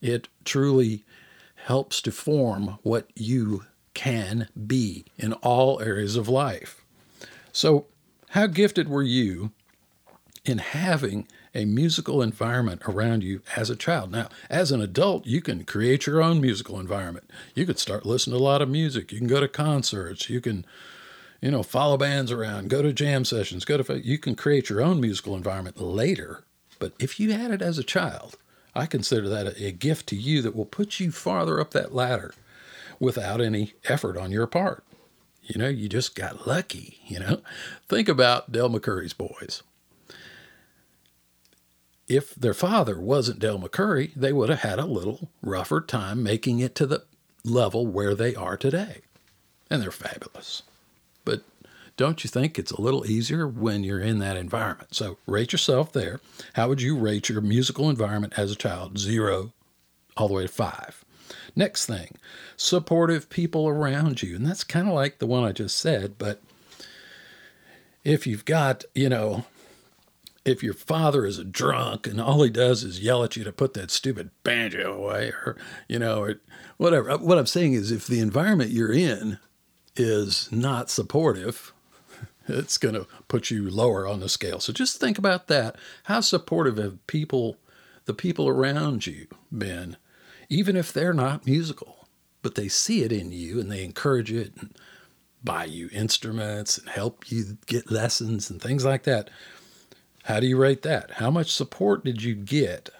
It 0.00 0.28
truly 0.44 1.04
helps 1.56 2.00
to 2.02 2.12
form 2.12 2.78
what 2.84 3.10
you 3.16 3.64
can 3.94 4.46
be 4.64 5.06
in 5.16 5.32
all 5.32 5.80
areas 5.80 6.14
of 6.14 6.28
life. 6.28 6.84
So, 7.50 7.86
how 8.28 8.46
gifted 8.46 8.88
were 8.88 9.02
you 9.02 9.50
in 10.44 10.58
having 10.58 11.26
a 11.56 11.64
musical 11.64 12.22
environment 12.22 12.82
around 12.86 13.24
you 13.24 13.42
as 13.56 13.70
a 13.70 13.76
child? 13.76 14.12
Now, 14.12 14.28
as 14.48 14.70
an 14.70 14.80
adult, 14.80 15.26
you 15.26 15.40
can 15.40 15.64
create 15.64 16.06
your 16.06 16.22
own 16.22 16.40
musical 16.40 16.78
environment. 16.78 17.30
You 17.54 17.66
could 17.66 17.78
start 17.78 18.06
listening 18.06 18.36
to 18.38 18.42
a 18.42 18.44
lot 18.44 18.62
of 18.62 18.68
music. 18.68 19.10
You 19.10 19.18
can 19.18 19.26
go 19.26 19.40
to 19.40 19.48
concerts. 19.48 20.30
You 20.30 20.40
can 20.40 20.64
you 21.40 21.50
know, 21.50 21.62
follow 21.62 21.96
bands 21.96 22.32
around, 22.32 22.70
go 22.70 22.82
to 22.82 22.92
jam 22.92 23.24
sessions, 23.24 23.64
go 23.64 23.80
to, 23.80 24.00
you 24.04 24.18
can 24.18 24.34
create 24.34 24.68
your 24.68 24.80
own 24.80 25.00
musical 25.00 25.36
environment 25.36 25.80
later. 25.80 26.42
But 26.78 26.94
if 26.98 27.20
you 27.20 27.32
had 27.32 27.50
it 27.50 27.62
as 27.62 27.78
a 27.78 27.84
child, 27.84 28.36
I 28.74 28.86
consider 28.86 29.28
that 29.28 29.46
a, 29.46 29.66
a 29.66 29.72
gift 29.72 30.06
to 30.08 30.16
you 30.16 30.42
that 30.42 30.56
will 30.56 30.66
put 30.66 31.00
you 31.00 31.10
farther 31.10 31.60
up 31.60 31.70
that 31.70 31.94
ladder 31.94 32.34
without 32.98 33.40
any 33.40 33.74
effort 33.84 34.16
on 34.16 34.32
your 34.32 34.46
part. 34.46 34.84
You 35.42 35.58
know, 35.60 35.68
you 35.68 35.88
just 35.88 36.16
got 36.16 36.46
lucky, 36.46 36.98
you 37.06 37.20
know. 37.20 37.40
Think 37.88 38.08
about 38.08 38.50
Del 38.50 38.68
McCoury's 38.68 39.12
boys. 39.12 39.62
If 42.08 42.34
their 42.34 42.54
father 42.54 43.00
wasn't 43.00 43.40
Del 43.40 43.58
McCoury, 43.58 44.14
they 44.14 44.32
would 44.32 44.48
have 44.48 44.60
had 44.60 44.78
a 44.78 44.86
little 44.86 45.30
rougher 45.42 45.80
time 45.80 46.22
making 46.22 46.60
it 46.60 46.74
to 46.76 46.86
the 46.86 47.04
level 47.44 47.86
where 47.86 48.14
they 48.14 48.34
are 48.34 48.56
today. 48.56 49.00
And 49.68 49.82
they're 49.82 49.90
fabulous. 49.90 50.62
But 51.24 51.42
don't 51.96 52.22
you 52.22 52.28
think 52.28 52.58
it's 52.58 52.70
a 52.70 52.80
little 52.80 53.06
easier 53.06 53.48
when 53.48 53.82
you're 53.82 54.00
in 54.00 54.20
that 54.20 54.36
environment? 54.36 54.94
So 54.94 55.18
rate 55.26 55.50
yourself 55.52 55.92
there. 55.92 56.20
How 56.52 56.68
would 56.68 56.80
you 56.80 56.96
rate 56.96 57.28
your 57.28 57.40
musical 57.40 57.90
environment 57.90 58.34
as 58.36 58.52
a 58.52 58.56
child? 58.56 58.98
Zero 58.98 59.52
all 60.16 60.28
the 60.28 60.34
way 60.34 60.42
to 60.42 60.48
five. 60.48 61.04
Next 61.56 61.86
thing, 61.86 62.16
supportive 62.56 63.28
people 63.30 63.66
around 63.66 64.22
you. 64.22 64.36
And 64.36 64.46
that's 64.46 64.62
kind 64.62 64.86
of 64.86 64.94
like 64.94 65.18
the 65.18 65.26
one 65.26 65.42
I 65.42 65.52
just 65.52 65.78
said, 65.78 66.18
but 66.18 66.40
if 68.04 68.26
you've 68.26 68.44
got, 68.44 68.84
you 68.94 69.08
know, 69.08 69.44
if 70.46 70.62
your 70.62 70.74
father 70.74 71.26
is 71.26 71.38
a 71.38 71.44
drunk 71.44 72.06
and 72.06 72.20
all 72.20 72.42
he 72.42 72.50
does 72.50 72.84
is 72.84 73.00
yell 73.00 73.24
at 73.24 73.36
you 73.36 73.42
to 73.42 73.52
put 73.52 73.74
that 73.74 73.90
stupid 73.90 74.30
banjo 74.44 74.94
away 74.94 75.32
or, 75.44 75.56
you 75.88 75.98
know, 75.98 76.20
or 76.20 76.40
whatever. 76.76 77.10
Uh, 77.10 77.18
what 77.18 77.36
I'm 77.36 77.46
saying 77.46 77.72
is 77.72 77.90
if 77.90 78.06
the 78.06 78.20
environment 78.20 78.70
you're 78.70 78.92
in 78.92 79.38
is 79.96 80.50
not 80.52 80.88
supportive, 80.88 81.72
it's 82.48 82.78
going 82.78 82.94
to 82.94 83.08
put 83.26 83.50
you 83.50 83.68
lower 83.68 84.06
on 84.06 84.20
the 84.20 84.28
scale. 84.28 84.60
So 84.60 84.72
just 84.72 85.00
think 85.00 85.18
about 85.18 85.48
that. 85.48 85.76
How 86.04 86.20
supportive 86.20 86.76
have 86.76 87.04
people, 87.08 87.56
the 88.04 88.14
people 88.14 88.46
around 88.46 89.04
you, 89.04 89.26
been, 89.50 89.96
even 90.48 90.76
if 90.76 90.92
they're 90.92 91.12
not 91.12 91.44
musical, 91.44 92.06
but 92.42 92.54
they 92.54 92.68
see 92.68 93.02
it 93.02 93.10
in 93.10 93.32
you 93.32 93.58
and 93.58 93.70
they 93.70 93.82
encourage 93.82 94.30
it 94.30 94.52
and 94.56 94.78
buy 95.42 95.64
you 95.64 95.88
instruments 95.92 96.78
and 96.78 96.88
help 96.88 97.32
you 97.32 97.58
get 97.66 97.90
lessons 97.90 98.48
and 98.48 98.62
things 98.62 98.84
like 98.84 99.02
that. 99.02 99.28
How 100.26 100.40
do 100.40 100.46
you 100.48 100.56
rate 100.56 100.82
that? 100.82 101.12
How 101.12 101.30
much 101.30 101.52
support 101.52 102.04
did 102.04 102.24
you 102.24 102.34
get? 102.34 102.90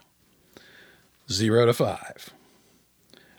Zero 1.28 1.66
to 1.66 1.72
five. 1.72 2.30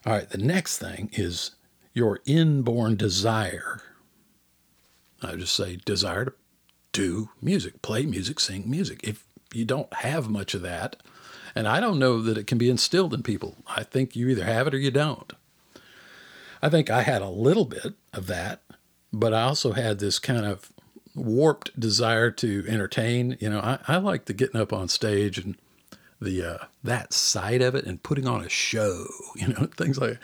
All 0.05 0.11
right, 0.11 0.29
the 0.29 0.38
next 0.38 0.77
thing 0.77 1.09
is 1.13 1.51
your 1.93 2.19
inborn 2.25 2.97
desire. 2.97 3.81
I 5.23 5.38
just 5.38 5.55
say 5.55 5.77
desire 5.85 6.25
to 6.25 6.33
do 6.91 7.29
music, 7.41 7.81
play 7.81 8.05
music, 8.05 8.41
sing 8.41 8.69
music. 8.69 8.99
If 9.03 9.23
you 9.53 9.63
don't 9.63 9.93
have 9.93 10.29
much 10.29 10.53
of 10.53 10.61
that, 10.63 10.97
and 11.55 11.65
I 11.65 11.79
don't 11.79 11.97
know 11.97 12.21
that 12.21 12.38
it 12.38 12.45
can 12.45 12.57
be 12.57 12.69
instilled 12.69 13.13
in 13.13 13.23
people, 13.23 13.55
I 13.67 13.83
think 13.83 14.17
you 14.17 14.27
either 14.27 14.43
have 14.43 14.67
it 14.67 14.73
or 14.73 14.79
you 14.79 14.91
don't. 14.91 15.31
I 16.61 16.67
think 16.67 16.89
I 16.89 17.03
had 17.03 17.21
a 17.21 17.29
little 17.29 17.65
bit 17.65 17.93
of 18.13 18.27
that, 18.27 18.63
but 19.13 19.33
I 19.33 19.43
also 19.43 19.71
had 19.71 19.99
this 19.99 20.19
kind 20.19 20.45
of 20.45 20.73
warped 21.18 21.78
desire 21.80 22.32
to 22.32 22.63
entertain. 22.68 23.38
You 23.39 23.49
know, 23.49 23.59
I, 23.59 23.80
I 23.88 23.97
like 23.97 24.26
the 24.26 24.34
getting 24.34 24.59
up 24.59 24.72
on 24.72 24.88
stage 24.88 25.38
and 25.38 25.55
the 26.22 26.43
uh, 26.43 26.65
that 26.84 27.13
side 27.13 27.61
of 27.61 27.76
it 27.76 27.86
and 27.86 28.01
putting 28.01 28.28
on 28.28 28.43
a 28.43 28.49
show. 28.49 29.05
You 29.36 29.49
know, 29.49 29.68
things 29.78 29.99
like. 29.99 30.18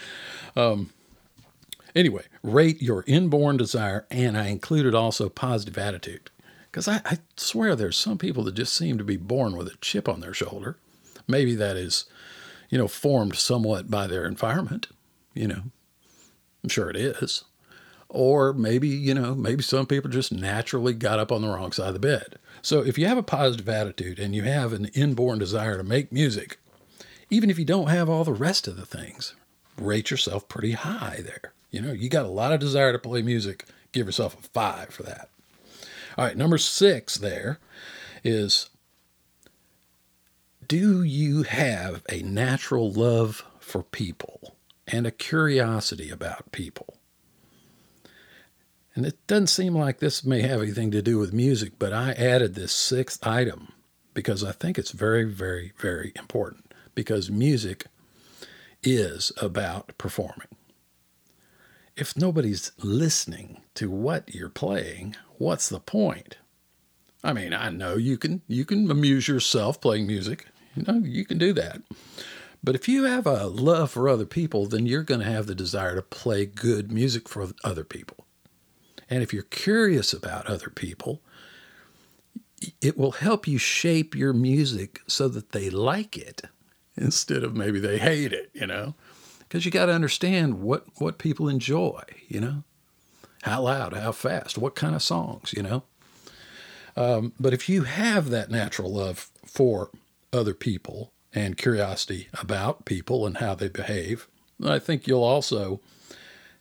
Um, 0.56 0.89
anyway, 1.96 2.24
rate 2.41 2.82
your 2.82 3.04
inborn 3.06 3.58
desire, 3.58 4.08
and 4.10 4.38
I 4.38 4.48
included 4.48 4.96
also 4.96 5.30
positive 5.30 5.78
attitude 5.78 6.32
because 6.72 6.88
I, 6.88 7.02
I 7.06 7.20
swear 7.38 7.76
there's 7.76 7.98
some 7.98 8.18
people 8.18 8.44
that 8.46 8.56
just 8.56 8.74
seem 8.74 8.98
to 8.98 9.04
be 9.04 9.18
born 9.18 9.56
with 9.56 9.68
a 9.68 9.78
chip 9.82 10.10
on 10.10 10.20
their 10.20 10.34
shoulder. 10.34 10.78
Maybe 11.28 11.54
that 11.56 11.78
is, 11.78 12.06
you 12.70 12.78
know, 12.80 12.88
formed 12.88 13.36
somewhat 13.36 13.91
by 13.91 14.08
their 14.08 14.26
environment. 14.26 14.88
You 15.36 15.48
know, 15.48 15.62
I'm 16.64 16.70
sure 16.70 16.89
it 16.89 16.96
is. 16.96 17.44
Or 18.14 18.53
maybe, 18.53 18.88
you 18.88 19.16
know, 19.16 19.34
maybe 19.34 19.64
some 19.64 19.88
people 19.88 20.09
just 20.09 20.32
naturally 20.32 20.93
got 20.93 21.18
up 21.18 21.32
on 21.32 21.41
the 21.41 21.47
wrong 21.47 21.72
side 21.72 21.88
of 21.88 21.93
the 21.93 21.99
bed. 21.99 22.38
So 22.61 22.80
if 22.86 22.97
you 22.97 23.07
have 23.07 23.18
a 23.18 23.24
positive 23.24 23.68
attitude 23.68 24.20
and 24.20 24.36
you 24.36 24.43
have 24.43 24.72
an 24.72 24.86
inborn 24.93 25.39
desire 25.39 25.78
to 25.78 25.84
make 25.84 26.11
music, 26.11 26.59
even 27.32 27.49
if 27.49 27.57
you 27.57 27.66
don't 27.66 27.88
have 27.89 28.09
all 28.09 28.24
the 28.24 28.32
rest 28.32 28.68
of 28.68 28.78
the 28.78 28.86
things, 28.86 29.34
rate 29.78 30.11
yourself 30.11 30.47
pretty 30.47 30.74
high 30.74 31.22
there. 31.24 31.53
You 31.72 31.82
know, 31.82 31.91
you 31.91 32.07
got 32.07 32.26
a 32.26 32.30
lot 32.30 32.53
of 32.53 32.59
desire 32.59 32.91
to 32.91 32.99
play 32.99 33.24
music, 33.24 33.66
give 33.91 34.05
yourself 34.05 34.38
a 34.38 34.43
five 34.49 34.89
for 34.89 35.01
that. 35.03 35.30
All 36.16 36.26
right, 36.26 36.38
number 36.38 36.59
six 36.59 37.16
there 37.16 37.57
is 38.24 38.70
do 40.68 41.03
you 41.03 41.43
have 41.43 42.03
a 42.09 42.22
natural 42.22 42.91
love 42.91 43.43
for 43.59 43.82
people 43.82 44.55
and 44.88 45.07
a 45.07 45.11
curiosity 45.11 46.11
about 46.11 46.51
people? 46.51 46.97
And 48.96 49.06
it 49.06 49.26
doesn't 49.26 49.48
seem 49.48 49.76
like 49.76 50.00
this 50.00 50.24
may 50.24 50.41
have 50.41 50.62
anything 50.62 50.91
to 50.91 51.02
do 51.02 51.18
with 51.18 51.34
music, 51.34 51.74
but 51.80 51.94
I 51.94 52.12
added 52.12 52.54
this 52.54 52.72
sixth 52.72 53.26
item 53.26 53.72
because 54.14 54.44
I 54.44 54.52
think 54.52 54.78
it's 54.78 54.91
very, 54.91 55.24
very, 55.24 55.74
very 55.80 56.12
important 56.16 56.74
because 56.94 57.32
music 57.32 57.88
is 58.84 59.32
about 59.41 59.98
performing. 59.98 60.48
If 61.96 62.18
nobody's 62.18 62.72
listening 62.80 63.62
to 63.76 63.89
what 63.89 64.34
you're 64.34 64.50
playing, 64.50 65.16
what's 65.38 65.70
the 65.70 65.80
point? 65.80 66.38
I 67.24 67.34
mean, 67.34 67.54
I 67.54 67.70
know 67.70 67.96
you 67.96 68.18
can 68.18 68.41
you 68.48 68.66
can 68.66 68.89
amuse 68.91 69.28
yourself 69.28 69.80
playing 69.80 70.08
music. 70.08 70.48
You 70.76 70.84
know, 70.84 71.02
you 71.06 71.24
can 71.24 71.38
do 71.38 71.54
that. 71.54 71.82
But 72.64 72.76
if 72.76 72.88
you 72.88 73.04
have 73.04 73.28
a 73.28 73.48
love 73.48 73.91
for 73.91 74.10
other 74.10 74.26
people, 74.26 74.66
then 74.66 74.86
you're 74.86 75.04
going 75.04 75.20
to 75.20 75.30
have 75.30 75.48
the 75.48 75.56
desire 75.56 75.96
to 75.96 76.02
play 76.02 76.46
good 76.46 76.91
music 76.91 77.28
for 77.28 77.50
other 77.64 77.84
people. 77.84 78.22
And 79.10 79.24
if 79.24 79.34
you're 79.34 79.43
curious 79.43 80.14
about 80.14 80.47
other 80.47 80.70
people, 80.70 81.22
it 82.82 82.97
will 82.97 83.12
help 83.12 83.47
you 83.47 83.58
shape 83.58 84.16
your 84.16 84.34
music 84.34 85.01
so 85.08 85.28
that 85.28 85.51
they 85.51 85.70
like 85.70 86.18
it 86.18 86.43
instead 86.95 87.43
of 87.43 87.56
maybe 87.56 87.80
they 87.80 87.97
hate 87.97 88.34
it, 88.34 88.49
you 88.54 88.68
know? 88.68 88.95
Because 89.39 89.66
you 89.66 89.72
got 89.72 89.88
to 89.88 89.93
understand 89.93 90.62
what, 90.62 90.86
what 90.95 91.18
people 91.18 91.49
enjoy, 91.49 92.01
you 92.28 92.39
know? 92.39 92.64
How 93.43 93.64
loud, 93.64 93.93
how 93.93 94.12
fast, 94.14 94.58
what 94.58 94.76
kind 94.76 94.95
of 94.95 95.04
songs, 95.04 95.54
you 95.54 95.64
know? 95.64 95.84
Um, 96.95 97.34
but 97.39 97.54
if 97.54 97.68
you 97.68 97.84
have 97.84 98.30
that 98.30 98.49
natural 98.49 98.93
love 98.93 99.30
for 99.45 99.89
other 100.32 100.54
people 100.54 101.12
and 101.34 101.58
curiosity 101.58 102.30
about 102.39 102.86
people 102.86 103.26
and 103.26 103.38
how 103.38 103.56
they 103.56 103.68
behave, 103.68 104.28
I 104.64 104.80
think 104.80 105.08
you'll 105.08 105.24
also 105.24 105.82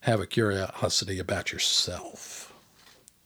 have 0.02 0.20
a 0.20 0.26
curiosity 0.26 1.18
about 1.18 1.52
yourself. 1.52 2.52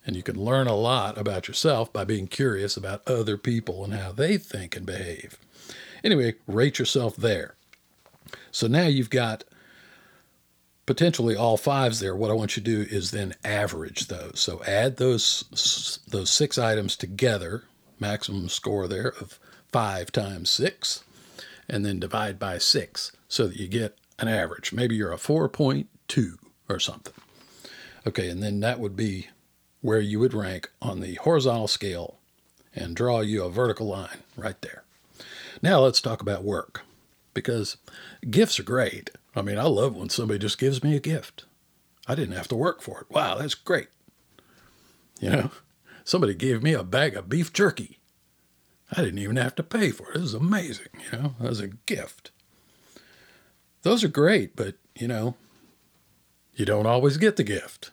And 0.04 0.14
you 0.14 0.22
can 0.22 0.38
learn 0.38 0.66
a 0.66 0.76
lot 0.76 1.18
about 1.18 1.48
yourself 1.48 1.92
by 1.92 2.04
being 2.04 2.28
curious 2.28 2.76
about 2.76 3.06
other 3.08 3.36
people 3.36 3.82
and 3.82 3.94
how 3.94 4.12
they 4.12 4.38
think 4.38 4.76
and 4.76 4.86
behave. 4.86 5.38
Anyway, 6.04 6.34
rate 6.46 6.78
yourself 6.78 7.16
there. 7.16 7.54
So 8.50 8.66
now 8.66 8.86
you've 8.86 9.10
got 9.10 9.44
potentially 10.84 11.34
all 11.34 11.56
fives 11.56 11.98
there. 11.98 12.14
What 12.14 12.30
I 12.30 12.34
want 12.34 12.56
you 12.56 12.62
to 12.62 12.84
do 12.84 12.94
is 12.94 13.10
then 13.10 13.34
average 13.42 14.08
those. 14.08 14.38
So 14.38 14.62
add 14.64 14.98
those 14.98 16.00
those 16.08 16.30
six 16.30 16.58
items 16.58 16.94
together, 16.94 17.64
maximum 17.98 18.48
score 18.48 18.86
there 18.86 19.14
of 19.20 19.40
five 19.72 20.12
times 20.12 20.50
six, 20.50 21.02
and 21.68 21.84
then 21.84 21.98
divide 21.98 22.38
by 22.38 22.58
six 22.58 23.12
so 23.28 23.46
that 23.46 23.56
you 23.56 23.66
get 23.66 23.96
an 24.18 24.28
average. 24.28 24.72
Maybe 24.72 24.94
you're 24.94 25.12
a 25.12 25.16
4.2 25.16 26.36
or 26.68 26.78
something. 26.78 27.14
Okay, 28.06 28.28
and 28.28 28.42
then 28.42 28.60
that 28.60 28.80
would 28.80 28.96
be 28.96 29.28
where 29.80 30.00
you 30.00 30.18
would 30.20 30.34
rank 30.34 30.70
on 30.80 31.00
the 31.00 31.14
horizontal 31.16 31.68
scale 31.68 32.18
and 32.74 32.94
draw 32.94 33.20
you 33.20 33.44
a 33.44 33.50
vertical 33.50 33.86
line 33.86 34.18
right 34.36 34.60
there. 34.62 34.84
Now 35.62 35.80
let's 35.80 36.00
talk 36.00 36.20
about 36.20 36.44
work 36.44 36.82
because 37.34 37.76
gifts 38.30 38.60
are 38.60 38.64
great. 38.64 39.10
I 39.34 39.42
mean, 39.42 39.58
I 39.58 39.64
love 39.64 39.96
when 39.96 40.08
somebody 40.08 40.38
just 40.38 40.58
gives 40.58 40.82
me 40.82 40.96
a 40.96 41.00
gift. 41.00 41.44
I 42.06 42.14
didn't 42.14 42.36
have 42.36 42.48
to 42.48 42.56
work 42.56 42.82
for 42.82 43.00
it. 43.00 43.10
Wow, 43.10 43.36
that's 43.36 43.54
great. 43.54 43.88
You 45.20 45.30
know, 45.30 45.50
somebody 46.04 46.34
gave 46.34 46.62
me 46.62 46.72
a 46.72 46.84
bag 46.84 47.16
of 47.16 47.28
beef 47.28 47.52
jerky. 47.52 47.98
I 48.92 49.02
didn't 49.02 49.18
even 49.18 49.36
have 49.36 49.54
to 49.56 49.62
pay 49.62 49.90
for 49.90 50.10
it. 50.10 50.14
This 50.14 50.22
is 50.24 50.34
amazing, 50.34 50.88
you 51.12 51.18
know, 51.18 51.34
as 51.40 51.60
a 51.60 51.68
gift. 51.68 52.30
Those 53.82 54.04
are 54.04 54.08
great, 54.08 54.54
but, 54.54 54.76
you 54.94 55.08
know, 55.08 55.34
you 56.56 56.64
don't 56.64 56.86
always 56.86 57.18
get 57.18 57.36
the 57.36 57.44
gift. 57.44 57.90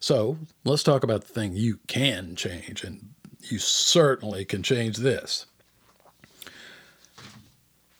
So 0.00 0.38
let's 0.64 0.82
talk 0.82 1.04
about 1.04 1.22
the 1.22 1.32
thing 1.32 1.54
you 1.54 1.78
can 1.86 2.34
change, 2.34 2.82
and 2.82 3.10
you 3.42 3.58
certainly 3.58 4.44
can 4.44 4.62
change 4.62 4.96
this. 4.96 5.46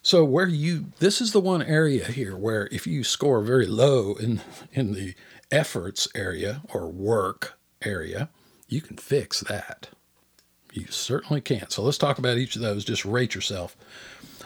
So 0.02 0.24
where 0.24 0.48
you 0.48 0.86
this 0.98 1.20
is 1.20 1.32
the 1.32 1.40
one 1.40 1.62
area 1.62 2.06
here 2.06 2.34
where 2.34 2.68
if 2.72 2.86
you 2.86 3.04
score 3.04 3.42
very 3.42 3.66
low 3.66 4.14
in 4.14 4.40
in 4.72 4.94
the 4.94 5.14
efforts 5.52 6.08
area 6.14 6.62
or 6.72 6.88
work 6.88 7.58
area, 7.82 8.30
you 8.66 8.80
can 8.80 8.96
fix 8.96 9.40
that. 9.40 9.90
You 10.72 10.86
certainly 10.88 11.40
can. 11.42 11.68
So 11.68 11.82
let's 11.82 11.98
talk 11.98 12.18
about 12.18 12.38
each 12.38 12.56
of 12.56 12.62
those. 12.62 12.84
Just 12.84 13.04
rate 13.04 13.34
yourself. 13.34 13.76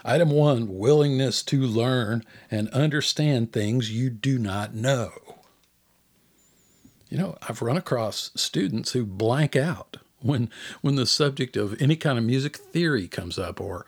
Item 0.03 0.29
one 0.29 0.77
willingness 0.77 1.41
to 1.43 1.61
learn 1.61 2.25
and 2.51 2.69
understand 2.69 3.53
things 3.53 3.91
you 3.91 4.09
do 4.09 4.37
not 4.37 4.73
know. 4.75 5.34
You 7.15 7.21
know, 7.21 7.37
I've 7.47 7.61
run 7.61 7.77
across 7.77 8.29
students 8.35 8.91
who 8.91 9.05
blank 9.05 9.55
out 9.55 9.95
when 10.19 10.49
when 10.81 10.95
the 10.95 11.05
subject 11.05 11.55
of 11.55 11.81
any 11.81 11.95
kind 11.95 12.17
of 12.17 12.25
music 12.25 12.57
theory 12.57 13.07
comes 13.07 13.39
up 13.39 13.61
or 13.61 13.85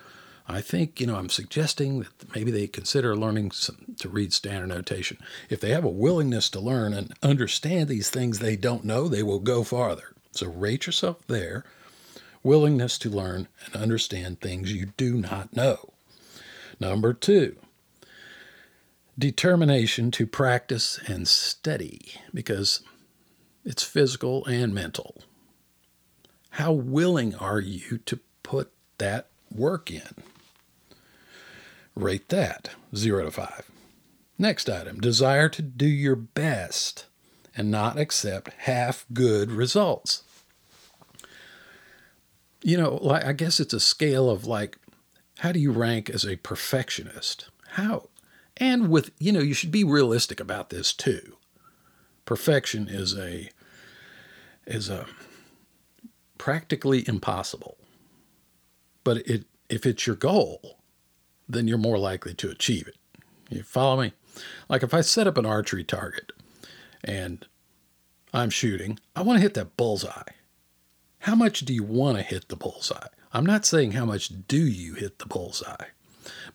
I 0.48 0.62
think, 0.62 1.02
you 1.02 1.08
know, 1.08 1.18
I'm 1.18 1.28
suggesting 1.28 2.00
that 2.00 2.34
maybe 2.34 2.52
they 2.52 2.68
consider 2.68 3.18
learning 3.18 3.52
some, 3.52 3.96
to 4.00 4.08
read 4.08 4.32
standard 4.32 4.68
notation. 4.68 5.18
If 5.50 5.60
they 5.60 5.72
have 5.72 5.84
a 5.84 5.90
willingness 5.90 6.50
to 6.52 6.62
learn 6.62 6.94
and 6.94 7.12
understand 7.22 7.90
these 7.90 8.10
things 8.10 8.40
they 8.40 8.56
don't 8.56 8.86
know, 8.86 9.10
they 9.10 9.24
will 9.24 9.42
go 9.42 9.66
farther. 9.66 10.16
So 10.32 10.48
rate 10.48 10.86
yourself 10.86 11.28
there. 11.28 11.66
Willingness 12.44 12.98
to 13.00 13.10
learn 13.10 13.50
and 13.66 13.76
understand 13.76 14.40
things 14.40 14.72
you 14.72 14.94
do 14.96 15.16
not 15.16 15.54
know. 15.54 15.90
Number 16.80 17.14
two, 17.14 17.58
determination 19.20 20.12
to 20.12 20.26
practice 20.26 20.98
and 21.08 21.28
study 21.28 22.22
because 22.34 22.84
it's 23.68 23.84
physical 23.84 24.46
and 24.46 24.74
mental. 24.74 25.22
How 26.52 26.72
willing 26.72 27.36
are 27.36 27.60
you 27.60 27.98
to 28.06 28.22
put 28.42 28.72
that 28.98 29.28
work 29.54 29.92
in? 29.92 30.24
Rate 31.94 32.30
that 32.30 32.70
0 32.96 33.26
to 33.26 33.32
5. 33.32 33.70
Next 34.40 34.70
item 34.70 35.02
desire 35.02 35.50
to 35.50 35.62
do 35.62 35.86
your 35.86 36.16
best 36.16 37.08
and 37.58 37.70
not 37.70 38.00
accept 38.00 38.54
half 38.60 39.06
good 39.12 39.52
results. 39.52 40.24
You 42.64 42.78
know, 42.78 43.00
like 43.02 43.26
I 43.26 43.34
guess 43.34 43.60
it's 43.60 43.74
a 43.74 43.82
scale 43.82 44.30
of 44.30 44.46
like 44.46 44.78
how 45.40 45.52
do 45.52 45.60
you 45.60 45.74
rank 45.74 46.10
as 46.10 46.24
a 46.24 46.38
perfectionist? 46.38 47.50
How? 47.72 48.08
And 48.56 48.90
with, 48.90 49.12
you 49.20 49.34
know, 49.34 49.42
you 49.42 49.54
should 49.54 49.72
be 49.72 49.84
realistic 49.84 50.40
about 50.40 50.70
this 50.70 50.94
too. 50.94 51.36
Perfection 52.24 52.88
is 52.88 53.14
a 53.18 53.50
is 54.68 54.90
a 54.90 55.06
practically 56.38 57.08
impossible. 57.08 57.78
But 59.04 59.18
it 59.28 59.46
if 59.70 59.86
it's 59.86 60.08
your 60.08 60.16
goal, 60.16 60.80
then 61.48 61.68
you're 61.68 61.78
more 61.78 61.98
likely 61.98 62.34
to 62.36 62.50
achieve 62.50 62.88
it. 62.88 62.98
You 63.50 63.64
follow 63.64 64.02
me? 64.02 64.14
Like 64.70 64.84
if 64.84 64.94
I 64.94 65.02
set 65.02 65.28
up 65.28 65.38
an 65.38 65.46
archery 65.46 65.84
target 65.84 66.32
and 67.04 67.46
I'm 68.34 68.50
shooting, 68.50 69.00
I 69.16 69.22
want 69.22 69.38
to 69.38 69.42
hit 69.42 69.54
that 69.56 69.78
bullseye. 69.78 70.32
How 71.20 71.36
much 71.36 71.62
do 71.62 71.74
you 71.74 71.84
want 71.84 72.18
to 72.18 72.24
hit 72.24 72.48
the 72.48 72.56
bullseye? 72.56 73.08
I'm 73.34 73.46
not 73.46 73.66
saying 73.66 73.92
how 73.92 74.06
much 74.06 74.48
do 74.48 74.58
you 74.58 74.94
hit 74.94 75.20
the 75.20 75.26
bullseye. 75.26 75.88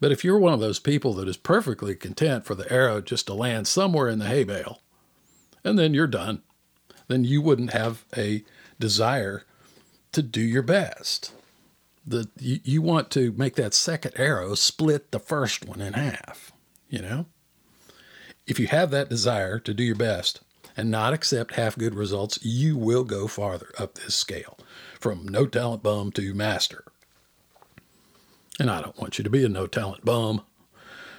But 0.01 0.13
if 0.13 0.25
you're 0.25 0.39
one 0.39 0.53
of 0.53 0.61
those 0.61 0.79
people 0.79 1.13
that 1.15 1.29
is 1.29 1.37
perfectly 1.37 1.95
content 1.95 2.45
for 2.45 2.55
the 2.55 2.71
arrow 2.73 3.01
just 3.01 3.27
to 3.27 3.35
land 3.35 3.67
somewhere 3.67 4.09
in 4.09 4.19
the 4.19 4.27
hay 4.27 4.45
bale, 4.45 4.83
and 5.65 5.79
then 5.79 5.95
you're 5.95 6.07
done, 6.07 6.43
then 7.13 7.25
you 7.25 7.43
wouldn't 7.43 7.73
have 7.73 8.05
a 8.17 8.43
desire 8.81 9.45
to 10.13 10.23
do 10.23 10.41
your 10.41 10.63
best. 10.63 11.33
The, 12.07 12.29
you, 12.39 12.61
you 12.65 12.83
want 12.83 13.11
to 13.13 13.33
make 13.33 13.55
that 13.57 13.75
second 13.75 14.13
arrow 14.17 14.55
split 14.55 15.11
the 15.11 15.19
first 15.19 15.67
one 15.67 15.81
in 15.81 15.93
half, 15.93 16.53
you 16.89 17.01
know? 17.01 17.27
If 18.47 18.59
you 18.59 18.67
have 18.67 18.91
that 18.91 19.09
desire 19.09 19.59
to 19.61 19.73
do 19.73 19.85
your 19.85 19.95
best 19.95 20.41
and 20.77 20.91
not 20.91 21.13
accept 21.13 21.55
half 21.55 21.79
good 21.79 21.95
results, 21.95 22.39
you 22.43 22.77
will 22.77 23.05
go 23.05 23.29
farther 23.29 23.71
up 23.79 23.95
this 23.95 24.17
scale 24.17 24.59
from 24.99 25.29
no 25.29 25.47
talent 25.47 25.83
bum 25.83 26.11
to 26.13 26.35
master. 26.35 26.85
And 28.59 28.71
I 28.71 28.83
don't 28.83 28.99
want 28.99 29.19
you 29.19 29.25
to 29.25 29.31
be 29.31 29.45
a 29.45 29.49
no 29.49 29.67
talent 29.67 30.05
bum. 30.05 30.43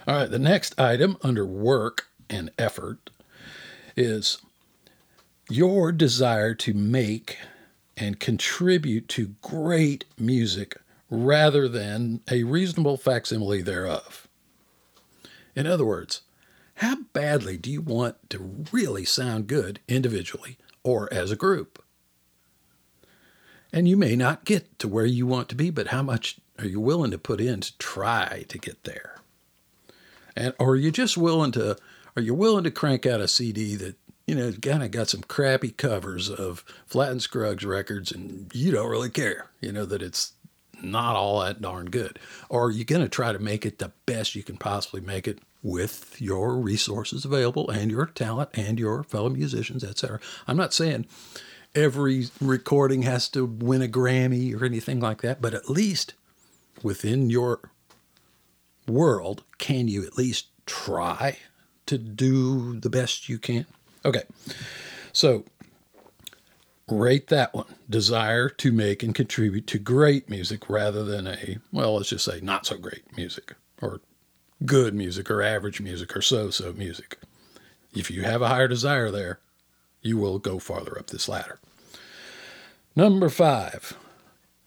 All 0.05 0.15
right, 0.15 0.29
the 0.29 0.39
next 0.39 0.77
item 0.79 1.17
under 1.21 1.45
work 1.45 2.07
and 2.29 2.51
effort 2.57 3.09
is 3.95 4.39
your 5.49 5.91
desire 5.91 6.53
to 6.55 6.73
make 6.73 7.37
and 7.97 8.19
contribute 8.19 9.07
to 9.09 9.35
great 9.41 10.05
music 10.17 10.77
rather 11.09 11.67
than 11.67 12.21
a 12.29 12.43
reasonable 12.43 12.97
facsimile 12.97 13.61
thereof. 13.61 14.27
In 15.55 15.67
other 15.67 15.85
words, 15.85 16.21
how 16.75 16.97
badly 17.13 17.57
do 17.57 17.71
you 17.71 17.81
want 17.81 18.29
to 18.31 18.65
really 18.71 19.05
sound 19.05 19.47
good 19.47 19.79
individually 19.87 20.57
or 20.83 21.13
as 21.13 21.31
a 21.31 21.35
group? 21.35 21.83
And 23.71 23.87
you 23.87 23.97
may 23.97 24.15
not 24.15 24.45
get 24.45 24.77
to 24.79 24.87
where 24.87 25.05
you 25.05 25.27
want 25.27 25.49
to 25.49 25.55
be, 25.55 25.69
but 25.69 25.87
how 25.87 26.01
much 26.01 26.39
are 26.59 26.67
you 26.67 26.79
willing 26.79 27.11
to 27.11 27.17
put 27.17 27.39
in 27.39 27.61
to 27.61 27.77
try 27.77 28.45
to 28.47 28.57
get 28.57 28.83
there? 28.83 29.21
And 30.35 30.53
or 30.59 30.71
are 30.71 30.75
you 30.75 30.91
just 30.91 31.17
willing 31.17 31.51
to 31.53 31.77
are 32.15 32.21
you 32.21 32.33
willing 32.33 32.63
to 32.63 32.71
crank 32.71 33.05
out 33.05 33.21
a 33.21 33.27
CD 33.27 33.75
that 33.75 33.95
you 34.27 34.35
know, 34.35 34.51
kind 34.51 34.83
of 34.83 34.91
got 34.91 35.09
some 35.09 35.21
crappy 35.21 35.71
covers 35.71 36.29
of 36.29 36.63
Flatt 36.85 37.11
and 37.11 37.21
Scruggs 37.21 37.65
records, 37.65 38.11
and 38.11 38.51
you 38.53 38.71
don't 38.71 38.89
really 38.89 39.09
care, 39.09 39.49
you 39.61 39.71
know, 39.71 39.85
that 39.85 40.01
it's 40.01 40.33
not 40.81 41.15
all 41.15 41.41
that 41.41 41.61
darn 41.61 41.87
good. 41.87 42.19
Or 42.49 42.65
are 42.65 42.71
you 42.71 42.85
going 42.85 43.01
to 43.01 43.09
try 43.09 43.31
to 43.31 43.39
make 43.39 43.65
it 43.65 43.79
the 43.79 43.91
best 44.05 44.35
you 44.35 44.43
can 44.43 44.57
possibly 44.57 45.01
make 45.01 45.27
it 45.27 45.39
with 45.63 46.21
your 46.21 46.57
resources 46.57 47.23
available 47.23 47.69
and 47.69 47.89
your 47.89 48.05
talent 48.07 48.49
and 48.53 48.77
your 48.77 49.03
fellow 49.03 49.29
musicians, 49.29 49.83
etc. 49.83 50.19
I'm 50.45 50.57
not 50.57 50.73
saying 50.73 51.07
every 51.73 52.27
recording 52.41 53.03
has 53.03 53.29
to 53.29 53.45
win 53.45 53.81
a 53.81 53.87
Grammy 53.87 54.53
or 54.53 54.65
anything 54.65 54.99
like 54.99 55.21
that, 55.21 55.41
but 55.41 55.53
at 55.53 55.69
least 55.69 56.13
within 56.83 57.29
your 57.29 57.71
world, 58.87 59.43
can 59.57 59.87
you 59.87 60.05
at 60.05 60.17
least 60.17 60.47
try 60.65 61.37
to 61.85 61.97
do 61.97 62.79
the 62.79 62.89
best 62.89 63.29
you 63.29 63.39
can? 63.39 63.65
Okay. 64.05 64.23
So 65.11 65.45
rate 66.89 67.27
that 67.27 67.53
one. 67.53 67.75
Desire 67.89 68.49
to 68.49 68.71
make 68.71 69.03
and 69.03 69.15
contribute 69.15 69.67
to 69.67 69.79
great 69.79 70.29
music 70.29 70.69
rather 70.69 71.03
than 71.03 71.27
a, 71.27 71.57
well, 71.71 71.95
let's 71.95 72.09
just 72.09 72.25
say 72.25 72.39
not 72.41 72.65
so 72.65 72.77
great 72.77 73.15
music 73.15 73.55
or 73.81 74.01
good 74.65 74.93
music 74.93 75.29
or 75.29 75.41
average 75.41 75.81
music 75.81 76.15
or 76.15 76.21
so 76.21 76.49
so 76.49 76.73
music. 76.73 77.17
If 77.93 78.09
you 78.09 78.23
have 78.23 78.41
a 78.41 78.47
higher 78.47 78.67
desire 78.67 79.11
there, 79.11 79.39
you 80.01 80.17
will 80.17 80.39
go 80.39 80.59
farther 80.59 80.97
up 80.97 81.07
this 81.07 81.29
ladder. 81.29 81.59
Number 82.95 83.29
five, 83.29 83.97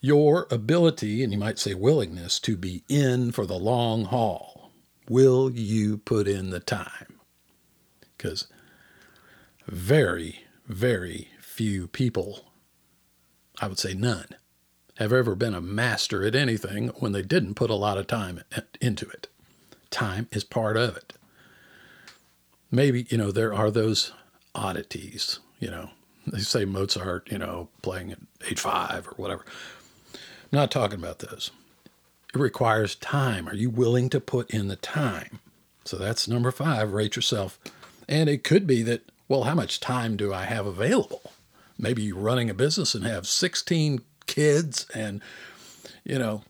your 0.01 0.47
ability, 0.51 1.23
and 1.23 1.33
you 1.33 1.39
might 1.39 1.59
say 1.59 1.75
willingness, 1.75 2.39
to 2.41 2.57
be 2.57 2.83
in 2.89 3.33
for 3.33 3.47
the 3.47 3.59
long 3.59 4.07
haul. 4.07 4.71
Will 5.09 5.51
you 5.51 5.99
put 5.99 6.27
in 6.27 6.51
the 6.51 6.61
time? 6.61 7.21
Because 8.17 8.47
very, 9.67 10.45
very 10.67 11.29
few 11.41 11.89
people, 11.89 12.45
I 13.61 13.69
would 13.69 13.79
say 13.79 13.95
none, 13.95 14.29
have 14.99 15.13
ever 15.13 15.35
been 15.35 15.55
a 15.55 15.61
master 15.61 16.25
at 16.25 16.35
anything 16.35 16.89
when 16.99 17.13
they 17.13 17.23
didn't 17.23 17.55
put 17.55 17.71
a 17.71 17.75
lot 17.75 17.99
of 17.99 18.07
time 18.07 18.43
into 18.81 19.09
it. 19.09 19.29
Time 19.91 20.29
is 20.33 20.45
part 20.45 20.77
of 20.77 20.97
it. 20.97 21.13
Maybe, 22.71 23.07
you 23.09 23.19
know, 23.19 23.31
there 23.31 23.55
are 23.55 23.71
those 23.71 24.13
oddities, 24.55 25.39
you 25.61 25.71
know. 25.71 25.91
They 26.27 26.41
say 26.41 26.65
Mozart, 26.65 27.31
you 27.31 27.39
know, 27.39 27.69
playing 27.83 28.11
at 28.11 28.19
age 28.51 28.59
five 28.59 29.07
or 29.07 29.13
whatever. 29.13 29.45
I'm 30.13 30.21
not 30.51 30.71
talking 30.71 30.99
about 30.99 31.21
those. 31.21 31.53
It 32.35 32.41
requires 32.41 32.97
time. 32.97 33.49
Are 33.49 33.55
you 33.55 33.71
willing 33.71 34.11
to 34.11 34.21
put 34.21 34.51
in 34.51 34.69
the 34.69 34.77
time? 34.77 35.39
So 35.85 35.97
that's 35.97 36.27
number 36.27 36.51
five, 36.51 36.93
rate 36.93 37.15
yourself. 37.15 37.61
And 38.09 38.29
it 38.29 38.43
could 38.43 38.67
be 38.67 38.83
that 38.83 39.03
well, 39.29 39.45
how 39.45 39.55
much 39.55 39.81
time 39.81 40.17
do 40.17 40.33
I 40.33 40.45
have 40.45 40.67
available? 40.67 41.33
Maybe 41.79 42.03
you're 42.03 42.17
running 42.17 42.49
a 42.49 42.55
business 42.55 42.95
and 42.95 43.05
have 43.05 43.27
16 43.27 44.01
kids 44.27 44.87
and, 44.95 45.21
you 46.05 46.19
know, 46.19 46.43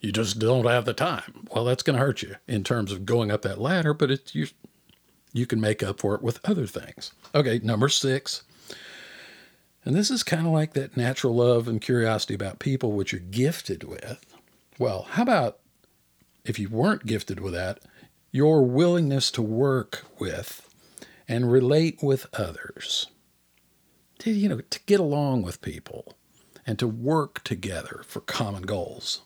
you 0.00 0.12
just 0.12 0.38
don't 0.38 0.66
have 0.66 0.84
the 0.84 0.92
time. 0.92 1.46
Well, 1.50 1.64
that's 1.64 1.82
going 1.82 1.98
to 1.98 2.04
hurt 2.04 2.22
you 2.22 2.36
in 2.46 2.62
terms 2.62 2.92
of 2.92 3.06
going 3.06 3.30
up 3.30 3.42
that 3.42 3.60
ladder, 3.60 3.94
but 3.94 4.10
it's 4.10 4.34
you, 4.34 4.48
you 5.32 5.46
can 5.46 5.60
make 5.60 5.82
up 5.82 6.00
for 6.00 6.14
it 6.14 6.22
with 6.22 6.40
other 6.44 6.66
things. 6.66 7.12
Okay, 7.34 7.60
number 7.62 7.88
six. 7.88 8.44
And 9.84 9.94
this 9.94 10.10
is 10.10 10.22
kind 10.22 10.46
of 10.46 10.52
like 10.52 10.72
that 10.74 10.96
natural 10.96 11.34
love 11.34 11.68
and 11.68 11.80
curiosity 11.80 12.34
about 12.34 12.58
people 12.58 12.92
which 12.92 13.12
you're 13.12 13.20
gifted 13.20 13.84
with. 13.84 14.24
Well, 14.78 15.06
how 15.10 15.22
about 15.22 15.58
if 16.44 16.58
you 16.58 16.68
weren't 16.68 17.06
gifted 17.06 17.40
with 17.40 17.52
that, 17.54 17.80
your 18.30 18.62
willingness 18.62 19.30
to 19.32 19.42
work 19.42 20.04
with 20.18 20.73
and 21.28 21.50
relate 21.50 21.98
with 22.02 22.26
others. 22.34 23.06
To, 24.20 24.30
you 24.30 24.48
know, 24.48 24.60
to 24.60 24.80
get 24.86 25.00
along 25.00 25.42
with 25.42 25.60
people 25.60 26.14
and 26.66 26.78
to 26.78 26.86
work 26.86 27.42
together 27.44 28.02
for 28.06 28.20
common 28.20 28.62
goals, 28.62 29.22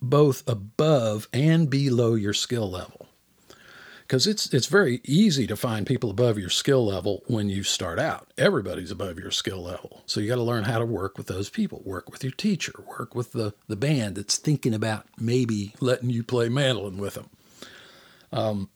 both 0.00 0.42
above 0.48 1.28
and 1.32 1.70
below 1.70 2.14
your 2.14 2.34
skill 2.34 2.70
level. 2.70 3.08
Because 4.02 4.26
it's, 4.26 4.52
it's 4.52 4.66
very 4.66 5.00
easy 5.04 5.46
to 5.46 5.56
find 5.56 5.86
people 5.86 6.10
above 6.10 6.38
your 6.38 6.50
skill 6.50 6.84
level 6.84 7.22
when 7.26 7.48
you 7.48 7.62
start 7.62 7.98
out. 7.98 8.30
Everybody's 8.36 8.90
above 8.90 9.18
your 9.18 9.30
skill 9.30 9.62
level. 9.62 10.02
So 10.04 10.20
you 10.20 10.28
got 10.28 10.34
to 10.34 10.42
learn 10.42 10.64
how 10.64 10.78
to 10.78 10.84
work 10.84 11.16
with 11.16 11.26
those 11.26 11.48
people, 11.48 11.80
work 11.86 12.10
with 12.10 12.22
your 12.22 12.32
teacher, 12.32 12.74
work 12.98 13.14
with 13.14 13.32
the, 13.32 13.54
the 13.66 13.76
band 13.76 14.16
that's 14.16 14.36
thinking 14.36 14.74
about 14.74 15.06
maybe 15.18 15.74
letting 15.80 16.10
you 16.10 16.22
play 16.22 16.50
mandolin 16.50 16.98
with 16.98 17.14
them. 17.14 17.30
Um, 18.30 18.68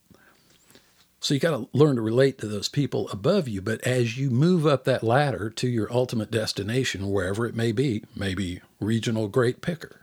so 1.21 1.35
you 1.35 1.41
got 1.41 1.51
to 1.51 1.69
learn 1.73 1.97
to 1.97 2.03
relate 2.03 2.39
to 2.39 2.47
those 2.47 2.69
people 2.69 3.09
above 3.11 3.49
you. 3.49 3.61
But 3.61 3.81
as 3.87 4.19
you 4.19 4.31
move 4.31 4.67
up 4.67 4.85
that 4.85 5.03
ladder 5.03 5.51
to 5.51 5.69
your 5.69 5.93
ultimate 5.93 6.31
destination, 6.31 7.11
wherever 7.11 7.45
it 7.47 7.57
may 7.57 7.73
be, 7.73 8.05
maybe 8.15 8.61
regional 8.81 9.29
great 9.29 9.61
picker, 9.61 10.03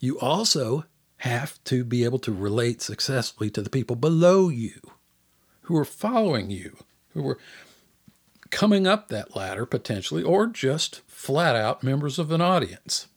you 0.00 0.18
also 0.20 0.84
have 1.18 1.62
to 1.64 1.84
be 1.84 2.04
able 2.04 2.18
to 2.18 2.32
relate 2.32 2.82
successfully 2.82 3.48
to 3.50 3.62
the 3.62 3.70
people 3.70 3.96
below 3.96 4.50
you 4.50 4.80
who 5.62 5.76
are 5.76 5.84
following 5.84 6.50
you, 6.50 6.76
who 7.14 7.26
are 7.26 7.38
coming 8.50 8.86
up 8.86 9.08
that 9.08 9.34
ladder 9.34 9.64
potentially, 9.64 10.22
or 10.22 10.46
just 10.46 11.00
flat 11.06 11.56
out 11.56 11.82
members 11.82 12.18
of 12.18 12.30
an 12.30 12.42
audience. 12.42 13.08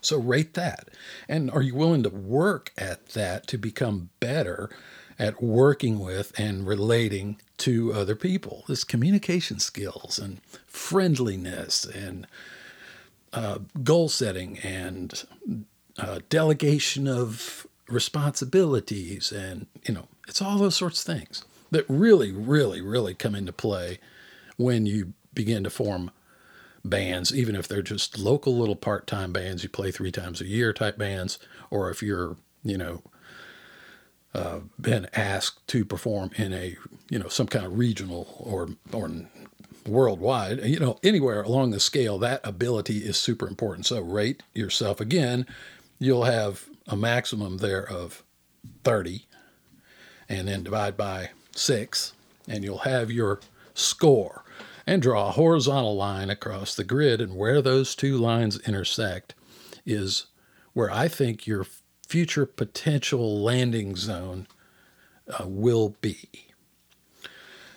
So 0.00 0.18
rate 0.18 0.54
that. 0.54 0.88
And 1.28 1.50
are 1.50 1.62
you 1.62 1.74
willing 1.74 2.02
to 2.02 2.10
work 2.10 2.72
at 2.78 3.10
that 3.10 3.46
to 3.48 3.58
become 3.58 4.10
better? 4.20 4.70
At 5.18 5.42
working 5.42 5.98
with 5.98 6.32
and 6.38 6.66
relating 6.66 7.40
to 7.58 7.92
other 7.92 8.16
people. 8.16 8.64
This 8.68 8.84
communication 8.84 9.58
skills 9.58 10.18
and 10.18 10.40
friendliness 10.66 11.84
and 11.84 12.26
uh, 13.32 13.58
goal 13.82 14.08
setting 14.08 14.58
and 14.58 15.24
uh, 15.98 16.20
delegation 16.28 17.06
of 17.08 17.66
responsibilities 17.88 19.30
and 19.30 19.66
you 19.86 19.92
know 19.92 20.08
it's 20.26 20.40
all 20.40 20.56
those 20.56 20.74
sorts 20.74 21.06
of 21.06 21.14
things 21.14 21.44
that 21.70 21.84
really 21.86 22.32
really 22.32 22.80
really 22.80 23.14
come 23.14 23.34
into 23.34 23.52
play 23.52 23.98
when 24.56 24.86
you 24.86 25.12
begin 25.34 25.62
to 25.62 25.68
form 25.68 26.10
bands 26.82 27.34
even 27.34 27.54
if 27.54 27.68
they're 27.68 27.82
just 27.82 28.18
local 28.18 28.56
little 28.56 28.76
part-time 28.76 29.32
bands 29.32 29.62
you 29.62 29.68
play 29.68 29.90
three 29.90 30.10
times 30.10 30.40
a 30.40 30.46
year 30.46 30.72
type 30.72 30.96
bands 30.96 31.38
or 31.70 31.90
if 31.90 32.02
you're 32.02 32.36
you 32.62 32.78
know 32.78 33.02
uh, 34.34 34.60
been 34.80 35.08
asked 35.14 35.66
to 35.68 35.84
perform 35.84 36.30
in 36.36 36.52
a 36.52 36.76
you 37.08 37.18
know 37.18 37.28
some 37.28 37.46
kind 37.46 37.64
of 37.64 37.78
regional 37.78 38.34
or 38.38 38.68
or 38.92 39.10
worldwide 39.86 40.64
you 40.64 40.80
know 40.80 40.98
anywhere 41.02 41.42
along 41.42 41.70
the 41.70 41.78
scale 41.78 42.18
that 42.18 42.40
ability 42.44 42.98
is 42.98 43.16
super 43.16 43.46
important. 43.46 43.86
So 43.86 44.00
rate 44.00 44.42
yourself 44.54 45.00
again. 45.00 45.46
You'll 45.98 46.24
have 46.24 46.66
a 46.86 46.96
maximum 46.96 47.58
there 47.58 47.88
of 47.88 48.22
30 48.82 49.26
and 50.28 50.48
then 50.48 50.62
divide 50.62 50.96
by 50.96 51.30
6 51.54 52.12
and 52.48 52.64
you'll 52.64 52.78
have 52.78 53.10
your 53.10 53.40
score 53.74 54.44
and 54.86 55.00
draw 55.00 55.28
a 55.28 55.32
horizontal 55.32 55.96
line 55.96 56.30
across 56.30 56.74
the 56.74 56.84
grid. 56.84 57.20
And 57.20 57.36
where 57.36 57.62
those 57.62 57.94
two 57.94 58.18
lines 58.18 58.58
intersect 58.66 59.34
is 59.86 60.26
where 60.72 60.90
I 60.90 61.08
think 61.08 61.46
your 61.46 61.66
future 62.14 62.46
potential 62.46 63.42
landing 63.42 63.96
zone 63.96 64.46
uh, 65.28 65.44
will 65.48 65.96
be. 66.00 66.28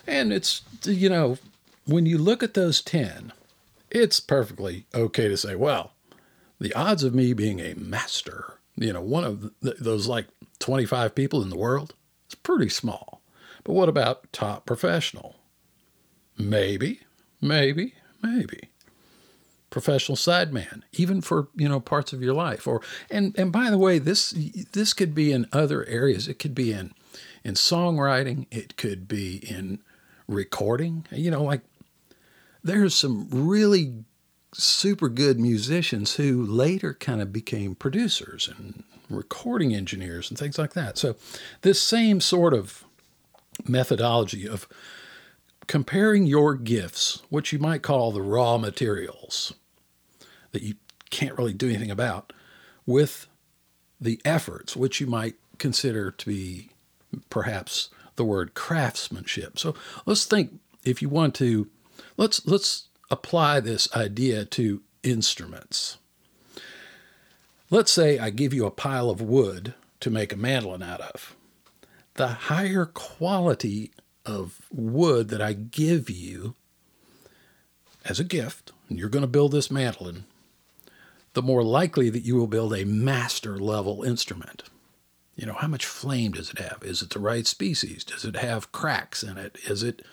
And 0.06 0.32
it's, 0.32 0.62
you 0.84 1.10
know, 1.10 1.40
when 1.88 2.06
you 2.06 2.20
look 2.20 2.44
at 2.44 2.54
those 2.54 2.80
10, 2.84 3.34
it's 3.90 4.20
perfectly 4.20 4.86
okay 4.94 5.28
to 5.28 5.38
say, 5.38 5.56
well, 5.56 5.94
the 6.60 6.72
odds 6.76 7.04
of 7.04 7.16
me 7.16 7.34
being 7.34 7.60
a 7.60 7.74
master, 7.74 8.60
you 8.76 8.94
know, 8.94 9.02
one 9.02 9.24
of 9.24 9.42
the, 9.62 9.74
those 9.80 10.06
like 10.06 10.28
25 10.60 11.16
people 11.16 11.42
in 11.42 11.50
the 11.50 11.58
world, 11.58 11.96
it's 12.28 12.36
pretty 12.36 12.70
small. 12.70 13.24
But 13.64 13.74
what 13.74 13.90
about 13.90 14.32
top 14.32 14.68
professional? 14.68 15.38
Maybe, 16.38 17.00
maybe, 17.42 17.96
maybe. 18.22 18.70
Professional 19.70 20.16
sideman, 20.16 20.84
even 20.94 21.22
for 21.22 21.50
you 21.56 21.68
know 21.68 21.80
parts 21.80 22.14
of 22.14 22.22
your 22.22 22.34
life, 22.34 22.68
or 22.68 22.82
and 23.12 23.38
and 23.38 23.52
by 23.52 23.70
the 23.70 23.78
way, 23.78 24.00
this 24.00 24.32
this 24.72 24.94
could 24.94 25.14
be 25.14 25.32
in 25.32 25.46
other 25.52 25.86
areas. 25.86 26.28
It 26.28 26.40
could 26.40 26.56
be 26.56 26.72
in 26.72 26.94
in 27.44 27.56
songwriting. 27.56 28.48
It 28.50 28.78
could 28.78 29.08
be 29.08 29.38
in 29.38 29.80
recording. 30.28 31.06
You 31.12 31.32
know, 31.32 31.44
like 31.44 31.62
there's 32.64 32.96
some 32.96 33.28
really 33.30 34.06
super 34.54 35.10
good 35.10 35.40
musicians 35.40 36.16
who 36.16 36.46
later 36.46 36.94
kind 36.94 37.22
of 37.22 37.32
became 37.32 37.76
producers 37.76 38.48
and 38.48 38.84
recording 39.10 39.74
engineers 39.74 40.30
and 40.30 40.38
things 40.38 40.58
like 40.58 40.74
that. 40.74 40.98
So, 40.98 41.16
this 41.62 41.82
same 41.82 42.22
sort 42.22 42.54
of 42.54 42.84
methodology 43.68 44.48
of 44.48 44.68
comparing 45.68 46.26
your 46.26 46.56
gifts, 46.56 47.22
what 47.30 47.52
you 47.52 47.60
might 47.60 47.82
call 47.82 48.12
the 48.12 48.22
raw 48.22 48.58
materials 48.58 49.54
that 50.52 50.64
you 50.64 50.76
can't 51.10 51.38
really 51.38 51.54
do 51.54 51.70
anything 51.70 51.92
about, 51.92 52.34
with 52.86 53.28
the 54.00 54.22
efforts, 54.24 54.76
which 54.76 55.02
you 55.02 55.08
might 55.08 55.36
consider 55.58 56.12
to 56.12 56.26
be 56.26 56.70
perhaps 57.30 57.90
the 58.16 58.24
word 58.24 58.54
craftsmanship. 58.54 59.60
So 59.60 59.76
let's 60.06 60.26
think 60.26 60.60
if 60.84 61.02
you 61.02 61.10
want 61.10 61.36
to 61.36 61.68
let's 62.16 62.46
let's 62.46 62.88
apply 63.10 63.60
this 63.60 63.94
idea 63.96 64.46
to 64.46 64.82
instruments. 65.04 65.98
Let's 67.70 67.92
say 67.92 68.18
I 68.18 68.30
give 68.30 68.54
you 68.54 68.66
a 68.66 68.72
pile 68.72 69.10
of 69.10 69.22
wood 69.22 69.74
to 70.00 70.10
make 70.10 70.32
a 70.32 70.38
mandolin 70.38 70.84
out 70.84 71.02
of. 71.02 71.36
The 72.14 72.28
higher 72.28 72.86
quality 72.86 73.92
of 74.28 74.62
wood 74.72 75.30
that 75.30 75.42
I 75.42 75.54
give 75.54 76.10
you 76.10 76.54
as 78.06 78.20
a 78.20 78.24
gift, 78.24 78.72
and 78.90 79.00
you're 79.00 79.10
going 79.10 79.24
to 79.24 79.28
build 79.28 79.52
this 79.52 79.72
mandolin, 79.72 80.26
the 81.34 81.42
more 81.42 81.64
likely 81.64 82.10
that 82.10 82.24
you 82.24 82.36
will 82.36 82.48
build 82.48 82.74
a 82.74 82.86
master 82.86 83.58
level 83.58 84.04
instrument. 84.04 84.64
You 85.36 85.46
know, 85.46 85.54
how 85.54 85.68
much 85.68 85.86
flame 85.86 86.32
does 86.32 86.50
it 86.50 86.60
have? 86.60 86.84
Is 86.84 87.02
it 87.02 87.12
the 87.12 87.20
right 87.20 87.46
species? 87.46 88.04
Does 88.04 88.26
it 88.26 88.36
have 88.36 88.72
cracks 88.72 89.24
in 89.24 89.38
it? 89.38 89.58
Is 89.68 89.84
it, 89.84 90.04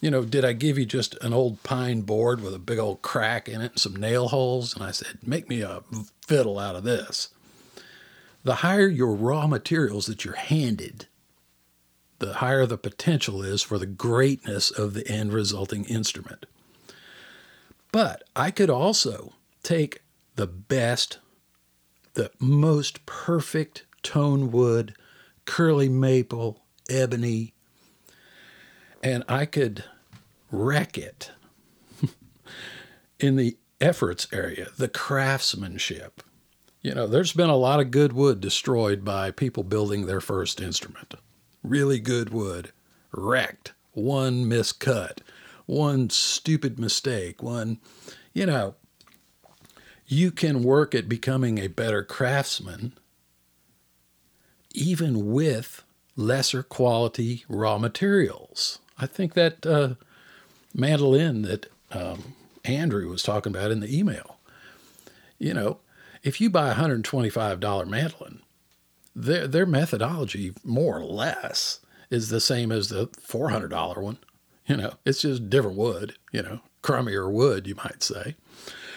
you 0.00 0.10
know, 0.10 0.24
did 0.24 0.44
I 0.44 0.52
give 0.52 0.78
you 0.78 0.86
just 0.86 1.14
an 1.22 1.32
old 1.32 1.62
pine 1.62 2.02
board 2.02 2.40
with 2.40 2.54
a 2.54 2.60
big 2.60 2.78
old 2.78 3.02
crack 3.02 3.48
in 3.48 3.60
it 3.60 3.72
and 3.72 3.80
some 3.80 3.96
nail 3.96 4.28
holes? 4.28 4.74
And 4.74 4.84
I 4.84 4.92
said, 4.92 5.18
make 5.26 5.48
me 5.48 5.62
a 5.62 5.82
fiddle 6.26 6.58
out 6.58 6.76
of 6.76 6.84
this. 6.84 7.30
The 8.44 8.56
higher 8.56 8.88
your 8.88 9.14
raw 9.14 9.46
materials 9.46 10.06
that 10.06 10.24
you're 10.24 10.34
handed, 10.34 11.06
the 12.22 12.34
higher 12.34 12.64
the 12.66 12.78
potential 12.78 13.42
is 13.42 13.62
for 13.62 13.78
the 13.78 13.86
greatness 13.86 14.70
of 14.70 14.94
the 14.94 15.06
end 15.08 15.32
resulting 15.32 15.84
instrument. 15.86 16.46
But 17.90 18.22
I 18.36 18.52
could 18.52 18.70
also 18.70 19.32
take 19.64 20.02
the 20.36 20.46
best, 20.46 21.18
the 22.14 22.30
most 22.38 23.04
perfect 23.06 23.84
tone 24.04 24.52
wood, 24.52 24.94
curly 25.46 25.88
maple, 25.88 26.62
ebony, 26.88 27.54
and 29.02 29.24
I 29.28 29.44
could 29.44 29.82
wreck 30.52 30.96
it 30.96 31.32
in 33.18 33.34
the 33.34 33.56
efforts 33.80 34.28
area, 34.32 34.68
the 34.78 34.88
craftsmanship. 34.88 36.22
You 36.82 36.94
know, 36.94 37.08
there's 37.08 37.32
been 37.32 37.50
a 37.50 37.56
lot 37.56 37.80
of 37.80 37.90
good 37.90 38.12
wood 38.12 38.40
destroyed 38.40 39.04
by 39.04 39.32
people 39.32 39.64
building 39.64 40.06
their 40.06 40.20
first 40.20 40.60
instrument. 40.60 41.14
Really 41.62 41.98
good 41.98 42.30
wood, 42.30 42.72
wrecked, 43.12 43.72
one 43.92 44.44
miscut, 44.46 45.18
one 45.66 46.10
stupid 46.10 46.78
mistake, 46.78 47.42
one, 47.42 47.78
you 48.32 48.46
know, 48.46 48.74
you 50.06 50.30
can 50.30 50.62
work 50.62 50.94
at 50.94 51.08
becoming 51.08 51.58
a 51.58 51.68
better 51.68 52.02
craftsman 52.02 52.92
even 54.74 55.32
with 55.32 55.84
lesser 56.16 56.62
quality 56.62 57.44
raw 57.48 57.78
materials. 57.78 58.78
I 58.98 59.06
think 59.06 59.34
that 59.34 59.66
uh, 59.66 59.94
mandolin 60.74 61.42
that 61.42 61.66
um, 61.90 62.34
Andrew 62.64 63.08
was 63.08 63.22
talking 63.22 63.54
about 63.54 63.70
in 63.70 63.80
the 63.80 63.96
email, 63.98 64.38
you 65.38 65.54
know, 65.54 65.78
if 66.22 66.40
you 66.40 66.50
buy 66.50 66.70
a 66.70 66.74
$125 66.74 67.88
mandolin, 67.88 68.41
their, 69.14 69.46
their 69.46 69.66
methodology, 69.66 70.52
more 70.64 70.98
or 70.98 71.04
less, 71.04 71.80
is 72.10 72.28
the 72.28 72.40
same 72.40 72.70
as 72.70 72.88
the 72.88 73.08
$400 73.08 73.96
one. 73.98 74.18
You 74.66 74.76
know, 74.76 74.92
it's 75.04 75.22
just 75.22 75.50
different 75.50 75.76
wood, 75.76 76.16
you 76.32 76.42
know, 76.42 76.60
crummier 76.82 77.30
wood, 77.30 77.66
you 77.66 77.74
might 77.74 78.02
say. 78.02 78.36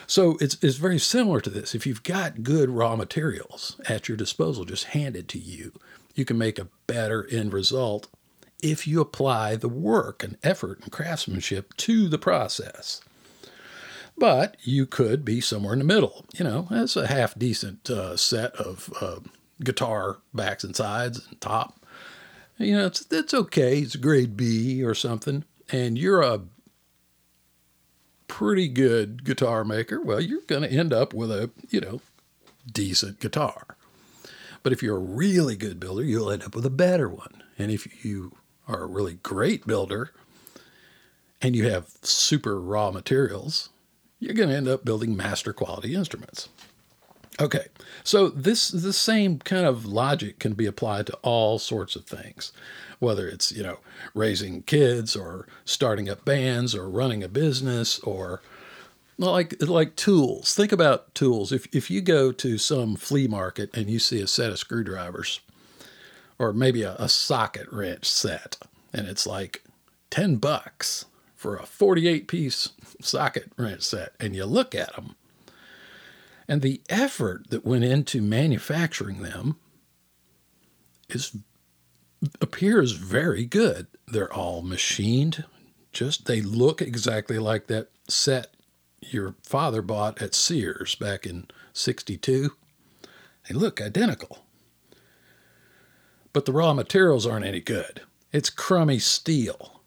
So 0.08 0.38
it's, 0.40 0.58
it's 0.62 0.78
very 0.78 1.00
similar 1.00 1.42
to 1.42 1.50
this. 1.50 1.74
If 1.74 1.88
you've 1.88 2.04
got 2.04 2.44
good 2.44 2.70
raw 2.70 2.96
materials 2.96 3.80
at 3.90 4.08
your 4.08 4.18
disposal, 4.18 4.66
just 4.66 4.86
handed 4.86 5.28
to 5.30 5.40
you, 5.40 5.74
you 6.14 6.26
can 6.26 6.38
make 6.38 6.60
a 6.60 6.68
better 6.88 7.28
end 7.32 7.54
result 7.54 8.08
if 8.62 8.88
you 8.88 9.02
apply 9.02 9.56
the 9.56 9.70
work 9.70 10.24
and 10.24 10.38
effort 10.44 10.82
and 10.82 10.92
craftsmanship 10.92 11.76
to 11.78 12.08
the 12.08 12.18
process. 12.18 13.02
But 14.18 14.56
you 14.64 14.86
could 14.86 15.26
be 15.26 15.42
somewhere 15.42 15.74
in 15.74 15.80
the 15.80 15.86
middle. 15.86 16.26
You 16.36 16.46
know, 16.46 16.68
that's 16.70 16.96
a 16.96 17.08
half 17.08 17.38
decent 17.38 17.90
uh, 17.90 18.16
set 18.16 18.56
of 18.56 18.94
uh, 19.02 19.20
guitar 19.64 20.18
backs 20.34 20.64
and 20.64 20.76
sides 20.76 21.26
and 21.28 21.40
top. 21.40 21.86
You 22.58 22.78
know, 22.78 22.86
it's, 22.88 23.06
it's 23.12 23.34
okay. 23.34 23.80
It's 23.80 23.96
grade 23.96 24.38
B 24.38 24.84
or 24.84 24.94
something. 24.94 25.44
And 25.72 25.98
you're 25.98 26.22
a 26.22 26.42
pretty 28.28 28.68
good 28.68 29.24
guitar 29.24 29.64
maker, 29.64 30.02
well, 30.02 30.22
you're 30.22 30.42
going 30.42 30.64
to 30.64 30.72
end 30.72 30.92
up 30.92 31.14
with 31.14 31.32
a, 31.32 31.52
you 31.70 31.80
know, 31.80 32.02
decent 32.72 33.20
guitar. 33.20 33.78
But 34.64 34.74
if 34.74 34.82
you're 34.82 34.98
a 34.98 35.00
really 35.00 35.56
good 35.56 35.80
builder, 35.80 36.04
you'll 36.04 36.32
end 36.32 36.44
up 36.44 36.56
with 36.56 36.66
a 36.66 36.72
better 36.72 37.08
one. 37.08 37.44
And 37.58 37.72
if 37.72 38.04
you 38.04 38.36
are 38.68 38.84
a 38.84 38.88
really 38.88 39.16
great 39.16 39.68
builder 39.68 40.12
and 41.42 41.56
you 41.56 41.70
have 41.70 41.90
super 42.02 42.60
raw 42.60 42.92
materials, 42.92 43.70
you're 44.20 44.34
going 44.34 44.50
to 44.50 44.56
end 44.56 44.68
up 44.68 44.84
building 44.84 45.16
master 45.16 45.54
quality 45.54 45.94
instruments. 45.94 46.50
Okay, 47.40 47.68
so 48.04 48.30
this 48.30 48.70
the 48.70 48.94
same 48.94 49.40
kind 49.40 49.66
of 49.66 49.86
logic 49.86 50.40
can 50.40 50.54
be 50.54 50.66
applied 50.66 51.08
to 51.08 51.16
all 51.22 51.60
sorts 51.60 51.96
of 51.96 52.06
things 52.06 52.54
whether 53.00 53.28
it's, 53.28 53.52
you 53.52 53.64
know, 53.64 53.80
raising 54.14 54.64
kids 54.64 55.16
or 55.16 55.48
starting 55.64 56.10
up 56.10 56.26
bands 56.26 56.76
or 56.76 56.90
running 56.90 57.24
a 57.24 57.30
business 57.30 58.00
or 58.00 58.42
like 59.18 59.56
like 59.62 59.96
tools. 59.96 60.54
Think 60.54 60.72
about 60.72 61.14
tools. 61.16 61.52
If 61.52 61.68
if 61.74 61.90
you 61.90 62.02
go 62.02 62.32
to 62.34 62.58
some 62.58 62.96
flea 62.96 63.28
market 63.28 63.76
and 63.76 63.90
you 63.90 64.00
see 64.00 64.22
a 64.22 64.28
set 64.28 64.52
of 64.52 64.60
screwdrivers 64.60 65.40
or 66.38 66.52
maybe 66.52 66.84
a, 66.84 66.96
a 66.96 67.08
socket 67.08 67.68
wrench 67.72 68.06
set 68.06 68.58
and 68.92 69.08
it's 69.08 69.26
like 69.26 69.64
10 70.10 70.36
bucks 70.38 71.06
for 71.36 71.56
a 71.56 71.66
48 71.66 72.28
piece 72.28 72.70
socket 73.00 73.52
wrench 73.58 73.84
set 73.84 74.14
and 74.20 74.36
you 74.36 74.46
look 74.46 74.76
at 74.76 74.94
them 74.96 75.16
and 76.48 76.62
the 76.62 76.82
effort 76.90 77.50
that 77.50 77.66
went 77.66 77.84
into 77.84 78.22
manufacturing 78.22 79.22
them 79.22 79.58
is 81.10 81.38
appears 82.42 82.94
very 82.94 83.46
good. 83.46 83.88
They're 84.08 84.34
all 84.34 84.62
machined, 84.62 85.46
just 85.92 86.26
they 86.26 86.42
look 86.42 86.82
exactly 86.82 87.40
like 87.40 87.68
that 87.68 87.90
set 88.08 88.56
your 89.02 89.36
father 89.44 89.82
bought 89.82 90.22
at 90.22 90.36
Sears 90.36 90.96
back 90.96 91.26
in 91.26 91.48
62. 91.74 92.52
They 93.48 93.56
look 93.56 93.82
identical. 93.82 94.40
But 96.34 96.46
the 96.46 96.52
raw 96.52 96.74
materials 96.74 97.26
aren't 97.26 97.46
any 97.46 97.62
good. 97.62 98.02
It's 98.32 98.50
crummy 98.50 99.00
steel. 99.00 99.82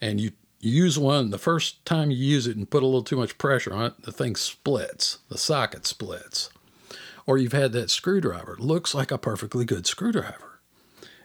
And 0.00 0.20
you 0.20 0.32
use 0.60 0.98
one, 0.98 1.30
the 1.30 1.38
first 1.38 1.84
time 1.84 2.10
you 2.10 2.16
use 2.16 2.46
it 2.46 2.56
and 2.56 2.70
put 2.70 2.82
a 2.82 2.86
little 2.86 3.02
too 3.02 3.16
much 3.16 3.38
pressure 3.38 3.72
on 3.72 3.86
it, 3.86 4.02
the 4.02 4.12
thing 4.12 4.36
splits, 4.36 5.18
the 5.28 5.38
socket 5.38 5.86
splits. 5.86 6.50
Or 7.26 7.38
you've 7.38 7.52
had 7.52 7.72
that 7.72 7.90
screwdriver, 7.90 8.54
it 8.54 8.60
looks 8.60 8.94
like 8.94 9.10
a 9.10 9.18
perfectly 9.18 9.64
good 9.64 9.86
screwdriver 9.86 10.56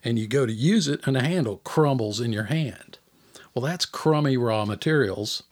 and 0.04 0.18
you 0.18 0.28
go 0.28 0.46
to 0.46 0.54
use 0.54 0.88
it 0.88 1.06
and 1.06 1.16
the 1.16 1.22
handle 1.22 1.58
crumbles 1.58 2.20
in 2.20 2.34
your 2.34 2.46
hand. 2.46 2.98
Well, 3.54 3.64
that's 3.64 3.86
crummy 3.86 4.38
raw 4.38 4.66
materials, 4.66 5.44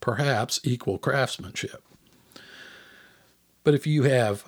perhaps 0.00 0.60
equal 0.64 0.98
craftsmanship. 0.98 1.82
But 3.64 3.74
if 3.74 3.86
you 3.86 4.04
have 4.04 4.44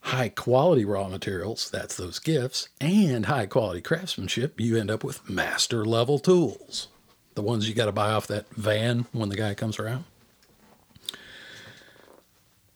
high 0.00 0.28
quality 0.28 0.84
raw 0.84 1.08
materials, 1.08 1.70
that's 1.70 1.96
those 1.96 2.18
gifts, 2.18 2.68
and 2.80 3.26
high 3.26 3.46
quality 3.46 3.80
craftsmanship, 3.80 4.60
you 4.60 4.76
end 4.76 4.90
up 4.90 5.04
with 5.04 5.28
master 5.28 5.84
level 5.84 6.18
tools. 6.18 6.88
The 7.36 7.42
ones 7.42 7.68
you 7.68 7.74
got 7.74 7.86
to 7.86 7.92
buy 7.92 8.10
off 8.10 8.26
that 8.26 8.48
van 8.54 9.06
when 9.12 9.28
the 9.28 9.36
guy 9.36 9.54
comes 9.54 9.78
around. 9.78 10.04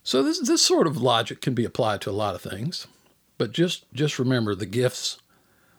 So 0.03 0.23
this 0.23 0.39
this 0.41 0.63
sort 0.63 0.87
of 0.87 1.01
logic 1.01 1.41
can 1.41 1.55
be 1.55 1.65
applied 1.65 2.01
to 2.03 2.11
a 2.11 2.13
lot 2.13 2.35
of 2.35 2.43
things, 2.43 2.87
but 3.39 3.53
just 3.53 3.93
just 3.93 4.19
remember 4.19 4.55
the 4.55 4.67
gifts. 4.67 5.19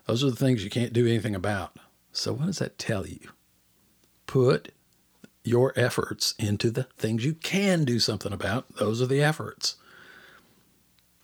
Those 0.08 0.24
are 0.24 0.30
the 0.30 0.36
things 0.36 0.64
you 0.64 0.70
can't 0.70 0.94
do 0.94 1.06
anything 1.06 1.36
about. 1.36 1.78
So 2.12 2.34
what 2.34 2.48
does 2.48 2.60
that 2.60 2.78
tell 2.78 3.06
you? 3.06 3.20
Put 4.26 4.74
your 5.44 5.74
efforts 5.76 6.34
into 6.38 6.72
the 6.72 6.84
things 6.84 7.24
you 7.24 7.34
can 7.34 7.86
do 7.86 8.00
something 8.00 8.34
about. 8.34 8.76
Those 8.76 9.02
are 9.02 9.08
the 9.08 9.22
efforts. 9.22 9.76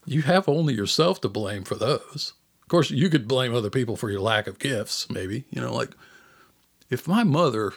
You 0.06 0.22
have 0.24 0.48
only 0.48 0.74
yourself 0.74 1.22
to 1.22 1.30
blame 1.30 1.64
for 1.64 1.76
those. 1.76 2.34
Of 2.62 2.68
course, 2.68 2.92
you 2.92 3.10
could 3.10 3.28
blame 3.28 3.56
other 3.56 3.70
people 3.70 3.96
for 3.96 4.10
your 4.10 4.22
lack 4.22 4.48
of 4.48 4.60
gifts, 4.60 5.10
maybe. 5.10 5.46
You 5.50 5.62
know, 5.62 5.74
like 5.74 5.92
if 6.90 7.08
my 7.08 7.24
mother 7.24 7.74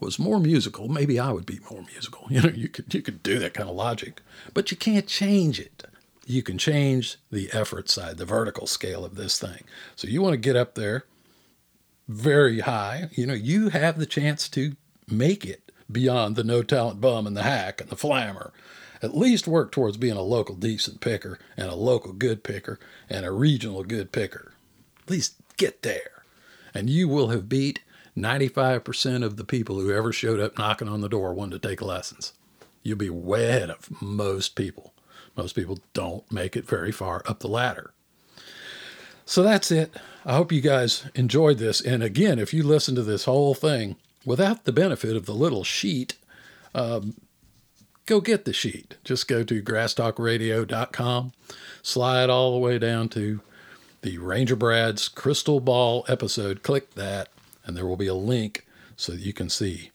was 0.00 0.18
more 0.18 0.40
musical, 0.40 0.88
maybe 0.88 1.18
I 1.18 1.32
would 1.32 1.46
be 1.46 1.60
more 1.70 1.82
musical. 1.82 2.26
You 2.30 2.42
know, 2.42 2.50
you 2.50 2.68
could 2.68 2.92
you 2.94 3.02
could 3.02 3.22
do 3.22 3.38
that 3.38 3.54
kind 3.54 3.68
of 3.68 3.76
logic, 3.76 4.22
but 4.54 4.70
you 4.70 4.76
can't 4.76 5.06
change 5.06 5.60
it. 5.60 5.84
You 6.26 6.42
can 6.42 6.56
change 6.56 7.18
the 7.30 7.50
effort 7.52 7.90
side, 7.90 8.16
the 8.16 8.24
vertical 8.24 8.66
scale 8.66 9.04
of 9.04 9.16
this 9.16 9.38
thing. 9.38 9.64
So 9.96 10.08
you 10.08 10.22
want 10.22 10.34
to 10.34 10.38
get 10.38 10.56
up 10.56 10.74
there 10.74 11.04
very 12.08 12.60
high. 12.60 13.08
You 13.12 13.26
know, 13.26 13.34
you 13.34 13.70
have 13.70 13.98
the 13.98 14.06
chance 14.06 14.48
to 14.50 14.76
make 15.08 15.44
it 15.44 15.72
beyond 15.90 16.36
the 16.36 16.44
no 16.44 16.62
talent 16.62 17.00
bum 17.00 17.26
and 17.26 17.36
the 17.36 17.42
hack 17.42 17.80
and 17.80 17.90
the 17.90 17.96
flammer. 17.96 18.52
At 19.02 19.16
least 19.16 19.48
work 19.48 19.72
towards 19.72 19.96
being 19.96 20.16
a 20.16 20.22
local 20.22 20.54
decent 20.54 21.00
picker 21.00 21.38
and 21.56 21.68
a 21.68 21.74
local 21.74 22.12
good 22.12 22.44
picker 22.44 22.78
and 23.10 23.26
a 23.26 23.32
regional 23.32 23.82
good 23.82 24.12
picker. 24.12 24.52
At 25.02 25.10
least 25.10 25.34
get 25.56 25.82
there. 25.82 26.22
And 26.72 26.88
you 26.88 27.08
will 27.08 27.28
have 27.28 27.48
beat 27.48 27.80
95% 28.16 29.24
of 29.24 29.36
the 29.36 29.44
people 29.44 29.80
who 29.80 29.92
ever 29.92 30.12
showed 30.12 30.40
up 30.40 30.58
knocking 30.58 30.88
on 30.88 31.00
the 31.00 31.08
door 31.08 31.32
wanted 31.32 31.62
to 31.62 31.68
take 31.68 31.80
lessons. 31.80 32.32
You'll 32.82 32.98
be 32.98 33.10
way 33.10 33.48
ahead 33.48 33.70
of 33.70 34.02
most 34.02 34.54
people. 34.54 34.92
Most 35.36 35.54
people 35.54 35.78
don't 35.94 36.30
make 36.30 36.56
it 36.56 36.66
very 36.66 36.92
far 36.92 37.22
up 37.26 37.40
the 37.40 37.48
ladder. 37.48 37.92
So 39.24 39.42
that's 39.42 39.70
it. 39.70 39.94
I 40.26 40.34
hope 40.34 40.52
you 40.52 40.60
guys 40.60 41.08
enjoyed 41.14 41.58
this. 41.58 41.80
And 41.80 42.02
again, 42.02 42.38
if 42.38 42.52
you 42.52 42.62
listen 42.62 42.94
to 42.96 43.02
this 43.02 43.24
whole 43.24 43.54
thing 43.54 43.96
without 44.26 44.64
the 44.64 44.72
benefit 44.72 45.16
of 45.16 45.26
the 45.26 45.34
little 45.34 45.64
sheet, 45.64 46.16
um, 46.74 47.14
go 48.06 48.20
get 48.20 48.44
the 48.44 48.52
sheet. 48.52 48.96
Just 49.04 49.28
go 49.28 49.42
to 49.42 49.62
grasstalkradio.com, 49.62 51.32
slide 51.82 52.30
all 52.30 52.52
the 52.52 52.58
way 52.58 52.78
down 52.78 53.08
to 53.10 53.40
the 54.02 54.18
Ranger 54.18 54.56
Brad's 54.56 55.08
Crystal 55.08 55.60
Ball 55.60 56.04
episode. 56.08 56.62
Click 56.62 56.94
that, 56.94 57.28
and 57.64 57.76
there 57.76 57.86
will 57.86 57.96
be 57.96 58.06
a 58.06 58.14
link 58.14 58.66
so 58.96 59.12
that 59.12 59.20
you 59.20 59.32
can 59.32 59.48
see 59.48 59.90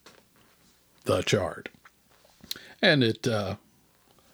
the 1.06 1.22
chart. 1.22 1.70
And 2.82 3.04
it, 3.04 3.28
uh, 3.28 3.56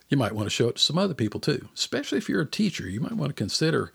you 0.10 0.18
might 0.18 0.34
want 0.34 0.46
to 0.46 0.50
show 0.50 0.68
it 0.70 0.76
to 0.76 0.82
some 0.82 0.98
other 0.98 1.14
people 1.14 1.40
too, 1.40 1.68
especially 1.74 2.18
if 2.18 2.28
you're 2.28 2.42
a 2.42 2.50
teacher. 2.50 2.90
You 2.90 3.00
might 3.00 3.14
want 3.14 3.30
to 3.30 3.34
consider 3.34 3.92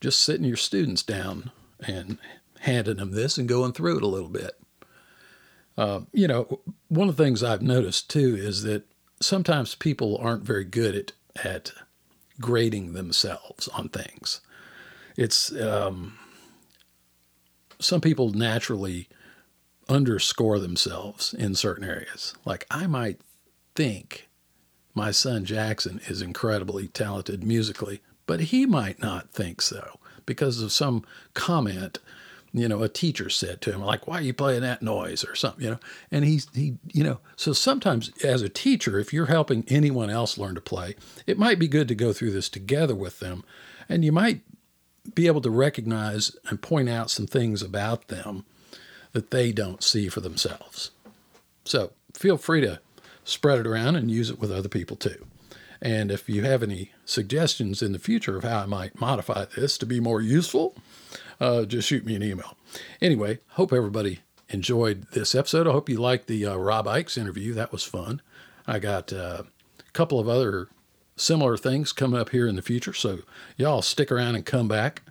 just 0.00 0.22
sitting 0.22 0.44
your 0.44 0.56
students 0.56 1.02
down 1.02 1.50
and 1.86 2.18
handing 2.60 2.96
them 2.96 3.12
this 3.12 3.38
and 3.38 3.48
going 3.48 3.72
through 3.72 3.98
it 3.98 4.02
a 4.02 4.08
little 4.08 4.28
bit. 4.28 4.60
Uh, 5.76 6.00
you 6.12 6.28
know, 6.28 6.60
one 6.88 7.08
of 7.08 7.16
the 7.16 7.24
things 7.24 7.42
I've 7.42 7.62
noticed 7.62 8.10
too 8.10 8.36
is 8.36 8.62
that 8.64 8.84
sometimes 9.20 9.74
people 9.74 10.18
aren't 10.18 10.42
very 10.42 10.64
good 10.64 10.94
at 10.94 11.12
at 11.44 11.72
grading 12.40 12.92
themselves 12.92 13.68
on 13.68 13.88
things. 13.88 14.40
It's 15.16 15.52
um, 15.52 16.18
some 17.80 18.00
people 18.00 18.30
naturally 18.30 19.08
underscore 19.88 20.58
themselves 20.58 21.34
in 21.34 21.54
certain 21.54 21.84
areas. 21.84 22.34
Like 22.44 22.66
I 22.70 22.86
might 22.86 23.20
think 23.74 24.28
my 24.94 25.10
son 25.10 25.44
Jackson 25.44 26.00
is 26.06 26.22
incredibly 26.22 26.88
talented 26.88 27.42
musically, 27.42 28.00
but 28.26 28.40
he 28.40 28.66
might 28.66 29.00
not 29.00 29.30
think 29.30 29.60
so 29.60 29.98
because 30.26 30.60
of 30.60 30.72
some 30.72 31.04
comment 31.34 31.98
you 32.52 32.68
know 32.68 32.82
a 32.82 32.88
teacher 32.88 33.30
said 33.30 33.60
to 33.60 33.72
him 33.72 33.80
like 33.82 34.06
why 34.06 34.18
are 34.18 34.22
you 34.22 34.34
playing 34.34 34.62
that 34.62 34.82
noise 34.82 35.24
or 35.24 35.34
something 35.34 35.64
you 35.64 35.70
know 35.70 35.78
and 36.10 36.24
he's 36.24 36.48
he 36.54 36.74
you 36.92 37.04
know 37.04 37.20
so 37.36 37.52
sometimes 37.52 38.10
as 38.24 38.42
a 38.42 38.48
teacher 38.48 38.98
if 38.98 39.12
you're 39.12 39.26
helping 39.26 39.64
anyone 39.68 40.10
else 40.10 40.38
learn 40.38 40.54
to 40.54 40.60
play 40.60 40.94
it 41.26 41.38
might 41.38 41.58
be 41.58 41.68
good 41.68 41.88
to 41.88 41.94
go 41.94 42.12
through 42.12 42.30
this 42.30 42.48
together 42.48 42.94
with 42.94 43.20
them 43.20 43.44
and 43.88 44.04
you 44.04 44.12
might 44.12 44.40
be 45.14 45.26
able 45.26 45.40
to 45.40 45.50
recognize 45.50 46.36
and 46.48 46.62
point 46.62 46.88
out 46.88 47.10
some 47.10 47.26
things 47.26 47.62
about 47.62 48.08
them 48.08 48.44
that 49.12 49.30
they 49.30 49.52
don't 49.52 49.82
see 49.82 50.08
for 50.08 50.20
themselves 50.20 50.90
so 51.64 51.92
feel 52.14 52.36
free 52.36 52.60
to 52.60 52.80
spread 53.24 53.58
it 53.58 53.66
around 53.66 53.96
and 53.96 54.10
use 54.10 54.30
it 54.30 54.38
with 54.38 54.52
other 54.52 54.68
people 54.68 54.96
too 54.96 55.26
and 55.82 56.10
if 56.10 56.28
you 56.28 56.42
have 56.42 56.62
any 56.62 56.92
suggestions 57.04 57.82
in 57.82 57.92
the 57.92 57.98
future 57.98 58.36
of 58.36 58.44
how 58.44 58.60
I 58.60 58.66
might 58.66 59.00
modify 59.00 59.46
this 59.56 59.78
to 59.78 59.86
be 59.86 59.98
more 59.98 60.20
useful, 60.20 60.76
uh, 61.40 61.64
just 61.64 61.88
shoot 61.88 62.04
me 62.04 62.14
an 62.14 62.22
email. 62.22 62.56
Anyway, 63.00 63.38
hope 63.50 63.72
everybody 63.72 64.20
enjoyed 64.50 65.06
this 65.12 65.34
episode. 65.34 65.66
I 65.66 65.72
hope 65.72 65.88
you 65.88 65.98
liked 65.98 66.26
the 66.26 66.44
uh, 66.46 66.56
Rob 66.56 66.86
Ickes 66.86 67.16
interview. 67.16 67.54
That 67.54 67.72
was 67.72 67.82
fun. 67.82 68.20
I 68.66 68.78
got 68.78 69.12
uh, 69.12 69.44
a 69.78 69.92
couple 69.92 70.20
of 70.20 70.28
other 70.28 70.68
similar 71.20 71.56
things 71.56 71.92
coming 71.92 72.20
up 72.20 72.30
here 72.30 72.46
in 72.46 72.56
the 72.56 72.62
future. 72.62 72.94
So 72.94 73.20
y'all 73.56 73.82
stick 73.82 74.10
around 74.10 74.36
and 74.36 74.46
come 74.46 74.68
back. 74.68 75.02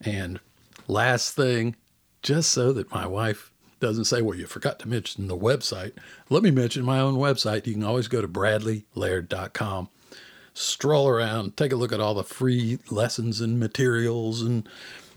And 0.00 0.40
last 0.86 1.34
thing, 1.34 1.76
just 2.22 2.50
so 2.50 2.72
that 2.72 2.90
my 2.90 3.06
wife 3.06 3.52
doesn't 3.80 4.06
say, 4.06 4.22
well, 4.22 4.36
you 4.36 4.46
forgot 4.46 4.78
to 4.80 4.88
mention 4.88 5.28
the 5.28 5.36
website, 5.36 5.92
let 6.30 6.42
me 6.42 6.50
mention 6.50 6.84
my 6.84 6.98
own 6.98 7.14
website. 7.14 7.66
You 7.66 7.74
can 7.74 7.84
always 7.84 8.08
go 8.08 8.20
to 8.20 8.28
bradleylaird.com 8.28 9.88
stroll 10.58 11.06
around, 11.06 11.56
take 11.56 11.72
a 11.72 11.76
look 11.76 11.92
at 11.92 12.00
all 12.00 12.14
the 12.14 12.24
free 12.24 12.78
lessons 12.90 13.40
and 13.40 13.60
materials 13.60 14.42
and 14.42 14.68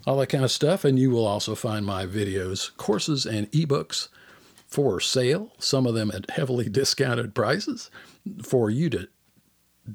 all 0.06 0.18
that 0.18 0.28
kind 0.28 0.44
of 0.44 0.52
stuff. 0.52 0.86
And 0.86 1.00
you 1.00 1.10
will 1.10 1.26
also 1.26 1.56
find 1.56 1.86
my 1.86 2.06
videos, 2.06 2.76
courses, 2.78 3.26
and 3.26 3.52
ebooks 3.52 4.10
for 4.68 5.00
sale, 5.00 5.52
some 5.58 5.88
of 5.88 5.96
them 5.96 6.12
at 6.14 6.30
heavily 6.30 6.70
discounted 6.70 7.34
prices 7.34 7.90
for 8.44 8.70
you 8.70 8.90
to 8.92 9.08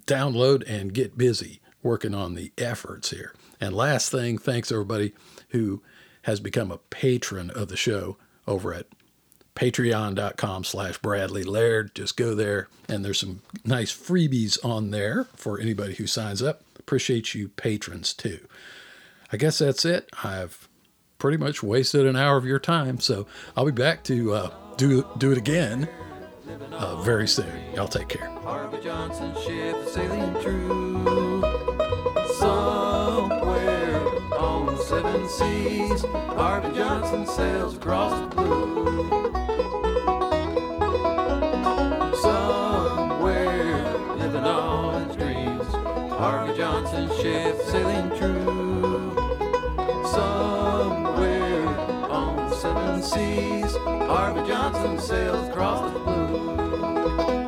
download 0.06 0.62
and 0.68 0.92
get 0.92 1.18
busy 1.18 1.60
working 1.82 2.14
on 2.14 2.34
the 2.34 2.52
efforts 2.58 3.10
here. 3.10 3.32
And 3.60 3.74
last 3.74 4.10
thing, 4.10 4.38
thanks 4.38 4.72
everybody 4.72 5.14
who 5.50 5.82
has 6.22 6.40
become 6.40 6.70
a 6.70 6.78
patron 6.78 7.50
of 7.50 7.68
the 7.68 7.76
show 7.76 8.16
over 8.46 8.74
at 8.74 8.86
patreon.com 9.54 10.64
slash 10.64 10.98
Bradley 10.98 11.44
Laird. 11.44 11.94
Just 11.94 12.16
go 12.16 12.34
there, 12.34 12.68
and 12.88 13.04
there's 13.04 13.20
some 13.20 13.40
nice 13.64 13.92
freebies 13.92 14.62
on 14.64 14.90
there 14.90 15.24
for 15.34 15.58
anybody 15.58 15.94
who 15.94 16.06
signs 16.06 16.42
up. 16.42 16.62
Appreciate 16.78 17.34
you 17.34 17.48
patrons 17.48 18.12
too. 18.12 18.46
I 19.32 19.36
guess 19.36 19.58
that's 19.58 19.84
it. 19.84 20.10
I've 20.22 20.68
pretty 21.18 21.38
much 21.38 21.62
wasted 21.62 22.06
an 22.06 22.16
hour 22.16 22.36
of 22.36 22.44
your 22.44 22.58
time, 22.58 23.00
so 23.00 23.26
I'll 23.56 23.64
be 23.64 23.72
back 23.72 24.04
to 24.04 24.34
uh, 24.34 24.50
do 24.76 25.06
do 25.18 25.32
it 25.32 25.38
again 25.38 25.88
uh, 26.72 26.96
very 27.02 27.28
soon. 27.28 27.46
Y'all 27.74 27.88
take 27.88 28.08
care. 28.08 28.28
Harvey 28.42 28.78
Johnson's 28.82 29.42
ship 29.42 29.76
sailing 29.88 30.32
true. 30.42 31.42
Somewhere 32.38 34.00
on 34.38 34.66
the 34.66 34.76
seven 34.76 35.28
seas, 35.28 36.04
Johnson 36.76 37.26
sails 37.26 37.76
across 37.76 38.12
the 38.20 38.26
blue. 38.36 39.08
Somewhere 42.20 44.16
living 44.16 44.44
his 45.04 45.16
dreams, 45.16 45.66
Harvey 46.12 46.56
Johnson's 46.56 47.16
ship 47.20 47.56
sailing 47.62 48.10
true. 48.18 48.45
seas. 53.02 53.76
Harvey 54.08 54.46
Johnson 54.46 54.98
sails 54.98 55.48
across 55.48 55.92
the 55.92 55.98
blue. 56.00 57.45